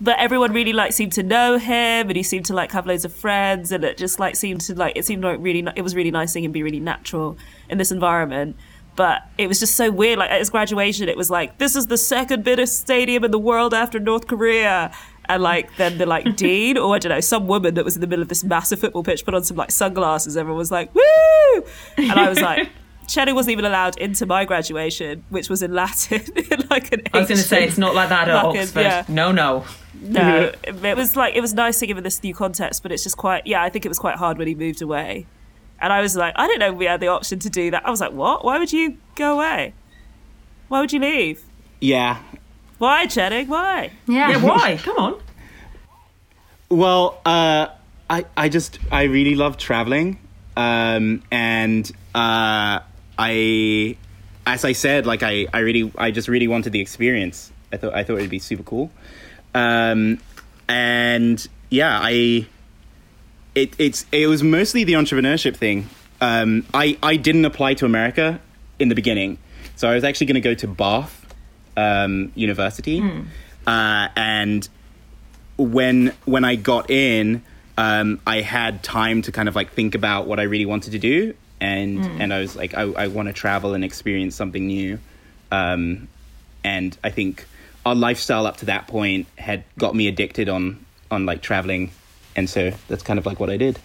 but 0.00 0.18
everyone 0.18 0.52
really 0.52 0.72
like 0.72 0.92
seemed 0.92 1.12
to 1.12 1.22
know 1.22 1.58
him 1.58 2.08
and 2.08 2.16
he 2.16 2.22
seemed 2.22 2.46
to 2.46 2.54
like 2.54 2.72
have 2.72 2.86
loads 2.86 3.04
of 3.04 3.12
friends 3.12 3.70
and 3.70 3.84
it 3.84 3.98
just 3.98 4.18
like 4.18 4.34
seemed 4.34 4.60
to 4.62 4.74
like 4.74 4.96
it 4.96 5.04
seemed 5.04 5.22
like 5.22 5.38
really 5.40 5.66
it 5.76 5.82
was 5.82 5.94
really 5.94 6.10
nice 6.10 6.32
seeing 6.32 6.44
him 6.44 6.52
be 6.52 6.62
really 6.62 6.80
natural 6.80 7.36
in 7.68 7.78
this 7.78 7.90
environment 7.90 8.56
but 8.96 9.22
it 9.38 9.46
was 9.46 9.60
just 9.60 9.76
so 9.76 9.90
weird 9.90 10.18
like 10.18 10.30
at 10.30 10.38
his 10.38 10.50
graduation 10.50 11.08
it 11.08 11.16
was 11.16 11.30
like 11.30 11.58
this 11.58 11.76
is 11.76 11.86
the 11.88 11.98
second 11.98 12.44
biggest 12.44 12.80
stadium 12.80 13.24
in 13.24 13.30
the 13.30 13.38
world 13.38 13.74
after 13.74 14.00
north 14.00 14.26
korea 14.26 14.92
and 15.28 15.42
like 15.42 15.74
then 15.76 15.98
the 15.98 16.06
like 16.06 16.36
dean 16.36 16.76
or 16.76 16.94
i 16.94 16.98
don't 16.98 17.10
know 17.10 17.20
some 17.20 17.46
woman 17.46 17.74
that 17.74 17.84
was 17.84 17.94
in 17.94 18.00
the 18.00 18.06
middle 18.06 18.22
of 18.22 18.28
this 18.28 18.42
massive 18.42 18.80
football 18.80 19.02
pitch 19.02 19.24
put 19.24 19.34
on 19.34 19.44
some 19.44 19.56
like 19.56 19.70
sunglasses 19.70 20.36
everyone 20.36 20.58
was 20.58 20.70
like 20.70 20.92
woo 20.94 21.64
and 21.96 22.12
i 22.12 22.28
was 22.28 22.40
like 22.40 22.68
Chening 23.10 23.34
wasn't 23.34 23.52
even 23.54 23.64
allowed 23.64 23.98
into 23.98 24.24
my 24.24 24.44
graduation, 24.44 25.24
which 25.30 25.50
was 25.50 25.62
in 25.64 25.72
Latin. 25.72 26.22
in 26.36 26.68
like 26.70 26.92
an 26.92 27.02
I 27.12 27.18
was 27.18 27.28
going 27.28 27.38
to 27.38 27.44
say 27.44 27.64
it's 27.64 27.76
not 27.76 27.92
like 27.92 28.08
that 28.08 28.28
at 28.28 28.34
Oxford. 28.36 28.82
yeah. 28.82 29.04
No, 29.08 29.32
no. 29.32 29.64
No, 29.94 30.52
it 30.64 30.96
was 30.96 31.16
like 31.16 31.34
it 31.34 31.40
was 31.40 31.54
nice 31.54 31.78
to 31.80 31.86
give 31.86 31.96
him 31.96 32.04
this 32.04 32.22
new 32.22 32.34
context, 32.34 32.82
but 32.82 32.92
it's 32.92 33.02
just 33.02 33.16
quite. 33.16 33.46
Yeah, 33.46 33.62
I 33.62 33.70
think 33.70 33.84
it 33.84 33.88
was 33.88 33.98
quite 33.98 34.16
hard 34.16 34.38
when 34.38 34.46
he 34.48 34.54
moved 34.54 34.82
away, 34.82 35.26
and 35.80 35.92
I 35.92 36.00
was 36.00 36.16
like, 36.16 36.34
I 36.36 36.46
didn't 36.46 36.60
know 36.60 36.72
we 36.72 36.86
had 36.86 37.00
the 37.00 37.08
option 37.08 37.38
to 37.40 37.50
do 37.50 37.70
that. 37.72 37.86
I 37.86 37.90
was 37.90 38.00
like, 38.00 38.12
what? 38.12 38.44
Why 38.44 38.58
would 38.58 38.72
you 38.72 38.96
go 39.14 39.34
away? 39.34 39.74
Why 40.68 40.80
would 40.80 40.92
you 40.92 41.00
leave? 41.00 41.42
Yeah. 41.80 42.18
Why, 42.78 43.06
Chening? 43.06 43.48
Why? 43.48 43.90
Yeah. 44.06 44.30
Yeah, 44.30 44.42
why? 44.42 44.78
Come 44.82 44.96
on. 44.96 45.22
Well, 46.70 47.20
uh, 47.26 47.66
I 48.08 48.24
I 48.36 48.48
just 48.48 48.78
I 48.92 49.04
really 49.04 49.34
love 49.34 49.56
traveling, 49.56 50.18
um, 50.56 51.22
and 51.30 51.90
uh, 52.14 52.80
I, 53.18 53.96
as 54.46 54.64
I 54.64 54.72
said, 54.72 55.04
like 55.04 55.22
I 55.22 55.46
I 55.52 55.58
really 55.58 55.92
I 55.98 56.10
just 56.10 56.28
really 56.28 56.48
wanted 56.48 56.70
the 56.72 56.80
experience. 56.80 57.52
I 57.72 57.76
thought 57.76 57.94
I 57.94 58.04
thought 58.04 58.18
it'd 58.18 58.30
be 58.30 58.38
super 58.38 58.62
cool, 58.62 58.90
um, 59.54 60.18
and 60.68 61.46
yeah, 61.70 61.98
I. 62.00 62.46
It 63.54 63.74
it's 63.78 64.06
it 64.12 64.28
was 64.28 64.42
mostly 64.44 64.84
the 64.84 64.92
entrepreneurship 64.92 65.56
thing. 65.56 65.88
Um, 66.20 66.64
I 66.72 66.96
I 67.02 67.16
didn't 67.16 67.44
apply 67.44 67.74
to 67.74 67.84
America 67.84 68.40
in 68.78 68.88
the 68.88 68.94
beginning, 68.94 69.38
so 69.74 69.90
I 69.90 69.94
was 69.94 70.04
actually 70.04 70.28
going 70.28 70.34
to 70.36 70.40
go 70.40 70.54
to 70.54 70.68
Bath 70.68 71.34
um, 71.76 72.30
University, 72.36 73.00
uh, 73.66 74.08
and 74.14 74.68
when 75.56 76.12
when 76.26 76.44
I 76.44 76.54
got 76.56 76.90
in, 76.90 77.42
um, 77.76 78.20
I 78.26 78.40
had 78.40 78.82
time 78.84 79.22
to 79.22 79.32
kind 79.32 79.48
of 79.48 79.56
like 79.56 79.72
think 79.72 79.94
about 79.96 80.26
what 80.26 80.38
I 80.38 80.44
really 80.44 80.66
wanted 80.66 80.92
to 80.92 80.98
do, 81.00 81.34
and 81.60 81.98
and 82.22 82.32
I 82.32 82.40
was 82.40 82.54
like, 82.54 82.74
I, 82.74 82.82
I 82.82 83.06
want 83.08 83.26
to 83.28 83.32
travel 83.32 83.74
and 83.74 83.84
experience 83.84 84.36
something 84.36 84.66
new, 84.66 85.00
um, 85.50 86.06
and 86.62 86.96
I 87.02 87.10
think 87.10 87.46
our 87.86 87.94
lifestyle 87.94 88.46
up 88.46 88.56
to 88.58 88.66
that 88.66 88.86
point 88.86 89.26
had 89.38 89.64
got 89.78 89.94
me 89.94 90.06
addicted 90.08 90.48
on 90.48 90.84
on 91.10 91.26
like 91.26 91.42
traveling, 91.42 91.90
and 92.36 92.48
so 92.48 92.70
that's 92.88 93.02
kind 93.02 93.18
of 93.18 93.26
like 93.26 93.40
what 93.40 93.50
I 93.50 93.56
did. 93.56 93.78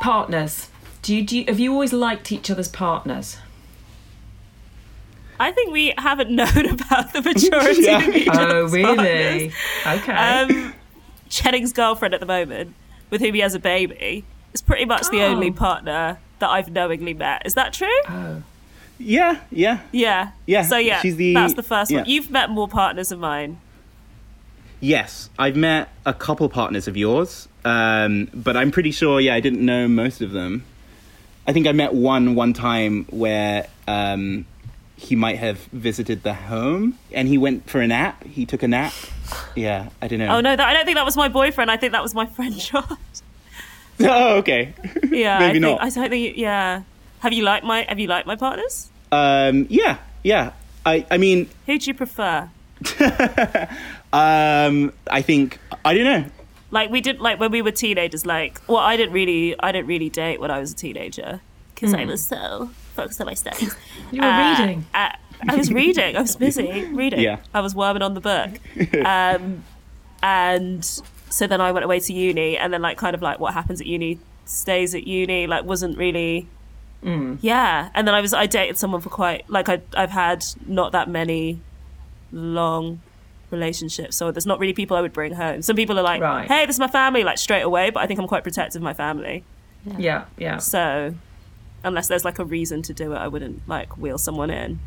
Partners. 0.00 0.68
Do 1.02 1.14
you, 1.14 1.22
do 1.24 1.38
you 1.38 1.44
have 1.46 1.58
you 1.60 1.72
always 1.72 1.92
liked 1.92 2.30
each 2.32 2.50
other's 2.50 2.68
partners? 2.68 3.38
I 5.38 5.50
think 5.52 5.72
we 5.72 5.92
haven't 5.98 6.30
known 6.34 6.66
about 6.66 7.12
the 7.12 7.22
majority 7.24 7.82
Yeah. 7.82 8.04
of 8.08 8.14
each 8.14 8.28
Oh, 8.28 8.32
other's 8.32 8.72
really? 8.72 8.96
partners. 8.96 10.02
Okay. 10.02 10.12
Um, 10.12 10.74
Chening's 11.28 11.72
girlfriend 11.72 12.14
at 12.14 12.20
the 12.20 12.26
moment, 12.26 12.74
with 13.10 13.20
whom 13.20 13.34
he 13.34 13.40
has 13.40 13.54
a 13.54 13.58
baby, 13.58 14.24
is 14.52 14.62
pretty 14.62 14.84
much 14.84 15.08
the 15.10 15.22
only 15.22 15.48
Oh. 15.50 15.52
partner 15.52 16.18
that 16.38 16.50
I've 16.50 16.70
knowingly 16.70 17.14
met. 17.14 17.42
Is 17.44 17.54
that 17.54 17.72
true? 17.72 17.88
oh. 18.08 18.42
Yeah, 18.98 19.38
yeah. 19.50 19.80
Yeah. 19.90 20.30
Yeah, 20.46 20.62
So 20.62 20.76
yeah, 20.76 21.00
she's 21.00 21.16
the- 21.16 21.34
that's 21.34 21.54
the 21.54 21.62
first 21.62 21.90
one. 21.92 22.04
You've 22.06 22.30
met 22.30 22.50
more 22.50 22.68
partners 22.68 23.10
of 23.10 23.18
mine. 23.18 23.58
Yes, 24.80 25.30
I've 25.38 25.56
met 25.56 25.88
a 26.04 26.12
couple 26.12 26.48
partners 26.48 26.88
of 26.88 26.96
yours, 26.96 27.48
um, 27.64 28.28
but 28.34 28.56
I'm 28.56 28.70
pretty 28.70 28.90
sure, 28.90 29.20
yeah, 29.20 29.34
I 29.34 29.40
didn't 29.40 29.64
know 29.64 29.86
most 29.88 30.20
of 30.20 30.32
them. 30.32 30.64
I 31.46 31.52
think 31.52 31.66
I 31.66 31.72
met 31.72 31.94
one 31.94 32.34
one 32.36 32.52
time 32.52 33.06
where 33.10 33.66
um, 33.88 34.44
he 34.96 35.16
might 35.16 35.38
have 35.38 35.58
visited 35.72 36.22
the 36.22 36.34
home 36.34 36.98
and 37.12 37.26
he 37.28 37.38
went 37.38 37.68
for 37.68 37.80
a 37.80 37.86
nap. 37.86 38.22
He 38.24 38.44
took 38.46 38.62
a 38.62 38.68
nap. 38.68 38.92
Yeah, 39.56 39.88
I 40.00 40.06
don't 40.08 40.18
know. 40.20 40.28
Oh 40.36 40.40
no, 40.40 40.54
that, 40.54 40.68
I 40.68 40.72
don't 40.72 40.84
think 40.84 40.96
that 40.96 41.04
was 41.04 41.16
my 41.16 41.28
boyfriend. 41.28 41.70
I 41.70 41.76
think 41.76 41.92
that 41.92 42.02
was 42.02 42.14
my 42.14 42.26
friend 42.26 42.56
John. 42.58 42.98
oh, 44.10 44.36
okay. 44.38 44.74
yeah, 45.10 45.38
Maybe 45.38 45.50
I 45.50 45.52
think, 45.52 45.60
not. 45.62 45.82
I 45.82 45.88
don't 45.90 46.10
think. 46.10 46.36
Yeah. 46.36 46.82
Have 47.20 47.32
you 47.32 47.42
liked 47.44 47.64
my 47.64 47.84
Have 47.88 47.98
you 48.00 48.08
liked 48.08 48.26
my 48.26 48.36
partners? 48.36 48.90
Um, 49.12 49.66
yeah, 49.70 49.98
yeah. 50.24 50.52
I, 50.84 51.06
I 51.10 51.16
mean, 51.18 51.48
Who 51.66 51.78
do 51.78 51.90
you 51.90 51.94
prefer? 51.94 52.48
um, 54.12 54.92
I 55.10 55.22
think 55.22 55.58
I 55.84 55.94
don't 55.94 56.04
know. 56.04 56.24
Like 56.70 56.90
we 56.90 57.00
did, 57.00 57.20
like 57.20 57.38
when 57.38 57.50
we 57.50 57.62
were 57.62 57.70
teenagers. 57.70 58.24
Like, 58.26 58.60
well, 58.66 58.78
I 58.78 58.96
didn't 58.96 59.12
really, 59.12 59.54
I 59.60 59.72
didn't 59.72 59.86
really 59.86 60.08
date 60.08 60.40
when 60.40 60.50
I 60.50 60.58
was 60.58 60.72
a 60.72 60.74
teenager 60.74 61.40
because 61.74 61.94
I 61.94 62.04
was 62.04 62.24
so 62.24 62.70
focused 62.94 63.20
on 63.20 63.26
my 63.26 63.34
studies. 63.34 63.74
You 64.10 64.22
were 64.22 64.26
Uh, 64.28 64.58
reading. 64.58 64.86
uh, 64.94 65.10
I 65.48 65.56
was 65.56 65.72
reading. 65.72 66.16
I 66.16 66.22
was 66.22 66.36
busy 66.36 66.86
reading. 66.86 67.20
Yeah. 67.20 67.38
I 67.52 67.60
was 67.60 67.74
worming 67.74 68.02
on 68.02 68.14
the 68.14 68.20
book. 68.20 68.50
Um, 69.04 69.64
and 70.22 71.02
so 71.32 71.46
then 71.46 71.60
I 71.60 71.72
went 71.72 71.84
away 71.84 72.00
to 72.00 72.12
uni, 72.12 72.56
and 72.56 72.72
then 72.72 72.82
like 72.82 72.96
kind 72.98 73.14
of 73.14 73.22
like 73.22 73.40
what 73.40 73.54
happens 73.54 73.80
at 73.80 73.86
uni 73.86 74.18
stays 74.44 74.94
at 74.94 75.06
uni. 75.06 75.46
Like 75.46 75.64
wasn't 75.64 75.96
really. 75.98 76.46
Mm. 77.02 77.38
Yeah, 77.40 77.90
and 77.94 78.06
then 78.06 78.14
I 78.14 78.20
was 78.20 78.32
I 78.32 78.46
dated 78.46 78.76
someone 78.78 79.00
for 79.00 79.08
quite 79.10 79.48
like 79.50 79.68
I 79.68 79.80
I've 79.94 80.10
had 80.10 80.44
not 80.66 80.92
that 80.92 81.08
many 81.08 81.60
long 82.30 83.00
relationships, 83.50 84.16
so 84.16 84.30
there's 84.30 84.46
not 84.46 84.58
really 84.60 84.72
people 84.72 84.96
I 84.96 85.00
would 85.00 85.12
bring 85.12 85.34
home. 85.34 85.62
Some 85.62 85.74
people 85.76 85.98
are 85.98 86.02
like, 86.02 86.20
Right. 86.22 86.46
"Hey, 86.46 86.66
this 86.66 86.76
is 86.76 86.80
my 86.80 86.88
family," 86.88 87.24
like 87.24 87.38
straight 87.38 87.62
away, 87.62 87.90
but 87.90 88.00
I 88.02 88.06
think 88.06 88.20
I'm 88.20 88.28
quite 88.28 88.44
protective 88.44 88.80
of 88.80 88.84
my 88.84 88.94
family. 88.94 89.44
Yeah, 89.98 90.26
yeah. 90.38 90.58
So 90.58 91.14
unless 91.84 92.06
there's 92.08 92.24
like 92.24 92.38
a 92.38 92.44
reason 92.44 92.82
to 92.82 92.94
do 92.94 93.12
it, 93.12 93.16
I 93.16 93.28
wouldn't 93.28 93.66
like 93.68 93.96
wheel 93.98 94.18
someone 94.18 94.50
in. 94.50 94.78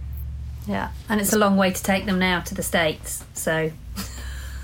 Yeah. 0.67 0.89
And 1.09 1.21
it's 1.21 1.33
a 1.33 1.37
long 1.37 1.57
way 1.57 1.71
to 1.71 1.83
take 1.83 2.05
them 2.05 2.19
now 2.19 2.39
to 2.41 2.55
the 2.55 2.63
States. 2.63 3.23
So, 3.33 3.71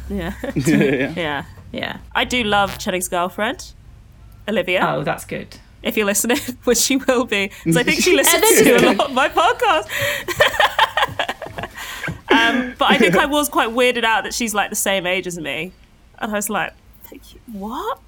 Yeah. 0.10 0.34
yeah. 0.56 1.14
yeah. 1.16 1.46
Yeah. 1.72 1.98
I 2.14 2.26
do 2.26 2.44
love 2.44 2.78
Chening's 2.78 3.08
girlfriend, 3.08 3.74
Olivia. 4.48 4.86
Oh, 4.88 5.04
that's 5.04 5.26
good. 5.26 5.58
If 5.84 5.98
you're 5.98 6.06
listening, 6.06 6.38
which 6.64 6.78
she 6.78 6.98
will 6.98 7.26
be, 7.26 7.52
because 7.64 7.78
I 7.78 7.84
think 7.84 8.02
she 8.02 8.16
listens 8.22 8.62
to 8.62 8.76
a 8.76 8.94
lot 8.94 9.10
of 9.10 9.14
my 9.14 9.30
podcast. 9.30 9.88
um, 12.32 12.76
but 12.78 12.92
I 12.92 12.98
think 12.98 13.16
I 13.16 13.26
was 13.26 13.50
quite 13.50 13.70
weirded 13.70 14.04
out 14.04 14.24
that 14.26 14.34
she's 14.34 14.54
like 14.54 14.70
the 14.70 14.76
same 14.76 15.08
age 15.08 15.26
as 15.28 15.40
me, 15.40 15.72
and 16.20 16.32
I 16.32 16.36
was 16.36 16.50
like, 16.50 16.74
"What?" 17.52 18.00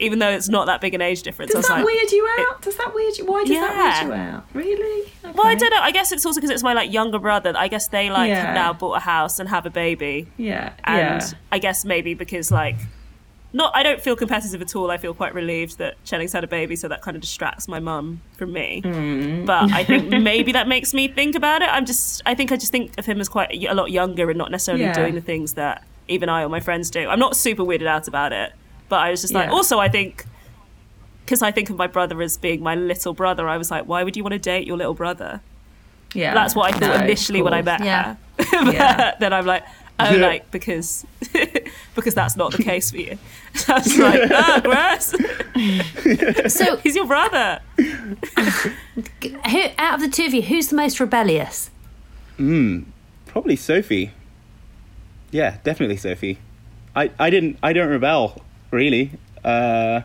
Even 0.00 0.20
though 0.20 0.30
it's 0.30 0.48
not 0.48 0.66
that 0.66 0.80
big 0.80 0.94
an 0.94 1.00
age 1.02 1.22
difference, 1.22 1.52
Does 1.52 1.66
that 1.66 1.74
like, 1.78 1.84
weird 1.84 2.12
you 2.12 2.28
out? 2.50 2.62
Does 2.62 2.76
that 2.76 2.94
weird 2.94 3.18
you? 3.18 3.24
Why 3.26 3.42
does 3.44 3.50
that 3.58 4.04
weird 4.06 4.08
you 4.08 4.22
out? 4.32 4.44
Really? 4.54 5.12
Well, 5.24 5.46
I 5.46 5.54
don't 5.56 5.70
know. 5.70 5.80
I 5.80 5.90
guess 5.90 6.12
it's 6.12 6.24
also 6.24 6.38
because 6.40 6.50
it's 6.50 6.62
my 6.62 6.72
like 6.72 6.92
younger 6.92 7.18
brother. 7.18 7.52
I 7.56 7.66
guess 7.68 7.88
they 7.88 8.08
like 8.10 8.28
Yeah. 8.28 8.52
now 8.54 8.72
bought 8.72 8.94
a 8.94 9.00
house 9.00 9.38
and 9.40 9.48
have 9.48 9.66
a 9.66 9.70
baby, 9.70 10.28
Yeah, 10.36 10.72
and 10.84 11.20
yeah. 11.22 11.30
I 11.50 11.58
guess 11.58 11.84
maybe 11.84 12.14
because 12.14 12.50
like, 12.52 12.76
not 13.52 13.72
I 13.74 13.82
don't 13.82 14.00
feel 14.00 14.14
competitive 14.14 14.60
at 14.62 14.76
all. 14.76 14.90
I 14.90 14.98
feel 14.98 15.14
quite 15.14 15.34
relieved 15.34 15.78
that 15.78 16.02
Chening's 16.04 16.32
had 16.32 16.44
a 16.44 16.48
baby, 16.48 16.76
so 16.76 16.86
that 16.88 17.02
kind 17.02 17.16
of 17.16 17.20
distracts 17.22 17.66
my 17.66 17.80
mum 17.80 18.20
from 18.36 18.52
me. 18.52 18.82
Mm. 18.84 19.46
But 19.46 19.72
I 19.72 19.82
think 19.84 20.08
maybe 20.22 20.52
that 20.52 20.68
makes 20.68 20.94
me 20.94 21.08
think 21.08 21.34
about 21.34 21.62
it. 21.62 21.68
I'm 21.70 21.86
just 21.86 22.22
I 22.24 22.34
think 22.36 22.52
I 22.52 22.56
just 22.56 22.70
think 22.70 22.96
of 22.98 23.06
him 23.06 23.20
as 23.20 23.28
quite 23.28 23.50
a 23.52 23.74
lot 23.74 23.90
younger 23.90 24.28
and 24.30 24.38
not 24.38 24.50
necessarily 24.52 24.84
Yeah. 24.84 24.92
doing 24.92 25.14
the 25.16 25.20
things 25.22 25.54
that 25.54 25.82
even 26.06 26.28
I 26.28 26.42
or 26.44 26.48
my 26.48 26.60
friends 26.60 26.88
do. 26.90 27.08
I'm 27.08 27.18
not 27.18 27.36
super 27.36 27.62
weirded 27.64 27.86
out 27.86 28.06
about 28.06 28.32
it, 28.32 28.52
but 28.88 28.96
I 29.00 29.10
was 29.10 29.20
just 29.20 29.34
like, 29.34 29.50
also 29.50 29.78
I 29.78 29.88
think. 29.88 30.24
Because 31.24 31.42
I 31.42 31.50
think 31.50 31.68
of 31.68 31.76
my 31.76 31.86
brother 31.86 32.22
as 32.22 32.38
being 32.38 32.62
my 32.62 32.74
little 32.74 33.12
brother, 33.12 33.46
I 33.46 33.58
was 33.58 33.70
like, 33.70 33.84
why 33.84 34.02
would 34.02 34.16
you 34.16 34.22
want 34.22 34.32
to 34.32 34.38
date 34.38 34.66
your 34.66 34.78
little 34.78 34.94
brother? 34.94 35.42
yeah. 36.14 36.32
That's 36.32 36.54
what 36.54 36.72
I 36.74 36.78
thought 36.78 36.96
of 36.96 37.02
initially 37.02 37.42
when 37.42 37.52
I 37.52 37.60
met 37.60 37.84
Yeah. 37.84 38.14
her. 38.38 38.72
Yeah. 38.72 39.14
then 39.20 39.34
I'm 39.34 39.44
like, 39.44 39.62
oh, 40.00 40.10
Yeah. 40.14 40.26
like 40.26 40.50
because 40.50 41.04
because 41.94 42.14
that's 42.14 42.34
not 42.34 42.52
the 42.52 42.62
case 42.62 42.90
for 42.90 42.96
you. 42.96 43.18
I 43.68 43.72
was 43.74 43.98
like, 43.98 44.30
oh, 44.32 44.60
gross. 44.62 46.54
so 46.54 46.76
He's 46.78 46.96
your 46.96 47.06
brother. 47.06 47.60
who, 47.76 49.62
out 49.76 49.94
of 49.96 50.00
the 50.00 50.08
two 50.10 50.24
of 50.24 50.32
you, 50.34 50.42
who's 50.42 50.68
the 50.68 50.76
most 50.76 50.98
rebellious? 51.00 51.70
Hmm. 52.38 52.84
Probably 53.26 53.56
Sophie. 53.56 54.12
Yeah, 55.30 55.58
definitely 55.62 55.98
Sophie. 55.98 56.38
I, 56.96 57.10
I 57.18 57.28
didn't 57.30 57.58
I 57.62 57.72
don't 57.74 57.88
rebel 57.90 58.42
really. 58.70 59.12
Uh, 59.44 60.02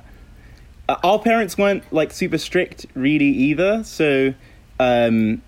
uh, 0.90 0.96
our 1.04 1.20
parents 1.20 1.58
weren't 1.58 1.84
like 1.94 2.12
super 2.12 2.38
strict 2.38 2.86
really 2.94 3.26
either, 3.30 3.84
so 3.84 4.34
um, 4.80 5.42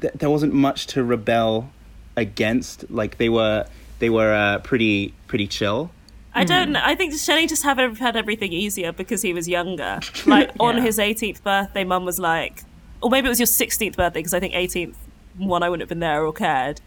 th- 0.00 0.12
there 0.14 0.30
wasn't 0.30 0.52
much 0.52 0.86
to 0.88 1.02
rebel 1.02 1.70
against. 2.16 2.90
Like 2.90 3.18
they 3.18 3.28
were 3.28 3.66
they 3.98 4.10
were 4.10 4.32
uh, 4.34 4.58
pretty 4.58 5.14
pretty 5.26 5.46
chill. 5.46 5.90
I 6.34 6.44
don't. 6.44 6.72
know. 6.72 6.80
I 6.84 6.94
think 6.94 7.14
Shelley 7.14 7.46
just 7.48 7.64
have 7.64 7.98
had 7.98 8.14
everything 8.14 8.52
easier 8.52 8.92
because 8.92 9.22
he 9.22 9.32
was 9.32 9.48
younger. 9.48 9.98
Like 10.26 10.50
on 10.60 10.76
Yeah. 10.76 10.82
his 10.84 10.98
18th 10.98 11.42
birthday, 11.42 11.82
Mum 11.82 12.04
was 12.04 12.20
like, 12.20 12.62
or 13.02 13.10
maybe 13.10 13.26
it 13.26 13.30
was 13.30 13.40
your 13.40 13.46
16th 13.46 13.96
birthday 13.96 14.20
because 14.20 14.34
I 14.34 14.38
think 14.38 14.54
18th 14.54 14.94
one 15.38 15.62
I 15.64 15.68
wouldn't 15.68 15.82
have 15.82 15.88
been 15.88 15.98
there 16.00 16.24
or 16.24 16.32
cared. 16.32 16.80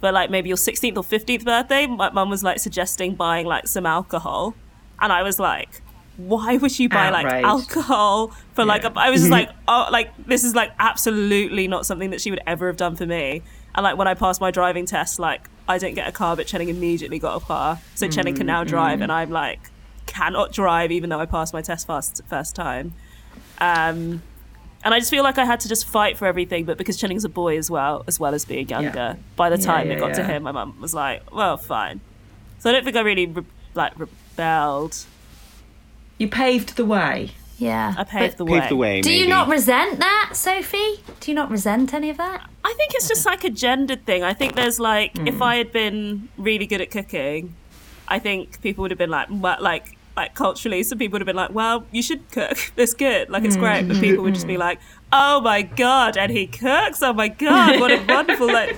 But 0.00 0.14
like 0.14 0.30
maybe 0.30 0.48
your 0.48 0.56
16th 0.56 0.96
or 0.96 1.02
15th 1.02 1.44
birthday, 1.44 1.86
my 1.86 2.10
mum 2.10 2.30
was 2.30 2.42
like 2.42 2.58
suggesting 2.58 3.14
buying 3.16 3.44
like 3.44 3.66
some 3.66 3.84
alcohol, 3.84 4.54
and 5.00 5.12
I 5.12 5.22
was 5.22 5.38
like, 5.38 5.68
why 6.16 6.56
would 6.56 6.78
you 6.78 6.88
buy 6.88 7.10
like 7.10 7.26
Outrage. 7.26 7.44
alcohol 7.44 8.28
for 8.54 8.64
like 8.64 8.82
Yeah. 8.84 8.92
a, 8.94 8.98
I 8.98 9.10
was 9.10 9.20
just 9.20 9.30
like 9.38 9.50
oh 9.68 9.86
like 9.92 10.10
this 10.26 10.44
is 10.44 10.54
like 10.54 10.72
absolutely 10.78 11.68
not 11.68 11.84
something 11.84 12.10
that 12.10 12.20
she 12.22 12.30
would 12.30 12.40
ever 12.46 12.68
have 12.68 12.76
done 12.78 12.96
for 12.96 13.04
me. 13.06 13.42
And 13.74 13.84
like 13.84 13.98
when 13.98 14.08
I 14.08 14.14
passed 14.14 14.40
my 14.40 14.50
driving 14.50 14.86
test 14.86 15.18
like 15.18 15.48
I 15.68 15.76
didn't 15.78 15.94
get 15.96 16.08
a 16.08 16.12
car 16.12 16.34
but 16.34 16.46
Chening 16.46 16.68
immediately 16.68 17.18
got 17.18 17.40
a 17.42 17.44
car. 17.44 17.80
So 17.94 18.06
Chening 18.08 18.34
can 18.36 18.46
now 18.46 18.64
drive 18.64 19.02
and 19.02 19.12
I'm 19.12 19.30
like 19.30 19.60
cannot 20.06 20.52
drive 20.52 20.90
even 20.90 21.10
though 21.10 21.20
I 21.20 21.26
passed 21.26 21.52
my 21.52 21.60
test 21.60 21.86
first 21.86 22.22
first 22.28 22.56
time. 22.56 22.94
Um 23.60 24.22
and 24.84 24.94
I 24.94 25.00
just 25.00 25.10
feel 25.10 25.24
like 25.24 25.36
I 25.36 25.44
had 25.44 25.60
to 25.60 25.68
just 25.68 25.86
fight 25.86 26.16
for 26.16 26.26
everything 26.26 26.64
but 26.64 26.78
because 26.78 26.96
Chening's 26.98 27.24
a 27.24 27.28
boy 27.28 27.58
as 27.58 27.70
well 27.70 28.04
as 28.06 28.18
well 28.18 28.32
as 28.34 28.46
being 28.46 28.68
younger 28.68 29.18
by 29.34 29.50
the 29.50 29.58
time 29.58 29.88
yeah, 29.88 29.94
it 29.94 29.98
got 29.98 30.14
to 30.14 30.24
him 30.24 30.44
my 30.44 30.52
mum 30.52 30.80
was 30.80 30.94
like 30.94 31.30
well 31.34 31.58
fine. 31.58 32.00
So 32.58 32.70
I 32.70 32.72
don't 32.72 32.84
think 32.84 32.96
I 32.96 33.00
really 33.00 33.26
re- 33.26 33.44
like 33.74 33.92
rebelled 34.36 35.04
You 36.18 36.28
paved 36.28 36.76
the 36.76 36.84
way. 36.84 37.30
Yeah. 37.58 37.94
I 37.96 38.04
paved 38.04 38.36
the 38.36 38.44
way 38.44 38.60
Paved 38.60 38.70
the 38.70 38.76
way. 38.76 39.00
Do 39.00 39.10
you 39.12 39.20
maybe. 39.20 39.30
not 39.30 39.48
resent 39.48 39.98
that, 39.98 40.30
Sophie? 40.34 41.02
Do 41.20 41.30
you 41.30 41.34
not 41.34 41.50
resent 41.50 41.94
any 41.94 42.10
of 42.10 42.18
that? 42.18 42.48
I 42.64 42.74
think 42.76 42.92
it's 42.94 43.08
just 43.08 43.24
like 43.24 43.44
a 43.44 43.50
gendered 43.50 44.04
thing. 44.04 44.22
I 44.22 44.34
think 44.34 44.54
there's 44.56 44.78
like, 44.78 45.16
Hmm. 45.16 45.26
if 45.26 45.40
I 45.40 45.56
had 45.56 45.72
been 45.72 46.28
really 46.36 46.66
good 46.66 46.80
at 46.82 46.90
cooking, 46.90 47.54
I 48.08 48.18
think 48.18 48.60
people 48.60 48.82
would 48.82 48.90
have 48.90 48.98
been 48.98 49.10
like, 49.10 49.28
well, 49.30 49.56
like, 49.60 49.96
like 50.16 50.34
culturally, 50.34 50.82
some 50.82 50.98
people 50.98 51.14
would 51.16 51.22
have 51.22 51.26
been 51.26 51.36
like, 51.36 51.54
well, 51.54 51.86
you 51.92 52.02
should 52.02 52.30
cook. 52.30 52.58
It's 52.76 52.92
good. 52.94 53.30
Like, 53.30 53.44
it's 53.44 53.56
great. 53.56 53.88
But 53.88 54.00
people 54.00 54.22
would 54.24 54.34
just 54.34 54.46
be 54.46 54.56
like, 54.58 54.78
oh 55.12 55.40
my 55.40 55.62
God, 55.62 56.16
and 56.18 56.30
he 56.30 56.46
cooks. 56.46 57.02
Oh 57.02 57.12
my 57.14 57.28
God, 57.28 57.80
what 57.80 57.90
a 57.90 58.02
wonderful, 58.08 58.46
like, 58.52 58.76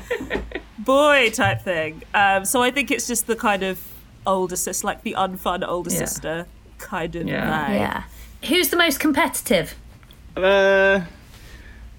boy 0.79 1.31
type 1.31 1.63
thing. 1.63 2.03
Um, 2.15 2.45
so 2.45 2.63
I 2.63 2.71
think 2.71 2.91
it's 2.93 3.07
just 3.09 3.27
the 3.27 3.37
kind 3.37 3.63
of 3.65 3.81
older 4.29 4.57
sister, 4.57 4.87
like 4.87 5.03
the 5.03 5.15
unfun 5.19 5.67
older 5.67 5.91
Yeah. 5.91 5.99
sister 5.99 6.47
kind 6.79 7.15
of 7.17 7.27
Yeah. 7.27 7.47
vibe. 7.69 7.79
Yeah. 7.85 8.03
Who's 8.49 8.69
the 8.69 8.77
most 8.77 9.01
competitive? 9.01 9.75
Uh, 10.37 11.01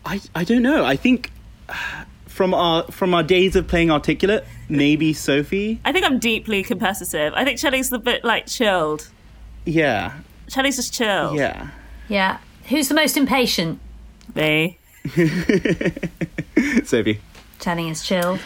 I 0.06 0.22
I 0.36 0.44
don't 0.46 0.62
know. 0.62 0.86
I 0.86 0.96
think 0.96 1.32
uh, 1.68 1.74
from 2.28 2.54
our 2.54 2.84
from 2.92 3.14
our 3.14 3.24
days 3.24 3.56
of 3.56 3.68
playing 3.68 3.92
Articulate, 3.92 4.44
maybe 4.70 5.12
Sophie. 5.14 5.80
I 5.84 5.92
think 5.92 6.06
I'm 6.06 6.20
deeply 6.20 6.64
competitive. 6.64 7.34
I 7.36 7.44
think 7.44 7.60
Chelly's 7.60 7.90
the 7.90 8.00
bit 8.00 8.24
like 8.24 8.46
chilled. 8.48 9.10
Yeah, 9.66 10.14
Chelly's 10.50 10.78
just 10.78 10.94
chill. 10.94 11.36
yeah. 11.36 11.68
Yeah. 12.08 12.38
Who's 12.70 12.88
the 12.88 12.96
most 12.96 13.18
impatient? 13.18 13.80
Me. 14.36 14.78
Sophie. 16.84 17.20
Chening 17.60 17.92
is 17.92 18.04
chilled. 18.04 18.40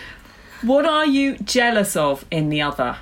What 0.61 0.85
are 0.85 1.05
you 1.05 1.37
jealous 1.37 1.95
of 1.95 2.25
in 2.31 2.49
the 2.49 2.61
other? 2.61 2.97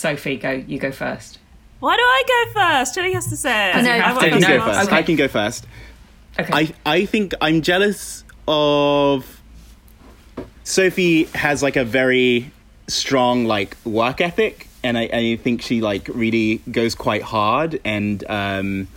Sophie, 0.00 0.36
go. 0.36 0.50
You 0.50 0.78
go 0.78 0.90
first. 0.90 1.38
Why 1.80 1.96
do 1.96 2.02
I 2.02 2.24
go 2.26 2.60
first? 2.60 2.94
Jenny 2.94 3.12
has 3.12 3.28
to 3.28 3.36
say 3.36 3.70
it. 3.70 3.76
I 3.76 3.80
know. 3.82 3.92
have 3.92 4.16
want 4.16 4.28
to. 4.28 4.34
I 4.34 4.40
can 4.40 4.48
go 4.48 4.64
first. 4.64 4.88
okay. 4.88 4.96
I 4.96 5.02
can 5.02 5.16
go 5.16 5.28
first. 5.28 5.66
Okay. 6.38 6.52
I 6.52 6.74
I 6.86 7.04
think 7.06 7.34
I'm 7.40 7.62
jealous 7.62 8.24
of 8.48 9.42
Sophie 10.64 11.24
has 11.34 11.62
like 11.62 11.76
a 11.76 11.84
very 11.84 12.50
strong 12.88 13.44
like 13.44 13.76
work 13.84 14.20
ethic 14.20 14.68
and 14.82 14.98
I, 14.98 15.02
I 15.12 15.36
think 15.36 15.62
she 15.62 15.80
like 15.80 16.08
really 16.08 16.60
goes 16.70 16.94
quite 16.94 17.22
hard 17.22 17.80
and 17.84 18.24
um 18.28 18.88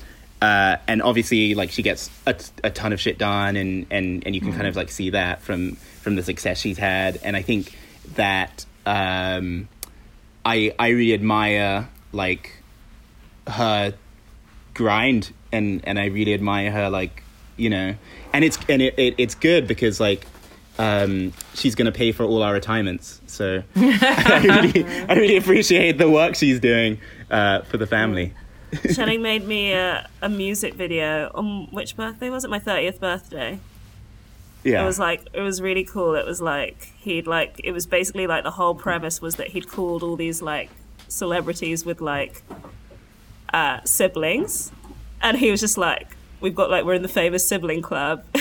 uh, 0.41 0.75
and 0.89 1.01
obviously 1.01 1.55
like 1.55 1.71
she 1.71 1.83
gets 1.83 2.09
a, 2.27 2.35
a 2.65 2.69
ton 2.69 2.91
of 2.91 2.99
shit 2.99 3.17
done 3.17 3.55
and, 3.55 3.85
and, 3.89 4.23
and 4.25 4.35
you 4.35 4.41
can 4.41 4.51
kind 4.51 4.67
of 4.67 4.75
like 4.75 4.91
see 4.91 5.11
that 5.11 5.41
from 5.41 5.75
from 6.01 6.15
the 6.15 6.23
success 6.23 6.57
she's 6.59 6.77
had 6.77 7.17
and 7.23 7.37
I 7.37 7.41
think 7.43 7.77
that 8.15 8.65
um 8.85 9.69
I 10.45 10.73
I 10.79 10.89
really 10.89 11.13
admire 11.13 11.89
like 12.11 12.51
her 13.47 13.93
grind 14.73 15.31
and 15.51 15.81
and 15.85 15.99
I 15.99 16.05
really 16.05 16.33
admire 16.33 16.71
her 16.71 16.89
like 16.89 17.23
you 17.57 17.69
know 17.69 17.95
and 18.33 18.43
it's 18.43 18.57
and 18.67 18.81
it, 18.81 18.97
it 18.97 19.15
it's 19.17 19.35
good 19.35 19.67
because 19.67 19.99
like 19.99 20.25
um 20.79 21.33
she's 21.53 21.75
gonna 21.75 21.91
pay 21.91 22.11
for 22.11 22.23
all 22.23 22.41
our 22.41 22.53
retirements 22.53 23.21
so 23.27 23.63
I 23.75 24.41
really 24.43 24.85
I 25.09 25.13
really 25.13 25.37
appreciate 25.37 25.97
the 25.97 26.09
work 26.09 26.35
she's 26.35 26.59
doing 26.59 26.99
uh 27.29 27.61
for 27.61 27.77
the 27.77 27.87
family 27.87 28.33
Channing 28.93 29.21
made 29.21 29.45
me 29.47 29.73
a, 29.73 30.09
a 30.21 30.29
music 30.29 30.73
video 30.73 31.29
on 31.35 31.67
which 31.71 31.95
birthday 31.95 32.29
was 32.29 32.43
it? 32.43 32.49
My 32.49 32.59
thirtieth 32.59 32.99
birthday. 32.99 33.59
Yeah 34.64 34.82
It 34.84 34.86
was 34.86 34.99
like 34.99 35.22
it 35.34 35.41
was 35.41 35.61
really 35.61 35.84
cool. 35.84 36.16
It 36.16 36.26
was 36.26 36.41
like 36.41 36.93
he'd 36.99 37.28
like 37.28 37.59
it 37.64 37.72
was 37.72 37.86
basically 37.86 38.28
like 38.28 38.43
the 38.43 38.51
whole 38.51 38.76
premise 38.76 39.22
was 39.22 39.36
that 39.36 39.49
he'd 39.49 39.68
called 39.68 40.03
all 40.03 40.16
these 40.16 40.41
like 40.41 40.70
celebrities 41.07 41.86
with 41.86 42.01
like 42.01 42.41
uh, 43.53 43.80
siblings, 43.84 44.72
and 45.22 45.38
he 45.38 45.51
was 45.51 45.59
just 45.59 45.78
like, 45.78 46.07
"We've 46.41 46.55
got 46.55 46.70
like 46.72 46.86
we're 46.86 46.95
in 46.95 47.03
the 47.03 47.07
famous 47.07 47.47
sibling 47.47 47.82
club." 47.82 48.24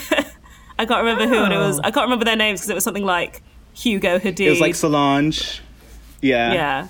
I 0.79 0.87
can't 0.87 1.05
remember 1.05 1.27
who 1.29 1.45
it 1.45 1.57
was. 1.57 1.79
Oh. 1.79 1.83
I 1.85 1.91
can't 1.91 2.05
remember 2.05 2.25
their 2.25 2.37
names 2.37 2.61
because 2.61 2.70
it 2.70 2.75
was 2.75 2.85
something 2.85 3.05
like 3.05 3.43
Hugo 3.75 4.18
Hadid. 4.18 4.47
it 4.47 4.51
was 4.51 4.61
like 4.61 4.75
Solange 4.75 5.61
yeah 6.20 6.53
yeah. 6.53 6.89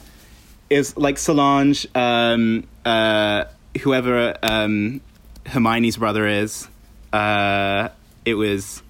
it 0.71 0.79
was 0.79 0.97
like 0.97 1.19
Solange 1.19 1.87
um 1.95 2.65
uh 2.85 3.45
whoever 3.81 4.37
um 4.43 5.01
Hermione's 5.47 5.97
brother 5.97 6.27
is 6.27 6.69
uh 7.13 7.89
it 8.25 8.35
was 8.35 8.83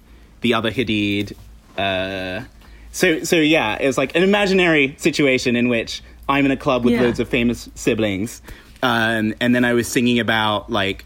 the 0.43 0.53
other 0.53 0.71
Hadid 0.71 1.33
uh 1.77 2.43
so 2.91 3.23
so 3.23 3.35
yeah 3.37 3.77
it 3.81 3.87
was 3.87 3.97
like 3.97 4.15
an 4.15 4.21
imaginary 4.23 4.93
situation 4.97 5.55
in 5.55 5.67
which 5.69 6.03
I'm 6.29 6.45
in 6.45 6.51
a 6.51 6.57
club 6.57 6.85
with 6.85 6.93
Yeah. 6.93 7.01
loads 7.01 7.19
of 7.19 7.27
famous 7.27 7.67
siblings 7.75 8.41
um 8.83 9.33
and 9.41 9.55
then 9.55 9.65
I 9.65 9.73
was 9.73 9.87
singing 9.87 10.19
about 10.19 10.69
like 10.71 11.03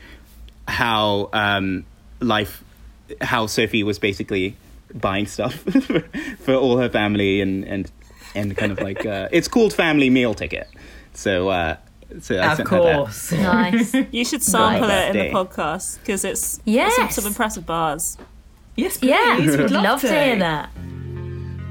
how 0.67 1.29
um 1.31 1.85
life 2.19 2.63
how 3.21 3.47
Sophie 3.47 3.83
was 3.83 3.99
basically 3.99 4.57
buying 4.93 5.25
stuff 5.27 5.53
for, 5.85 6.01
for 6.39 6.53
all 6.55 6.77
her 6.77 6.89
family 6.89 7.39
and 7.41 7.63
and 7.63 7.89
and 8.35 8.55
kind 8.57 8.71
of 8.71 8.79
like 8.81 9.05
uh, 9.05 9.29
it's 9.31 9.47
called 9.47 9.73
family 9.73 10.09
meal 10.09 10.33
ticket. 10.33 10.67
So 11.13 11.49
uh, 11.49 11.77
so 12.19 12.35
I 12.37 12.51
of 12.51 12.57
sent 12.57 12.69
her 12.69 12.83
that. 12.83 12.95
course. 12.97 13.31
Nice. 13.31 13.93
You 14.11 14.25
should 14.25 14.43
sample 14.53 14.89
it 14.89 15.15
in 15.15 15.17
the 15.27 15.33
podcast 15.33 15.99
because 16.01 16.23
it's 16.25 16.59
Yes. 16.65 16.95
some, 16.97 17.09
some 17.09 17.25
impressive 17.25 17.65
bars. 17.65 18.17
Yes, 18.77 18.97
please. 18.97 19.09
yeah. 19.09 19.39
We'd 19.39 19.49
We'd 19.59 19.71
love, 19.71 19.83
love 19.83 20.01
to 20.01 20.07
hear 20.09 20.37
that. 20.39 20.69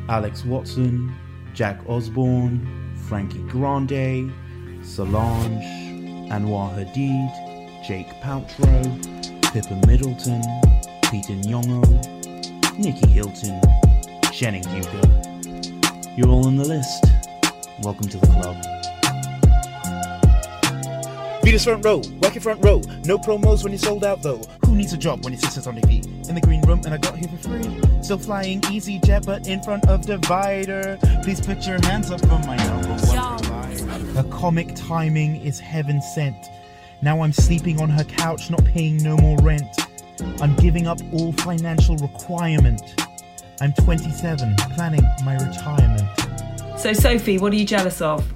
Alex 0.08 0.44
Watson, 0.44 1.14
Jack 1.54 1.80
Osbourne, 1.88 2.94
Frankie 3.08 3.42
Grande, 3.48 4.32
Solange, 4.84 5.62
Anwar 6.30 6.70
Hadid, 6.76 7.86
Jake 7.86 8.08
Paltrow, 8.22 8.82
Pippa 9.52 9.86
Middleton, 9.86 10.42
Peter 11.10 11.34
Nyong'o, 11.34 12.78
Nicky 12.78 13.08
Hilton, 13.08 13.60
Channing 14.32 14.64
Hugo. 14.64 15.00
You're 16.16 16.28
all 16.28 16.46
on 16.46 16.56
the 16.56 16.64
list. 16.64 17.04
Welcome 17.82 18.08
to 18.08 18.18
the 18.18 18.26
club. 18.26 18.56
Venus 21.46 21.62
front 21.62 21.84
row, 21.84 22.02
working 22.20 22.40
front 22.40 22.64
row. 22.64 22.80
No 23.04 23.18
promos 23.18 23.62
when 23.62 23.70
you're 23.70 23.78
sold 23.78 24.02
out 24.02 24.20
though. 24.20 24.40
Who 24.64 24.74
needs 24.74 24.92
a 24.92 24.96
job 24.96 25.22
when 25.22 25.32
your 25.32 25.38
sister's 25.40 25.68
on 25.68 25.76
the 25.76 25.86
feet? 25.86 26.04
In 26.28 26.34
the 26.34 26.40
green 26.40 26.60
room 26.62 26.80
and 26.84 26.92
I 26.92 26.96
got 26.98 27.16
here 27.16 27.28
for 27.28 27.36
free. 27.36 28.02
Still 28.02 28.18
flying 28.18 28.60
easyJet, 28.62 29.24
but 29.24 29.46
in 29.46 29.62
front 29.62 29.86
of 29.86 30.04
divider. 30.04 30.98
Please 31.22 31.40
put 31.40 31.64
your 31.64 31.78
hands 31.86 32.10
up 32.10 32.20
for 32.22 32.40
my 32.40 32.56
number 32.56 32.88
one. 32.88 33.44
Her 34.16 34.24
comic 34.24 34.74
timing 34.74 35.36
is 35.36 35.60
heaven 35.60 36.02
sent. 36.02 36.46
Now 37.00 37.20
I'm 37.20 37.32
sleeping 37.32 37.80
on 37.80 37.90
her 37.90 38.02
couch, 38.02 38.50
not 38.50 38.64
paying 38.64 38.96
no 38.96 39.16
more 39.16 39.38
rent. 39.38 39.70
I'm 40.40 40.56
giving 40.56 40.88
up 40.88 40.98
all 41.12 41.32
financial 41.32 41.96
requirement. 41.98 42.82
I'm 43.60 43.72
27, 43.72 44.56
planning 44.74 45.04
my 45.24 45.36
retirement. 45.36 46.08
So, 46.76 46.92
Sophie, 46.92 47.38
what 47.38 47.52
are 47.52 47.56
you 47.56 47.64
jealous 47.64 48.02
of? 48.02 48.28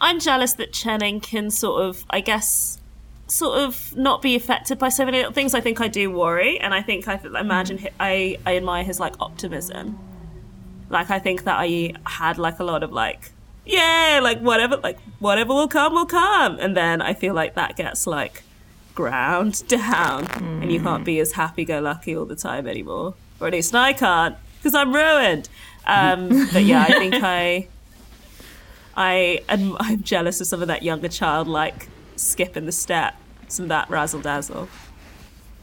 I'm 0.00 0.18
jealous 0.18 0.54
that 0.54 0.72
Channing 0.72 1.20
can 1.20 1.50
sort 1.50 1.82
of, 1.82 2.04
I 2.10 2.20
guess, 2.20 2.78
sort 3.26 3.58
of 3.58 3.96
not 3.96 4.22
be 4.22 4.34
affected 4.34 4.78
by 4.78 4.88
so 4.88 5.04
many 5.04 5.18
little 5.18 5.32
things. 5.32 5.54
I 5.54 5.60
think 5.60 5.80
I 5.80 5.88
do 5.88 6.10
worry, 6.10 6.58
and 6.58 6.74
I 6.74 6.82
think 6.82 7.06
I 7.08 7.20
imagine 7.38 7.78
hi 7.78 7.90
I 8.00 8.38
I 8.46 8.56
admire 8.56 8.84
his 8.84 8.98
like 9.00 9.14
optimism. 9.20 9.98
Like 10.88 11.10
I 11.10 11.18
think 11.18 11.44
that 11.44 11.56
I 11.58 11.94
had 12.04 12.38
like 12.38 12.58
a 12.58 12.64
lot 12.64 12.82
of 12.82 12.92
like, 12.92 13.30
yeah, 13.64 14.20
like 14.22 14.40
whatever, 14.40 14.76
like 14.78 14.98
whatever 15.20 15.54
will 15.54 15.68
come 15.68 15.94
will 15.94 16.06
come, 16.06 16.58
and 16.58 16.76
then 16.76 17.00
I 17.00 17.14
feel 17.14 17.34
like 17.34 17.54
that 17.54 17.76
gets 17.76 18.06
like 18.06 18.42
ground 18.94 19.62
down, 19.68 20.26
and 20.62 20.72
you 20.72 20.80
can't 20.80 21.04
be 21.04 21.20
as 21.20 21.32
happy-go-lucky 21.32 22.16
all 22.16 22.26
the 22.26 22.36
time 22.36 22.66
anymore, 22.66 23.14
or 23.40 23.46
at 23.46 23.52
least 23.52 23.74
I 23.74 23.92
can't 23.92 24.36
because 24.56 24.74
I'm 24.74 24.92
ruined. 24.92 25.48
Um, 25.86 26.48
but 26.52 26.64
yeah, 26.64 26.82
I 26.88 26.98
think 26.98 27.14
I. 27.22 27.68
I 28.96 29.42
am 29.48 29.76
I'm 29.80 30.02
jealous 30.02 30.40
of 30.40 30.46
some 30.46 30.62
of 30.62 30.68
that 30.68 30.82
younger 30.82 31.08
child 31.08 31.48
like 31.48 31.88
skipping 32.16 32.66
the 32.66 32.72
step, 32.72 33.14
some 33.48 33.64
of 33.64 33.68
that 33.70 33.88
razzle 33.90 34.20
dazzle. 34.20 34.68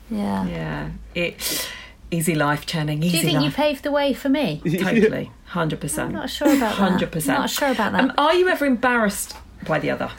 Yeah. 0.09 0.47
Yeah. 0.47 0.89
It 1.15 1.69
easy 2.11 2.35
life, 2.35 2.65
Chening. 2.65 3.03
Easy 3.03 3.09
Do 3.09 3.17
you 3.17 3.23
think 3.23 3.43
you 3.43 3.51
paved 3.51 3.83
the 3.83 3.91
way 3.91 4.13
for 4.13 4.29
me? 4.29 4.61
totally, 4.79 5.31
hundred 5.45 5.81
percent. 5.81 6.09
I'm 6.09 6.15
not 6.15 6.29
sure 6.29 6.47
about 6.47 6.59
that. 6.59 6.75
Hundred 6.75 7.11
percent. 7.11 7.39
Not 7.39 7.49
sure 7.49 7.71
about 7.71 7.91
that. 7.91 8.03
Um, 8.03 8.13
are 8.17 8.33
you 8.33 8.47
ever 8.47 8.65
embarrassed 8.65 9.35
by 9.65 9.79
the 9.79 9.91
other? 9.91 10.11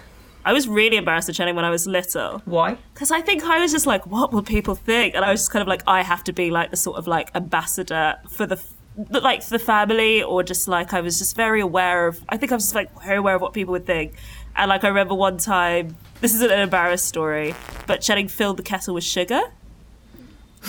I 0.45 0.53
was 0.53 0.67
really 0.67 0.97
embarrassed 0.97 1.29
of 1.29 1.35
Chening 1.35 1.55
when 1.55 1.67
I 1.67 1.71
was 1.71 1.87
little. 1.87 2.41
Why? 2.47 2.79
Because 2.95 3.11
I 3.11 3.21
think 3.21 3.45
I 3.45 3.59
was 3.59 3.71
just 3.71 3.85
like, 3.87 4.07
what 4.07 4.33
will 4.33 4.43
people 4.43 4.75
think? 4.75 5.15
And 5.15 5.23
I 5.23 5.31
was 5.31 5.41
just 5.41 5.51
kind 5.51 5.61
of 5.61 5.69
like, 5.69 5.83
I 5.87 6.03
have 6.03 6.25
to 6.25 6.33
be 6.33 6.51
like 6.51 6.71
the 6.71 6.77
sort 6.77 6.97
of 6.97 7.07
like 7.07 7.31
ambassador 7.35 8.17
for 8.31 8.47
the, 8.47 8.57
the 8.57 8.63
like 9.11 9.43
for 9.43 9.51
the 9.51 9.59
family, 9.59 10.23
or 10.23 10.43
just 10.43 10.69
like 10.69 10.93
I 10.93 11.01
was 11.01 11.19
just 11.19 11.37
very 11.37 11.61
aware 11.61 12.07
of. 12.09 12.21
I 12.29 12.37
think 12.37 12.53
I 12.53 12.57
was 12.57 12.65
just 12.65 12.75
like 12.75 12.91
very 13.03 13.19
aware 13.19 13.37
of 13.37 13.41
what 13.43 13.53
people 13.53 13.73
would 13.73 13.87
think. 13.87 14.15
And 14.57 14.69
like 14.69 14.83
I 14.85 14.89
remember 14.89 15.15
one 15.15 15.39
time, 15.39 15.97
this 16.21 16.35
isn't 16.35 16.51
an 16.51 16.61
embarrassed 16.61 17.07
story, 17.07 17.55
but 17.87 18.01
Chening 18.01 18.29
filled 18.31 18.57
the 18.57 18.63
kettle 18.63 18.95
with 18.95 19.05
sugar. 19.05 19.41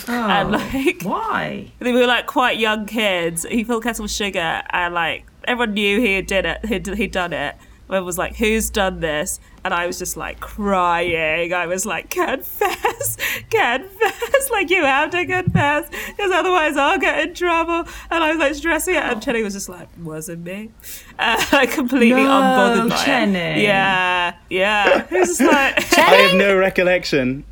Oh, 0.07 0.13
And 0.30 0.51
like 0.51 1.01
why? 1.01 1.71
we 1.80 1.91
were 1.91 2.05
like 2.05 2.27
quite 2.27 2.59
young 2.59 2.86
kids. 2.86 3.45
He 3.49 3.63
filled 3.63 3.82
the 3.84 3.88
kettle 3.89 4.03
with 4.03 4.11
sugar, 4.11 4.61
and 4.69 4.93
like 4.93 5.25
everyone 5.45 5.73
knew 5.73 5.99
he 5.99 6.13
had 6.15 6.27
did 6.27 6.45
it. 6.45 6.65
He'd, 6.65 6.86
he'd 6.88 7.11
done 7.11 7.34
it. 7.34 7.55
Everyone 7.89 8.05
was 8.05 8.17
like, 8.19 8.35
"Who's 8.37 8.69
done 8.69 8.99
this?" 8.99 9.39
And 9.63 9.73
I 9.73 9.87
was 9.87 9.97
just 9.97 10.15
like 10.15 10.39
crying. 10.39 11.53
I 11.53 11.65
was 11.65 11.85
like, 11.85 12.09
"Confess, 12.11 13.17
confess! 13.49 14.49
Like 14.51 14.69
you 14.69 14.83
have 14.85 15.09
to 15.11 15.25
confess, 15.25 15.89
because 16.07 16.31
otherwise 16.31 16.77
I'll 16.77 16.99
get 16.99 17.27
in 17.27 17.33
trouble." 17.33 17.89
And 18.11 18.23
I 18.23 18.29
was 18.29 18.37
like 18.37 18.53
stressing 18.55 18.95
it, 18.95 19.03
and 19.03 19.21
Chenny 19.21 19.43
was 19.43 19.53
just 19.53 19.69
like, 19.69 19.87
"Wasn't 20.01 20.43
me," 20.43 20.69
uh, 21.19 21.43
like 21.51 21.71
completely 21.71 22.23
No, 22.23 22.29
unbothered 22.29 22.89
by 22.89 22.95
Chenny. 22.97 23.57
it. 23.57 23.63
Yeah, 23.63 24.35
yeah. 24.49 25.07
He 25.07 25.17
was 25.19 25.29
just 25.37 25.41
like, 25.41 25.77
I 25.97 26.01
have 26.15 26.35
no 26.37 26.55
recollection. 26.57 27.43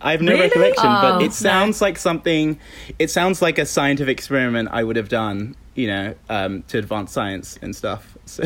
I 0.00 0.10
have 0.12 0.22
no 0.22 0.32
Really? 0.32 0.44
recollection, 0.48 0.84
but 0.84 1.20
Oh. 1.20 1.24
it 1.24 1.32
sounds 1.32 1.80
like 1.80 1.96
something. 1.98 2.58
It 2.98 3.10
sounds 3.10 3.40
like 3.42 3.58
a 3.58 3.66
scientific 3.66 4.16
experiment 4.18 4.68
I 4.72 4.82
would 4.82 4.96
have 4.96 5.08
done, 5.08 5.54
you 5.76 5.86
know, 5.86 6.14
um, 6.28 6.62
to 6.68 6.78
advance 6.78 7.12
science 7.12 7.56
and 7.62 7.76
stuff. 7.76 8.16
So, 8.24 8.42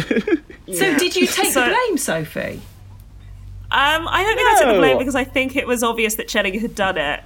So 0.73 0.97
did 0.99 1.15
you 1.17 1.27
take 1.27 1.53
So- 1.53 1.61
the 1.65 1.75
blame, 1.87 1.99
Sophie? 1.99 2.61
Um, 3.69 4.07
I 4.09 4.23
don't 4.23 4.37
think 4.37 4.49
I 4.49 4.59
took 4.65 4.75
the 4.75 4.79
blame 4.81 4.99
because 4.99 5.17
I 5.17 5.25
think 5.25 5.57
it 5.57 5.67
was 5.67 5.83
obvious 5.83 6.15
that 6.17 6.29
Chening 6.29 6.61
had 6.61 6.75
done 6.75 6.97
it. 6.97 7.21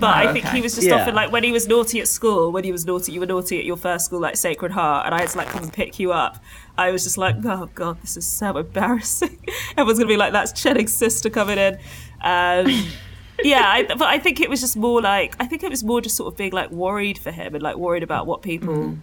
But 0.00 0.08
Oh, 0.16 0.28
I 0.30 0.32
think 0.32 0.46
okay. 0.46 0.56
he 0.56 0.62
was 0.62 0.74
just 0.74 0.86
Yeah. 0.88 0.94
often 0.96 1.14
like 1.14 1.30
when 1.30 1.44
he 1.44 1.52
was 1.52 1.68
naughty 1.68 2.00
at 2.00 2.08
school, 2.08 2.50
when 2.50 2.64
he 2.64 2.72
was 2.72 2.84
naughty, 2.86 3.12
you 3.12 3.20
were 3.20 3.26
naughty 3.26 3.58
at 3.58 3.64
your 3.64 3.76
first 3.76 4.06
school, 4.06 4.18
like 4.18 4.36
Sacred 4.36 4.72
Heart, 4.72 5.06
and 5.06 5.14
I 5.14 5.20
had 5.20 5.28
to 5.30 5.38
like 5.38 5.48
come 5.48 5.62
and 5.62 5.72
pick 5.72 5.98
you 6.00 6.10
up. 6.12 6.42
I 6.76 6.90
was 6.90 7.04
just 7.04 7.16
like, 7.18 7.36
oh 7.44 7.68
god, 7.74 8.00
this 8.00 8.16
is 8.16 8.26
so 8.26 8.56
embarrassing. 8.56 9.38
Everyone's 9.76 9.98
gonna 9.98 10.08
be 10.08 10.16
like, 10.16 10.32
that's 10.32 10.52
Chening's 10.52 10.92
sister 10.94 11.30
coming 11.30 11.58
in. 11.58 11.74
Um, 12.22 12.66
yeah, 13.44 13.62
I, 13.66 13.84
but 13.84 14.02
I 14.02 14.18
think 14.18 14.40
it 14.40 14.48
was 14.50 14.60
just 14.60 14.76
more 14.76 15.00
like 15.00 15.36
I 15.38 15.46
think 15.46 15.62
it 15.62 15.70
was 15.70 15.84
more 15.84 16.00
just 16.00 16.16
sort 16.16 16.32
of 16.32 16.36
being 16.36 16.52
like 16.52 16.70
worried 16.70 17.18
for 17.18 17.30
him 17.30 17.54
and 17.54 17.62
like 17.62 17.76
worried 17.76 18.02
about 18.02 18.26
what 18.26 18.42
people 18.42 18.74
Mm. 18.74 18.98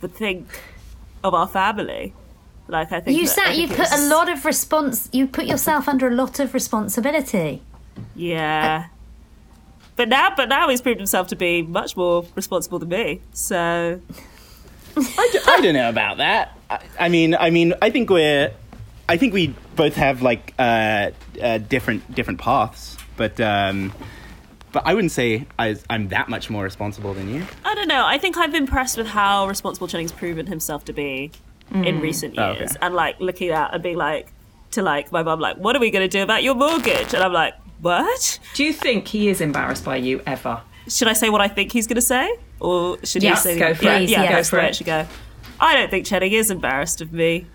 would 0.00 0.14
think 0.14 0.48
of 1.24 1.34
our 1.34 1.48
family. 1.48 2.14
Like 2.68 2.90
I 2.92 3.00
think 3.00 3.16
you 3.18 3.26
that- 3.26 3.34
sat. 3.34 3.46
I 3.48 3.52
You 3.52 3.66
think 3.68 3.78
it 3.78 3.82
put 3.84 3.90
was- 3.92 4.06
a 4.10 4.14
lot 4.14 4.28
of 4.28 4.44
response. 4.44 5.08
You 5.12 5.26
put 5.26 5.46
yourself 5.46 5.88
under 5.88 6.08
a 6.08 6.14
lot 6.14 6.40
of 6.40 6.52
responsibility. 6.54 7.62
Yeah. 8.14 8.86
But 9.96 10.08
now, 10.10 10.34
but 10.36 10.48
now 10.50 10.68
he's 10.68 10.82
proved 10.82 10.98
himself 11.00 11.28
to 11.28 11.36
be 11.36 11.62
much 11.62 11.96
more 11.96 12.24
responsible 12.34 12.78
than 12.78 12.90
me. 12.90 13.22
So 13.32 14.00
I, 14.96 15.28
d- 15.32 15.38
I 15.46 15.60
don't 15.62 15.74
know 15.74 15.88
about 15.88 16.18
that. 16.18 16.56
I, 16.68 16.80
I 17.00 17.08
mean, 17.08 17.34
I 17.34 17.48
mean, 17.50 17.72
I 17.80 17.88
think 17.90 18.10
we're, 18.10 18.52
I 19.08 19.16
think 19.16 19.32
we 19.32 19.54
both 19.74 19.94
have 19.94 20.20
like 20.20 20.52
uh, 20.58 21.12
uh, 21.40 21.58
different 21.58 22.14
different 22.14 22.40
paths, 22.40 22.96
but 23.16 23.40
um, 23.40 23.92
but 24.72 24.82
I 24.84 24.92
wouldn't 24.92 25.12
say 25.12 25.46
I, 25.58 25.76
I'm 25.88 26.08
that 26.08 26.28
much 26.28 26.50
more 26.50 26.64
responsible 26.64 27.14
than 27.14 27.32
you. 27.32 27.46
I 27.64 27.74
don't 27.74 27.88
know. 27.88 28.04
I 28.04 28.18
think 28.18 28.36
I'm 28.36 28.54
impressed 28.54 28.98
with 28.98 29.06
how 29.06 29.46
responsible 29.48 29.86
Chening's 29.88 30.12
proven 30.12 30.46
himself 30.46 30.84
to 30.86 30.92
be 30.92 31.30
in 31.72 32.00
recent 32.00 32.38
Oh, 32.38 32.52
years, 32.52 32.70
okay. 32.72 32.78
and 32.82 32.94
like 32.94 33.20
looking 33.20 33.50
at 33.50 33.74
and 33.74 33.82
being 33.82 33.96
like 33.96 34.32
to 34.72 34.82
like 34.82 35.10
my 35.12 35.22
mum, 35.22 35.40
like, 35.40 35.56
what 35.56 35.74
are 35.76 35.80
we 35.80 35.90
going 35.90 36.08
to 36.08 36.18
do 36.18 36.22
about 36.22 36.42
your 36.42 36.54
mortgage? 36.54 37.12
And 37.14 37.22
I'm 37.22 37.32
like, 37.32 37.54
what? 37.80 38.38
Do 38.54 38.64
you 38.64 38.72
think 38.72 39.08
he 39.08 39.28
is 39.28 39.40
embarrassed 39.40 39.84
by 39.84 39.96
you 39.96 40.22
ever? 40.26 40.60
Should 40.88 41.08
I 41.08 41.12
say 41.14 41.28
what 41.30 41.40
I 41.40 41.48
think 41.48 41.72
he's 41.72 41.86
going 41.86 41.96
to 41.96 42.00
say, 42.02 42.36
or 42.60 42.98
should 43.04 43.22
Yes, 43.22 43.42
he 43.44 43.50
say? 43.54 43.58
go 43.58 43.74
for 43.74 43.84
yeah, 43.84 43.98
it. 43.98 44.08
Yeah, 44.08 44.26
Please, 44.26 44.50
go 44.50 44.56
for 44.56 44.58
it. 44.64 44.64
it. 44.70 44.76
Should 44.76 44.86
go. 44.86 45.06
I 45.60 45.74
don't 45.74 45.90
think 45.90 46.06
Chening 46.06 46.32
is 46.32 46.50
embarrassed 46.50 47.00
of 47.00 47.12
me. 47.12 47.46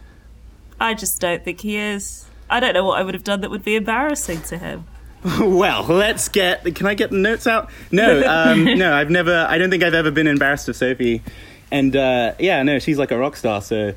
I 0.80 0.94
just 0.94 1.22
don't 1.22 1.44
think 1.44 1.62
he 1.62 1.78
is. 1.78 2.26
I 2.50 2.60
don't 2.60 2.74
know 2.74 2.84
what 2.84 3.00
I 3.00 3.04
would 3.04 3.14
have 3.14 3.24
done 3.24 3.42
that 3.42 3.50
would 3.52 3.64
be 3.64 3.76
embarrassing 3.76 4.42
to 4.44 4.58
him. 4.58 4.86
Well, 5.40 5.84
let's 5.84 6.30
get. 6.30 6.64
Can 6.76 6.88
I 6.88 6.96
get 6.96 7.12
the 7.12 7.18
notes 7.18 7.46
out? 7.46 7.70
No, 7.92 8.24
um, 8.28 8.64
no, 8.66 8.92
I've 8.94 9.12
never. 9.12 9.46
I 9.48 9.60
don't 9.60 9.70
think 9.70 9.84
I've 9.84 9.94
ever 9.94 10.10
been 10.10 10.26
embarrassed 10.26 10.68
of 10.68 10.76
Sophie, 10.76 11.22
and 11.72 11.96
uh, 11.96 12.34
yeah, 12.40 12.62
no, 12.64 12.80
she's 12.80 12.98
like 12.98 13.12
a 13.12 13.18
rock 13.18 13.36
star. 13.36 13.62
So, 13.62 13.94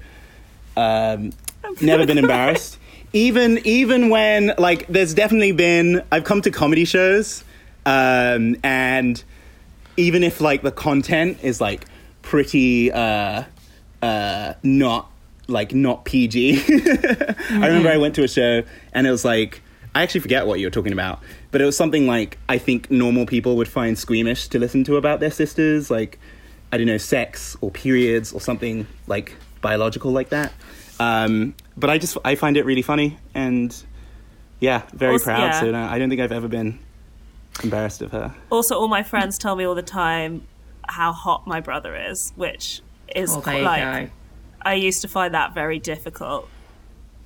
um, 0.77 1.33
never 1.81 2.07
been 2.07 2.19
embarrassed. 2.19 2.79
Even 3.13 3.61
even 3.65 4.09
when 4.09 4.55
like, 4.59 4.89
there's 4.89 5.15
definitely 5.15 5.53
been. 5.53 6.03
I've 6.11 6.25
come 6.25 6.43
to 6.43 6.51
comedy 6.51 6.85
shows, 6.85 7.45
um, 7.87 8.57
and 8.65 9.23
even 9.97 10.25
if 10.25 10.41
like 10.41 10.63
the 10.63 10.73
content 10.73 11.39
is 11.41 11.61
like 11.61 11.85
pretty 12.23 12.91
uh, 12.91 13.45
uh, 14.03 14.55
not 14.65 15.13
like 15.47 15.73
not 15.75 16.05
PG. 16.05 16.61
I 17.51 17.67
remember 17.67 17.89
I 17.89 17.99
went 17.99 18.15
to 18.17 18.25
a 18.25 18.29
show 18.29 18.65
and 18.93 19.07
it 19.07 19.11
was 19.11 19.25
like 19.25 19.63
I 19.95 20.03
actually 20.03 20.23
forget 20.23 20.47
what 20.47 20.59
you 20.59 20.67
were 20.67 20.73
talking 20.73 20.93
about, 20.93 21.21
but 21.53 21.61
it 21.61 21.65
was 21.65 21.77
something 21.77 22.07
like 22.07 22.39
I 22.49 22.59
think 22.59 22.91
normal 22.91 23.27
people 23.27 23.57
would 23.57 23.69
find 23.69 23.99
squeamish 23.99 24.49
to 24.49 24.59
listen 24.59 24.83
to 24.85 24.97
about 24.97 25.21
their 25.21 25.31
sisters, 25.31 25.91
like 25.91 26.19
I 26.75 26.77
don't 26.77 26.87
know, 26.89 26.97
sex 26.99 27.57
or 27.61 27.71
periods 27.71 28.33
or 28.33 28.41
something 28.41 28.87
like 29.07 29.37
biological 29.61 30.11
like 30.11 30.31
that. 30.31 30.53
Um, 30.99 31.55
but 31.77 31.89
I 31.89 31.99
just 31.99 32.17
I 32.25 32.35
find 32.35 32.57
it 32.57 32.65
really 32.65 32.83
funny 32.83 33.17
and 33.35 33.75
yeah, 34.61 34.83
very 34.93 35.13
Also- 35.13 35.25
proud. 35.27 35.41
yeah. 35.45 35.61
So 35.61 35.71
no, 35.71 35.83
I 35.85 35.99
don't 35.99 36.09
think 36.09 36.21
I've 36.21 36.33
ever 36.33 36.49
been 36.49 36.79
embarrassed 37.63 38.03
of 38.03 38.11
her. 38.11 38.35
Also, 38.51 38.77
all 38.77 38.89
my 38.89 39.03
friends 39.05 39.39
tell 39.39 39.55
me 39.55 39.65
all 39.65 39.75
the 39.77 39.83
time 39.83 40.43
how 40.89 41.13
hot 41.13 41.47
my 41.47 41.61
brother 41.61 41.95
is, 41.97 42.33
which 42.37 42.81
is 43.15 43.31
Oh, 43.31 43.35
there 43.35 43.43
quite, 43.43 43.59
you 43.59 43.65
like 43.65 44.07
go. 44.07 44.13
I 44.63 44.75
used 44.75 45.03
to 45.03 45.09
find 45.09 45.33
that 45.35 45.55
very 45.55 45.79
difficult. 45.79 46.49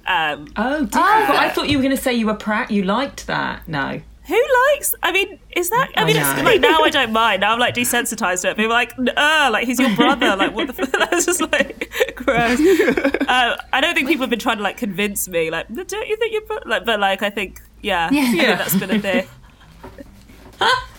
Um, 0.06 0.48
Oh, 0.56 0.80
did 0.84 0.94
you? 0.94 1.00
I 1.00 1.48
thought 1.54 1.68
you 1.68 1.78
were 1.78 1.82
going 1.82 1.96
to 1.96 2.02
say 2.02 2.12
you 2.14 2.26
were 2.26 2.34
proud. 2.34 2.70
You 2.70 2.82
liked 2.82 3.26
that. 3.26 3.66
No. 3.68 4.00
Who 4.28 4.44
likes? 4.74 4.94
I 5.02 5.10
mean, 5.10 5.38
is 5.56 5.70
that? 5.70 5.90
I 5.96 6.04
mean, 6.04 6.16
I 6.18 6.34
it's 6.34 6.42
like 6.44 6.60
now 6.60 6.82
I 6.82 6.90
don't 6.90 7.12
mind. 7.12 7.40
Now 7.40 7.54
I'm 7.54 7.58
like 7.58 7.74
desensitized 7.74 8.42
to 8.42 8.50
it. 8.50 8.56
People 8.56 8.72
are 8.72 8.74
like, 8.74 8.92
uh, 8.98 9.48
like 9.50 9.66
he's 9.66 9.78
your 9.80 9.94
brother. 9.96 10.28
Like 10.36 10.54
what 10.54 10.68
the? 10.68 10.82
F-? 10.82 10.92
That's 11.10 11.24
just 11.26 11.40
like 11.40 11.90
gross. 12.14 12.60
uh, 12.60 13.56
I 13.72 13.80
don't 13.80 13.94
think 13.94 14.06
people 14.06 14.22
have 14.22 14.30
been 14.30 14.38
trying 14.38 14.58
to 14.58 14.62
like 14.62 14.76
convince 14.76 15.26
me. 15.28 15.50
Like, 15.50 15.66
don't 15.72 16.08
you 16.08 16.16
think 16.16 16.32
you're 16.32 16.42
bro-? 16.42 16.58
like? 16.66 16.84
But 16.84 17.00
like, 17.00 17.22
I 17.22 17.30
think 17.30 17.60
yeah, 17.80 18.10
Yeah. 18.12 18.22
I 18.22 18.24
think 18.32 18.58
that's 18.58 18.76
been 18.76 18.90
a 18.90 18.98
thing 19.00 19.26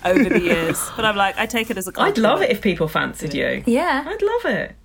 over 0.06 0.30
the 0.30 0.42
years. 0.42 0.90
But 0.96 1.06
I'm 1.06 1.16
like, 1.16 1.38
I 1.38 1.46
take 1.46 1.70
it 1.70 1.78
as 1.78 1.88
a. 1.88 1.92
I'd 2.02 2.18
love 2.18 2.42
it 2.42 2.50
if 2.50 2.62
people 2.62 2.88
fancied 2.88 3.34
you. 3.34 3.64
Yeah. 3.66 4.04
I'd 4.08 4.22
love 4.22 4.46
it. 4.56 4.76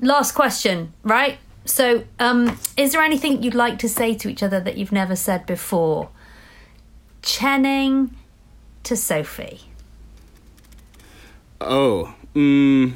Last 0.00 0.32
question, 0.32 0.92
right? 1.02 1.38
So, 1.64 2.04
um, 2.20 2.58
is 2.76 2.92
there 2.92 3.02
anything 3.02 3.42
you'd 3.42 3.54
like 3.54 3.78
to 3.80 3.88
say 3.88 4.14
to 4.14 4.28
each 4.28 4.42
other 4.42 4.60
that 4.60 4.76
you've 4.76 4.92
never 4.92 5.16
said 5.16 5.46
before? 5.46 6.10
Chening 7.22 8.10
to 8.84 8.96
Sophie. 8.96 9.62
Oh, 11.60 12.14
mm, 12.34 12.92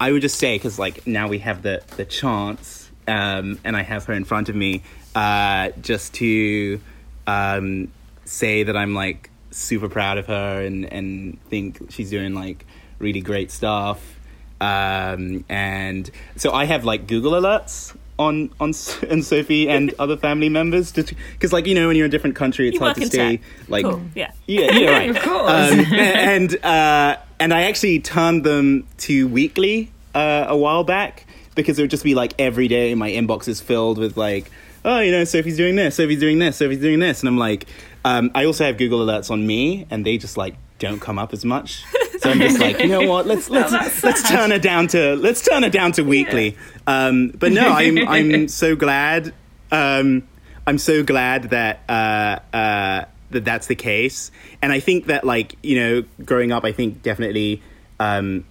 I 0.00 0.12
would 0.12 0.22
just 0.22 0.38
say 0.38 0.56
because 0.56 0.78
like 0.78 1.06
now 1.06 1.28
we 1.28 1.40
have 1.40 1.62
the 1.62 1.82
the 1.96 2.04
chance, 2.04 2.90
um, 3.06 3.58
and 3.64 3.76
I 3.76 3.82
have 3.82 4.04
her 4.06 4.14
in 4.14 4.24
front 4.24 4.48
of 4.48 4.54
me, 4.54 4.82
uh, 5.14 5.70
just 5.82 6.14
to 6.14 6.80
um, 7.26 7.90
say 8.24 8.62
that 8.62 8.76
I'm 8.76 8.94
like 8.94 9.30
super 9.50 9.88
proud 9.88 10.16
of 10.16 10.26
her 10.26 10.62
and 10.62 10.90
and 10.90 11.42
think 11.44 11.90
she's 11.90 12.10
doing 12.10 12.32
like 12.34 12.64
really 12.98 13.20
great 13.20 13.50
stuff. 13.50 14.19
Um, 14.60 15.44
and 15.48 16.10
so 16.36 16.52
I 16.52 16.64
have 16.66 16.84
like 16.84 17.06
Google 17.06 17.32
alerts 17.32 17.96
on 18.18 18.50
on 18.60 18.72
and 19.08 19.24
Sophie 19.24 19.68
and 19.68 19.94
other 19.98 20.16
family 20.16 20.48
members 20.48 20.92
because 20.92 21.52
like 21.52 21.66
you 21.66 21.74
know 21.74 21.86
when 21.88 21.96
you're 21.96 22.04
in 22.04 22.10
a 22.10 22.12
different 22.12 22.36
country 22.36 22.68
it's 22.68 22.74
You 22.74 22.80
hard 22.80 22.96
to 22.96 23.06
stay 23.06 23.38
tech. 23.38 23.46
like 23.68 23.84
Cool. 23.84 24.02
Yeah. 24.14 24.32
yeah, 24.46 24.70
yeah, 24.72 24.90
right. 24.90 25.10
Of 25.16 25.22
course. 25.22 25.72
Um, 25.72 25.80
and 25.94 26.64
uh, 26.64 27.16
and 27.38 27.54
I 27.54 27.62
actually 27.62 28.00
turned 28.00 28.44
them 28.44 28.86
to 28.98 29.26
weekly 29.28 29.90
uh, 30.14 30.44
a 30.48 30.56
while 30.56 30.84
back 30.84 31.26
because 31.54 31.78
it 31.78 31.82
would 31.82 31.90
just 31.90 32.04
be 32.04 32.14
like 32.14 32.34
every 32.38 32.68
day 32.68 32.94
my 32.94 33.10
inbox 33.10 33.48
is 33.48 33.60
filled 33.60 33.96
with 33.98 34.16
like, 34.16 34.50
oh, 34.84 35.00
you 35.00 35.10
know, 35.10 35.24
Sophie's 35.24 35.56
doing 35.56 35.76
this, 35.76 35.96
Sophie's 35.96 36.20
doing 36.20 36.38
this, 36.38 36.56
Sophie's 36.58 36.80
doing 36.80 36.98
this, 37.00 37.20
and 37.20 37.28
I'm 37.28 37.38
like, 37.38 37.66
um, 38.04 38.30
I 38.34 38.44
also 38.44 38.64
have 38.64 38.76
Google 38.76 39.00
alerts 39.04 39.30
on 39.30 39.46
me, 39.46 39.86
and 39.90 40.04
they 40.04 40.18
just 40.18 40.36
like 40.36 40.56
don't 40.78 41.00
come 41.00 41.18
up 41.18 41.32
as 41.32 41.44
much. 41.44 41.84
So 42.20 42.30
I'm 42.30 42.38
just 42.38 42.60
like, 42.60 42.80
you 42.80 42.88
know 42.88 43.08
what? 43.08 43.26
Let's 43.26 43.48
let's 43.50 44.02
let's 44.02 44.28
turn 44.28 44.52
it 44.52 44.60
down 44.60 44.88
to 44.88 45.16
let's 45.16 45.42
turn 45.42 45.64
it 45.64 45.72
down 45.72 45.92
to 45.92 46.02
weekly. 46.02 46.56
Um, 46.86 47.28
but 47.28 47.50
no, 47.50 47.66
I'm 47.66 48.06
I'm 48.06 48.48
so 48.62 48.76
glad. 48.76 49.32
Um, 49.72 50.28
I'm 50.66 50.76
so 50.76 51.02
glad 51.02 51.50
that 51.50 51.80
uh, 51.88 52.40
uh, 52.54 53.04
that 53.30 53.44
that's 53.44 53.68
the 53.68 53.74
case, 53.74 54.30
and 54.60 54.70
I 54.70 54.80
think 54.80 55.06
that 55.06 55.24
like 55.24 55.56
you 55.62 55.80
know, 55.80 56.04
growing 56.24 56.52
up, 56.52 56.64
I 56.64 56.72
think 56.72 57.02
definitely 57.02 57.62
um, 57.98 58.44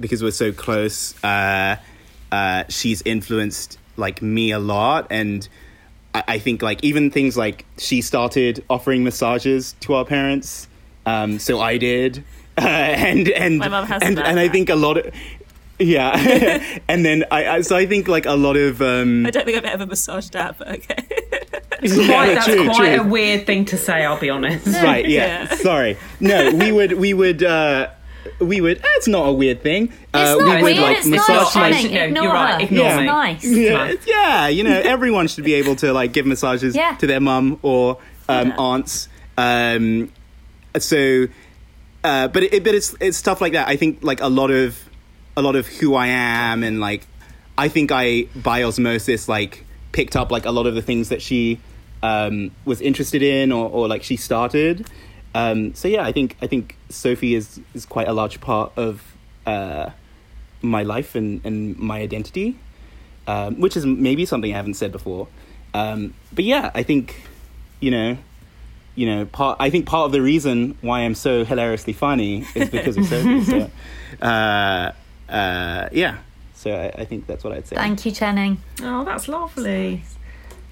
because 0.00 0.20
we're 0.22 0.32
so 0.32 0.52
close, 0.52 1.14
uh, 1.22 1.76
uh, 2.32 2.64
she's 2.68 3.02
influenced 3.02 3.78
like 3.96 4.20
me 4.20 4.50
a 4.50 4.58
lot, 4.58 5.06
and 5.10 5.48
I, 6.12 6.24
I 6.26 6.38
think 6.40 6.60
like 6.60 6.82
even 6.82 7.12
things 7.12 7.36
like 7.36 7.66
she 7.78 8.02
started 8.02 8.64
offering 8.68 9.04
massages 9.04 9.76
to 9.80 9.94
our 9.94 10.04
parents, 10.04 10.66
um, 11.06 11.38
so 11.38 11.60
I 11.60 11.78
did, 11.78 12.24
and 13.08 13.28
and 13.28 13.58
My 13.58 13.68
mum 13.68 13.86
hasn't 13.86 14.18
and, 14.18 14.26
and 14.26 14.40
I 14.40 14.48
think 14.48 14.68
a 14.70 14.74
lot 14.76 14.98
of. 14.98 15.14
Yeah, 15.78 16.12
and 16.88 17.04
then 17.04 17.24
I, 17.32 17.46
I 17.56 17.60
so 17.62 17.76
I 17.76 17.86
think 17.86 18.06
like 18.06 18.24
a 18.26 18.34
lot 18.36 18.56
of 18.56 18.80
um, 18.80 19.26
I 19.26 19.30
don't 19.30 19.44
think 19.44 19.56
I've 19.58 19.64
ever 19.64 19.86
massaged 19.86 20.30
dad, 20.32 20.54
but 20.58 20.68
okay. 20.68 20.94
Quite, 21.82 22.34
that's 22.34 22.46
true, 22.46 22.64
quite 22.66 22.94
true. 22.94 23.00
a 23.00 23.08
weird 23.08 23.44
thing 23.46 23.64
to 23.66 23.76
say, 23.76 24.04
I'll 24.04 24.20
be 24.20 24.30
honest. 24.30 24.64
right 24.68 25.08
yeah, 25.08 25.48
Yeah. 25.50 25.54
sorry 25.56 25.96
no 26.20 26.52
we 26.52 26.70
would 26.70 26.92
we 26.92 27.12
would 27.12 27.42
uh 27.42 27.90
we 28.38 28.60
would 28.60 28.80
that's 28.80 29.08
not 29.08 29.26
a 29.26 29.32
weird 29.32 29.62
thing 29.62 29.88
uh, 30.14 30.36
It's 30.36 30.40
not 30.46 30.56
we 30.56 30.62
weird, 30.62 30.76
would 30.76 30.76
like 30.78 30.96
it's 30.98 31.06
massage 31.08 31.56
nice. 31.56 31.82
No, 31.90 32.00
Ignore 32.04 32.22
you're 32.22 32.32
right, 32.32 32.54
her. 32.60 32.66
ignore 32.66 32.86
it's 32.86 32.96
me. 32.98 33.06
nice. 33.06 33.44
yeah, 33.44 33.94
yeah 34.06 34.46
you 34.46 34.62
know 34.62 34.78
everyone 34.78 35.26
should 35.26 35.42
be 35.42 35.54
able 35.54 35.74
to 35.76 35.92
like 35.92 36.12
give 36.12 36.24
massages 36.26 36.76
Yeah. 36.76 36.94
to 36.98 37.08
their 37.08 37.20
mum 37.20 37.58
or 37.62 37.98
um 38.28 38.48
Yeah. 38.50 38.56
aunts 38.58 39.08
um 39.36 40.12
so 40.78 41.26
uh 42.04 42.28
but 42.28 42.42
it, 42.42 42.64
but 42.64 42.74
it's 42.74 42.94
it's 43.00 43.16
stuff 43.16 43.40
like 43.40 43.52
that 43.52 43.68
i 43.68 43.76
think 43.76 44.02
like 44.02 44.20
a 44.20 44.28
lot 44.28 44.50
of 44.50 44.78
a 45.36 45.42
lot 45.42 45.56
of 45.56 45.66
who 45.66 45.94
i 45.94 46.06
am 46.06 46.62
and 46.62 46.80
like 46.80 47.06
i 47.56 47.68
think 47.68 47.90
i 47.92 48.26
by 48.36 48.62
osmosis 48.62 49.28
like 49.28 49.64
picked 49.92 50.16
up 50.16 50.30
like 50.30 50.44
a 50.44 50.50
lot 50.50 50.66
of 50.66 50.74
the 50.74 50.82
things 50.82 51.08
that 51.08 51.22
she 51.22 51.58
um 52.02 52.50
was 52.64 52.80
interested 52.80 53.22
in 53.22 53.52
or, 53.52 53.68
or 53.70 53.88
like 53.88 54.02
she 54.02 54.16
started 54.16 54.86
um 55.34 55.74
so 55.74 55.88
yeah 55.88 56.02
i 56.02 56.12
think 56.12 56.36
i 56.42 56.46
think 56.46 56.76
sophie 56.88 57.34
is 57.34 57.60
is 57.74 57.86
quite 57.86 58.08
a 58.08 58.12
large 58.12 58.40
part 58.40 58.72
of 58.76 59.02
uh 59.46 59.90
my 60.60 60.82
life 60.82 61.14
and 61.14 61.44
and 61.44 61.78
my 61.78 62.00
identity 62.00 62.56
um, 63.26 63.60
which 63.60 63.76
is 63.76 63.86
maybe 63.86 64.26
something 64.26 64.52
I 64.52 64.56
haven't 64.56 64.74
said 64.74 64.92
before. 64.92 65.28
Um, 65.74 66.14
but 66.32 66.44
yeah, 66.44 66.70
I 66.74 66.82
think, 66.82 67.22
you 67.80 67.90
know, 67.90 68.18
you 68.94 69.06
know, 69.06 69.24
part. 69.24 69.56
I 69.60 69.70
think 69.70 69.86
part 69.86 70.06
of 70.06 70.12
the 70.12 70.22
reason 70.22 70.76
why 70.80 71.00
I'm 71.00 71.14
so 71.14 71.44
hilariously 71.44 71.92
funny 71.92 72.44
is 72.54 72.68
because 72.68 72.96
of 72.96 73.06
Sophie. 73.06 73.44
so, 73.44 73.70
uh, 74.22 74.92
uh, 75.28 75.88
yeah. 75.92 76.18
So 76.54 76.72
I, 76.72 77.02
I 77.02 77.04
think 77.04 77.26
that's 77.26 77.42
what 77.42 77.52
I'd 77.52 77.66
say. 77.66 77.76
Thank 77.76 78.04
you, 78.06 78.12
Chening. 78.12 78.58
Oh, 78.82 79.04
that's 79.04 79.28
lovely. 79.28 80.02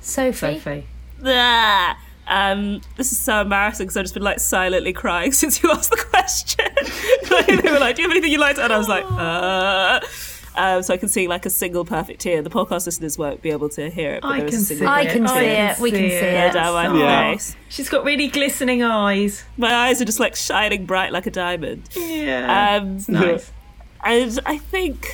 Sophie. 0.00 0.58
Sophie. 0.58 0.86
Blah. 1.18 1.94
Um, 2.26 2.80
this 2.96 3.10
is 3.10 3.18
so 3.18 3.40
embarrassing 3.40 3.86
because 3.86 3.96
I've 3.96 4.04
just 4.04 4.14
been 4.14 4.22
like 4.22 4.38
silently 4.38 4.92
crying 4.92 5.32
since 5.40 5.62
you 5.62 5.70
asked 5.70 5.90
the 5.90 5.96
question. 5.96 6.66
like, 7.30 7.62
they 7.62 7.72
were 7.72 7.80
like, 7.80 7.96
"Do 7.96 8.02
you 8.02 8.08
have 8.08 8.12
anything 8.16 8.30
you 8.30 8.38
like?" 8.38 8.56
to-" 8.56 8.62
And 8.62 8.72
I 8.72 8.78
was 8.78 8.88
like, 8.88 9.04
"Uh." 9.08 10.00
Um, 10.56 10.82
so 10.82 10.92
I 10.92 10.96
can 10.96 11.08
see 11.08 11.28
like 11.28 11.46
a 11.46 11.50
single 11.50 11.84
perfect 11.84 12.20
tear. 12.22 12.42
The 12.42 12.50
podcast 12.50 12.84
listeners 12.86 13.16
won't 13.16 13.40
be 13.40 13.50
able 13.50 13.68
to 13.70 13.88
hear 13.88 14.14
it, 14.14 14.22
but 14.22 14.32
I 14.32 14.40
can 14.40 14.50
see 14.52 14.74
single 14.74 14.88
I 14.88 15.02
it. 15.02 15.12
can 15.12 15.28
see 15.28 15.34
can 15.34 15.70
it. 15.70 15.78
We 15.78 15.90
can 15.90 16.00
see 16.00 16.08
see 16.10 16.14
it. 16.16 16.50
it. 16.50 16.52
down 16.54 16.74
my 16.74 16.98
Yeah. 16.98 17.32
face. 17.32 17.56
She's 17.68 17.88
got 17.88 18.04
really 18.04 18.26
glistening 18.28 18.82
eyes. 18.82 19.44
My 19.56 19.72
eyes 19.72 20.02
are 20.02 20.04
just 20.04 20.18
like 20.20 20.34
shining 20.34 20.86
bright 20.86 21.12
like 21.12 21.26
a 21.26 21.30
diamond. 21.30 21.88
Yeah. 21.96 22.78
Um, 22.82 22.98
nice. 23.08 23.50
and 24.04 24.40
I 24.44 24.58
think 24.58 25.08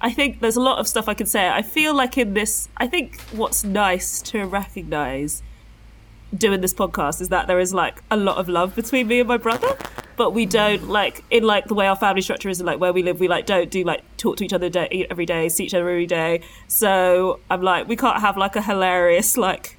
I 0.00 0.12
think 0.12 0.40
there's 0.40 0.56
a 0.56 0.60
lot 0.60 0.78
of 0.78 0.86
stuff 0.86 1.08
I 1.08 1.14
can 1.14 1.26
say. 1.26 1.48
I 1.48 1.62
feel 1.62 1.94
like 1.94 2.18
in 2.18 2.34
this 2.34 2.68
I 2.76 2.86
think 2.86 3.18
what's 3.32 3.64
nice 3.64 4.20
to 4.22 4.44
recognize 4.44 5.42
doing 6.36 6.60
this 6.60 6.74
podcast 6.74 7.20
is 7.20 7.28
that 7.28 7.46
there 7.46 7.60
is 7.60 7.72
like 7.72 8.02
a 8.10 8.16
lot 8.16 8.38
of 8.38 8.48
love 8.48 8.74
between 8.74 9.06
me 9.06 9.20
and 9.20 9.28
my 9.28 9.36
brother 9.36 9.76
but 10.16 10.30
we 10.30 10.46
don't 10.46 10.88
like 10.88 11.24
in 11.30 11.44
like 11.44 11.66
the 11.66 11.74
way 11.74 11.86
our 11.86 11.96
family 11.96 12.22
structure 12.22 12.48
is 12.48 12.60
and 12.60 12.66
like 12.66 12.78
where 12.78 12.92
we 12.92 13.02
live 13.02 13.20
we 13.20 13.28
like 13.28 13.46
don't 13.46 13.70
do 13.70 13.84
like 13.84 14.02
talk 14.16 14.36
to 14.36 14.44
each 14.44 14.52
other 14.52 14.68
day, 14.68 15.06
every 15.10 15.26
day 15.26 15.48
see 15.48 15.64
each 15.64 15.74
other 15.74 15.88
every 15.88 16.06
day. 16.06 16.40
So 16.68 17.40
i'm 17.50 17.62
like 17.62 17.88
we 17.88 17.96
can't 17.96 18.20
have 18.20 18.36
like 18.36 18.56
a 18.56 18.62
hilarious 18.62 19.36
like 19.36 19.76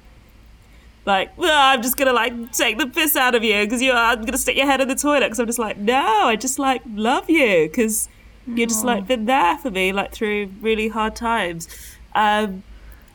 like 1.04 1.36
"Well, 1.38 1.74
i'm 1.74 1.82
just 1.82 1.96
gonna 1.96 2.12
like 2.12 2.52
take 2.52 2.78
the 2.78 2.86
piss 2.86 3.16
out 3.16 3.34
of 3.34 3.44
you 3.44 3.64
because 3.64 3.80
you 3.80 3.92
i'm 3.92 4.24
gonna 4.24 4.38
stick 4.38 4.56
your 4.56 4.66
head 4.66 4.80
in 4.80 4.88
the 4.88 4.94
toilet 4.94 5.26
because 5.26 5.38
i'm 5.38 5.46
just 5.46 5.58
like 5.58 5.76
no 5.76 6.26
i 6.26 6.36
just 6.36 6.58
like 6.58 6.82
love 6.94 7.30
you 7.30 7.68
because 7.68 8.08
you're 8.46 8.66
just 8.66 8.84
like 8.84 9.06
been 9.06 9.24
there 9.26 9.58
for 9.58 9.70
me 9.70 9.92
like 9.92 10.12
through 10.12 10.48
really 10.60 10.88
hard 10.88 11.16
times. 11.16 11.68
Um 12.14 12.62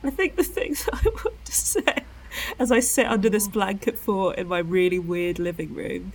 i 0.04 0.10
think 0.10 0.36
the 0.36 0.44
things 0.44 0.88
i 0.92 1.02
want 1.04 1.44
to 1.44 1.52
say 1.52 1.96
as 2.58 2.70
i 2.72 2.80
sit 2.80 3.06
under 3.06 3.28
this 3.30 3.48
blanket 3.48 3.98
fort 3.98 4.38
in 4.38 4.48
my 4.48 4.58
really 4.58 4.98
weird 4.98 5.38
living 5.38 5.74
room 5.74 6.12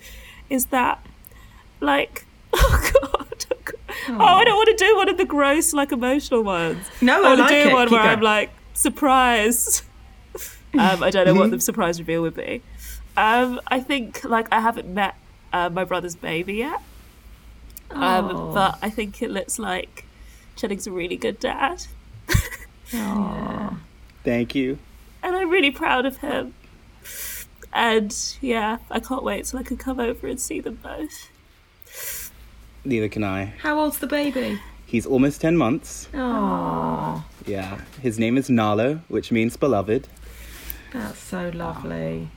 is 0.49 0.67
that 0.67 1.05
like 1.79 2.25
oh 2.53 2.91
god, 3.01 3.45
oh, 3.51 3.57
God. 3.63 3.75
oh 4.09 4.23
i 4.23 4.43
don't 4.43 4.55
want 4.55 4.77
to 4.77 4.85
do 4.85 4.95
one 4.95 5.09
of 5.09 5.17
the 5.17 5.25
gross 5.25 5.73
like 5.73 5.91
emotional 5.91 6.43
ones 6.43 6.85
No, 7.01 7.19
I 7.19 7.21
want 7.29 7.39
like 7.39 7.49
to 7.49 7.63
do 7.63 7.69
it. 7.69 7.73
one 7.73 7.87
Keep 7.87 7.91
where 7.99 8.01
i'm 8.01 8.21
like 8.21 8.49
surprised 8.73 9.83
um, 10.77 11.01
I 11.01 11.09
don't 11.09 11.25
know 11.25 11.33
what 11.33 11.49
the 11.49 11.59
surprise 11.59 11.97
reveal 11.99 12.21
would 12.21 12.35
be. 12.35 12.61
Um, 13.15 13.59
I 13.67 13.79
think 13.79 14.23
like 14.23 14.47
I 14.51 14.59
haven't 14.59 14.87
met 14.93 15.15
uh, 15.51 15.69
my 15.69 15.83
brother's 15.83 16.15
baby 16.15 16.55
yet, 16.55 16.81
um, 17.89 18.25
Oh. 18.29 18.51
but 18.53 18.77
I 18.81 18.89
think 18.91 19.21
it 19.23 19.31
looks 19.31 19.57
like 19.57 20.05
Chening's 20.55 20.85
a 20.85 20.91
really 20.91 21.15
good 21.15 21.39
dad, 21.39 21.85
Thank 24.23 24.53
you. 24.55 24.77
And 25.27 25.35
I'm 25.35 25.49
really 25.49 25.71
proud 25.71 26.05
of 26.05 26.17
him. 26.17 26.53
And 27.73 28.15
yeah, 28.41 28.77
I 28.89 28.99
can't 28.99 29.23
wait 29.23 29.45
till 29.45 29.59
I 29.59 29.63
can 29.63 29.77
come 29.77 29.99
over 29.99 30.25
and 30.27 30.39
see 30.39 30.59
them 30.59 30.79
both. 30.81 32.21
Neither 32.85 33.09
can 33.09 33.23
I. 33.23 33.53
How 33.61 33.79
old's 33.79 33.99
the 33.99 34.07
baby? 34.07 34.59
He's 34.85 35.05
almost 35.05 35.41
ten 35.41 35.57
months. 35.57 36.07
Oh, 36.13 37.23
Yeah. 37.45 37.79
His 38.01 38.17
name 38.17 38.37
is 38.37 38.49
Nalo, 38.49 39.01
which 39.09 39.31
means 39.31 39.57
beloved. 39.57 40.07
that's 40.93 41.19
so 41.19 41.51
lovely. 41.53 42.29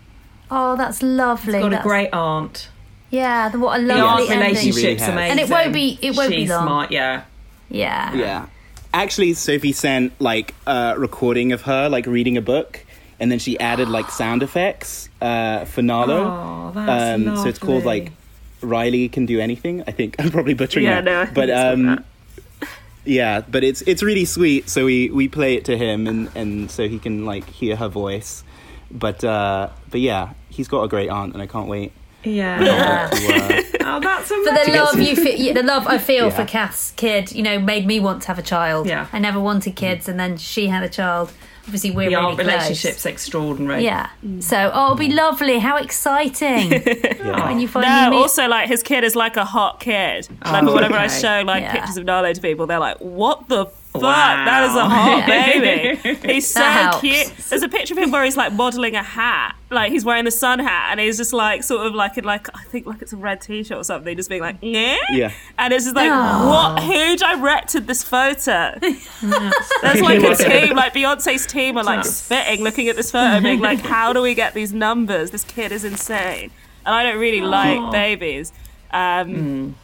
Oh, 0.50 0.74
that's 0.76 1.00
lovely. 1.02 1.60
Got 1.60 1.72
a 1.74 1.82
great 1.82 2.10
aunt. 2.12 2.68
Yeah, 3.10 3.48
the- 3.48 3.58
what 3.60 3.80
a 3.80 3.84
The 3.84 3.92
aunt 3.94 4.20
ending. 4.30 4.38
relationship's 4.48 4.76
Really 4.82 4.94
amazing. 5.12 5.30
And 5.30 5.40
it 5.40 5.48
won't 5.48 5.72
be- 5.72 5.98
it 6.02 6.16
won't 6.16 6.30
be 6.30 6.46
long. 6.48 6.66
smart, 6.66 6.90
yeah. 6.92 7.22
Yeah. 7.68 8.12
Yeah. 8.14 8.46
Actually, 8.92 9.34
Sophie 9.34 9.72
sent 9.72 10.20
like 10.20 10.54
a 10.66 10.94
recording 10.98 11.52
of 11.52 11.62
her 11.62 11.88
like 11.88 12.06
reading 12.06 12.36
a 12.36 12.42
book, 12.42 12.84
and 13.20 13.30
then 13.30 13.38
she 13.38 13.58
added 13.60 13.88
like 13.88 14.10
sound 14.22 14.42
effects 14.42 15.08
uh, 15.20 15.64
for 15.64 15.82
Nalo. 15.82 16.26
Oh, 16.26 16.72
that's 16.74 17.20
um, 17.28 17.36
so 17.36 17.46
it's 17.46 17.58
called 17.58 17.84
like 17.84 18.12
Riley 18.60 19.08
can 19.08 19.26
do 19.26 19.40
anything. 19.40 19.82
I 19.86 19.92
think 19.92 20.16
I'm 20.18 20.30
probably 20.30 20.54
butchering 20.54 20.84
Yeah, 20.86 21.00
that. 21.00 21.28
no, 21.28 21.32
but 21.34 21.50
um, 21.50 22.04
yeah, 23.04 23.42
but 23.42 23.62
it's 23.64 23.82
it's 23.82 24.02
really 24.02 24.24
sweet. 24.24 24.68
So 24.68 24.84
we 24.86 25.08
we 25.10 25.28
play 25.28 25.54
it 25.54 25.64
to 25.66 25.76
him, 25.78 26.06
and 26.06 26.28
and 26.34 26.70
so 26.70 26.88
he 26.88 26.98
can 26.98 27.24
like 27.24 27.48
hear 27.48 27.76
her 27.76 27.88
voice. 27.88 28.42
But 28.90 29.22
uh, 29.22 29.68
but 29.90 30.00
yeah, 30.00 30.32
he's 30.48 30.66
got 30.68 30.82
a 30.82 30.88
great 30.88 31.08
aunt, 31.08 31.32
and 31.34 31.40
I 31.42 31.46
can't 31.46 31.68
wait. 31.68 31.92
Yeah. 32.24 32.60
Yeah. 32.62 33.08
uh, 33.12 33.62
Oh, 33.92 33.98
that's 33.98 34.28
For 34.28 34.34
amazing. 34.34 34.72
the 34.72 34.78
love 34.78 35.00
you 35.00 35.16
feel, 35.16 35.54
the 35.54 35.62
love 35.64 35.86
I 35.88 35.98
feel 35.98 36.26
Yeah. 36.26 36.30
for 36.36 36.44
Kath's 36.44 36.92
kid, 36.92 37.32
you 37.32 37.42
know, 37.42 37.58
made 37.58 37.86
me 37.86 37.98
want 37.98 38.22
to 38.22 38.28
have 38.28 38.38
a 38.38 38.42
child. 38.42 38.86
Yeah. 38.86 39.06
I 39.12 39.18
never 39.18 39.40
wanted 39.40 39.74
kids, 39.74 40.08
and 40.08 40.20
then 40.20 40.36
she 40.36 40.68
had 40.68 40.82
a 40.84 40.88
child. 40.88 41.32
Obviously, 41.64 41.90
we're 41.90 42.10
the 42.10 42.16
really 42.16 42.26
aunt 42.26 42.34
close. 42.36 42.46
relationship's 42.46 43.06
extraordinary. 43.06 43.84
Yeah. 43.84 44.08
So, 44.40 44.70
oh, 44.72 44.84
it'll 44.84 44.96
be 44.96 45.12
lovely. 45.12 45.58
How 45.58 45.76
exciting 45.76 46.70
when 47.20 47.58
you 47.60 47.68
finally 47.68 47.90
No, 47.92 48.10
meet. 48.10 48.16
also 48.16 48.46
like 48.48 48.68
his 48.68 48.82
kid 48.82 49.02
is 49.04 49.14
like 49.16 49.36
a 49.36 49.44
hot 49.44 49.80
kid. 49.80 50.28
Like 50.44 50.62
Oh, 50.64 50.74
whenever 50.74 50.94
I 50.96 51.06
show 51.08 51.42
like 51.44 51.62
Yeah. 51.62 51.72
pictures 51.72 51.96
of 51.96 52.04
Nalo 52.06 52.32
to 52.32 52.40
people, 52.40 52.66
they're 52.66 52.78
like, 52.78 52.96
"What 52.98 53.48
the 53.48 53.66
fuck? 53.92 54.02
Wow. 54.02 54.44
That 54.44 54.70
is 54.70 54.76
a 54.76 54.88
hot 54.88 55.26
baby. 56.22 56.32
He's 56.32 56.50
so 56.50 56.62
helps. 56.62 57.00
cute." 57.00 57.32
There's 57.48 57.62
a 57.62 57.68
picture 57.68 57.94
of 57.94 57.98
him 57.98 58.10
where 58.10 58.24
he's 58.24 58.36
like 58.36 58.52
modeling 58.52 58.94
a 58.94 59.02
hat, 59.02 59.56
like 59.70 59.90
he's 59.92 60.04
wearing 60.04 60.24
the 60.24 60.30
sun 60.30 60.58
hat, 60.58 60.88
and 60.90 61.00
he's 61.00 61.16
just 61.16 61.32
like 61.32 61.62
sort 61.62 61.86
of 61.86 61.94
like 61.94 62.16
in 62.18 62.24
like 62.24 62.48
I 62.56 62.62
think 62.64 62.86
like 62.86 63.02
it's 63.02 63.12
a 63.12 63.16
red 63.16 63.40
t-shirt 63.40 63.76
or 63.76 63.84
something, 63.84 64.16
just 64.16 64.28
being 64.28 64.40
like, 64.42 64.56
"Yeah." 64.60 64.96
yeah. 65.10 65.32
And 65.58 65.72
it's 65.72 65.84
just 65.84 65.96
like, 65.96 66.10
Aw. 66.10 66.74
what? 66.74 66.82
Who 66.84 67.16
directed 67.16 67.86
this 67.86 68.02
photo? 68.02 68.78
There's 68.80 70.00
like 70.00 70.22
a 70.22 70.34
team, 70.66 70.76
like 70.76 70.94
Beyonce's 70.94 71.46
team 71.46 71.76
are 71.76 71.84
like 71.84 72.04
spitting, 72.04 72.62
looking 72.62 72.88
at 72.88 72.96
this 72.96 73.10
photo, 73.10 73.40
being 73.42 73.60
like, 73.60 73.80
how 73.80 74.12
do 74.12 74.22
we 74.22 74.34
get 74.34 74.54
these 74.54 74.72
numbers? 74.72 75.30
This 75.30 75.44
kid 75.44 75.72
is 75.72 75.84
insane. 75.84 76.50
And 76.86 76.94
I 76.94 77.02
don't 77.02 77.18
really 77.18 77.40
like 77.42 77.92
babies. 77.92 78.52
Um, 78.90 79.76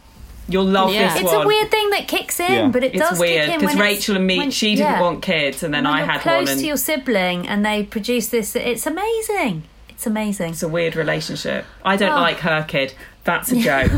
You'll 0.49 0.63
love 0.65 0.93
Yeah. 0.93 1.13
this 1.13 1.23
it's 1.23 1.33
one. 1.33 1.43
a 1.43 1.47
weird 1.47 1.69
thing 1.69 1.89
that 1.89 2.07
kicks 2.07 2.39
in, 2.39 2.51
Yeah. 2.51 2.67
but 2.69 2.83
it 2.83 2.95
It's 2.95 3.09
does 3.09 3.19
weird 3.19 3.45
kick 3.47 3.53
in 3.55 3.59
because 3.59 3.75
Rachel 3.75 4.15
and 4.15 4.25
me, 4.25 4.37
when- 4.37 4.51
she 4.51 4.75
didn't 4.75 4.93
yeah. 4.93 5.01
want 5.01 5.21
kids, 5.21 5.61
and 5.63 5.73
then 5.73 5.83
when 5.83 5.93
I 5.93 5.97
you're 5.99 6.07
had 6.07 6.21
close 6.21 6.43
one, 6.45 6.47
and 6.53 6.59
to 6.61 6.65
your 6.67 6.77
sibling, 6.77 7.47
and 7.47 7.65
they 7.65 7.83
produce 7.83 8.27
this. 8.27 8.55
It's 8.55 8.85
amazing. 8.87 9.63
It's 9.89 10.05
amazing. 10.07 10.51
it's 10.51 10.63
a 10.63 10.67
weird 10.69 10.95
relationship. 10.95 11.65
I 11.83 11.95
don't 11.97 12.11
Oh. 12.17 12.21
like 12.21 12.39
her 12.39 12.63
kid. 12.67 12.93
That's 13.25 13.51
a 13.51 13.55
joke. 13.67 13.91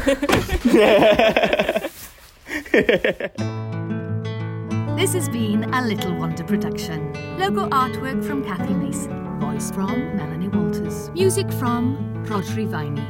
This 4.97 5.13
has 5.13 5.29
been 5.29 5.63
a 5.73 5.81
Little 5.85 6.13
Wander 6.15 6.43
production. 6.43 7.13
Logo 7.37 7.69
artwork 7.69 8.23
from 8.25 8.43
Cathy 8.43 8.73
Mason. 8.73 9.39
Voice 9.39 9.71
from 9.71 10.15
Melanie 10.17 10.49
Walters. 10.49 11.09
Music 11.11 11.49
from 11.53 11.95
Rhodri 12.27 12.67
Viney. 12.67 13.01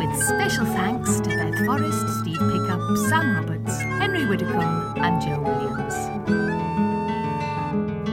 With 0.00 0.16
special 0.16 0.64
thanks 0.64 1.20
to 1.20 1.28
Beth 1.28 1.66
Forrest, 1.66 2.20
Steve 2.20 2.38
Pickup, 2.38 2.80
Sam 3.10 3.36
Roberts, 3.36 3.82
Henry 3.82 4.24
Widdicombe, 4.24 4.94
and 4.96 5.20
Joe 5.20 5.42
Williams. 5.42 5.94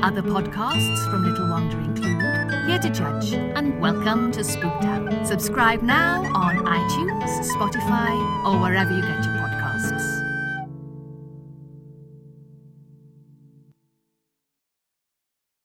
Other 0.03 0.21
podcasts 0.21 1.09
from 1.09 1.23
Little 1.23 1.47
Wander 1.47 1.79
include 1.79 2.67
Here 2.67 2.77
to 2.79 2.89
Judge 2.89 3.31
and 3.31 3.79
Welcome 3.79 4.33
to 4.33 4.41
Spooktown. 4.41 5.25
Subscribe 5.25 5.81
now 5.81 6.25
on 6.35 6.57
iTunes, 6.57 7.29
Spotify, 7.55 8.11
or 8.45 8.59
wherever 8.59 8.93
you 8.93 9.01
get 9.01 9.23
your 9.23 9.35
podcasts. 9.35 10.16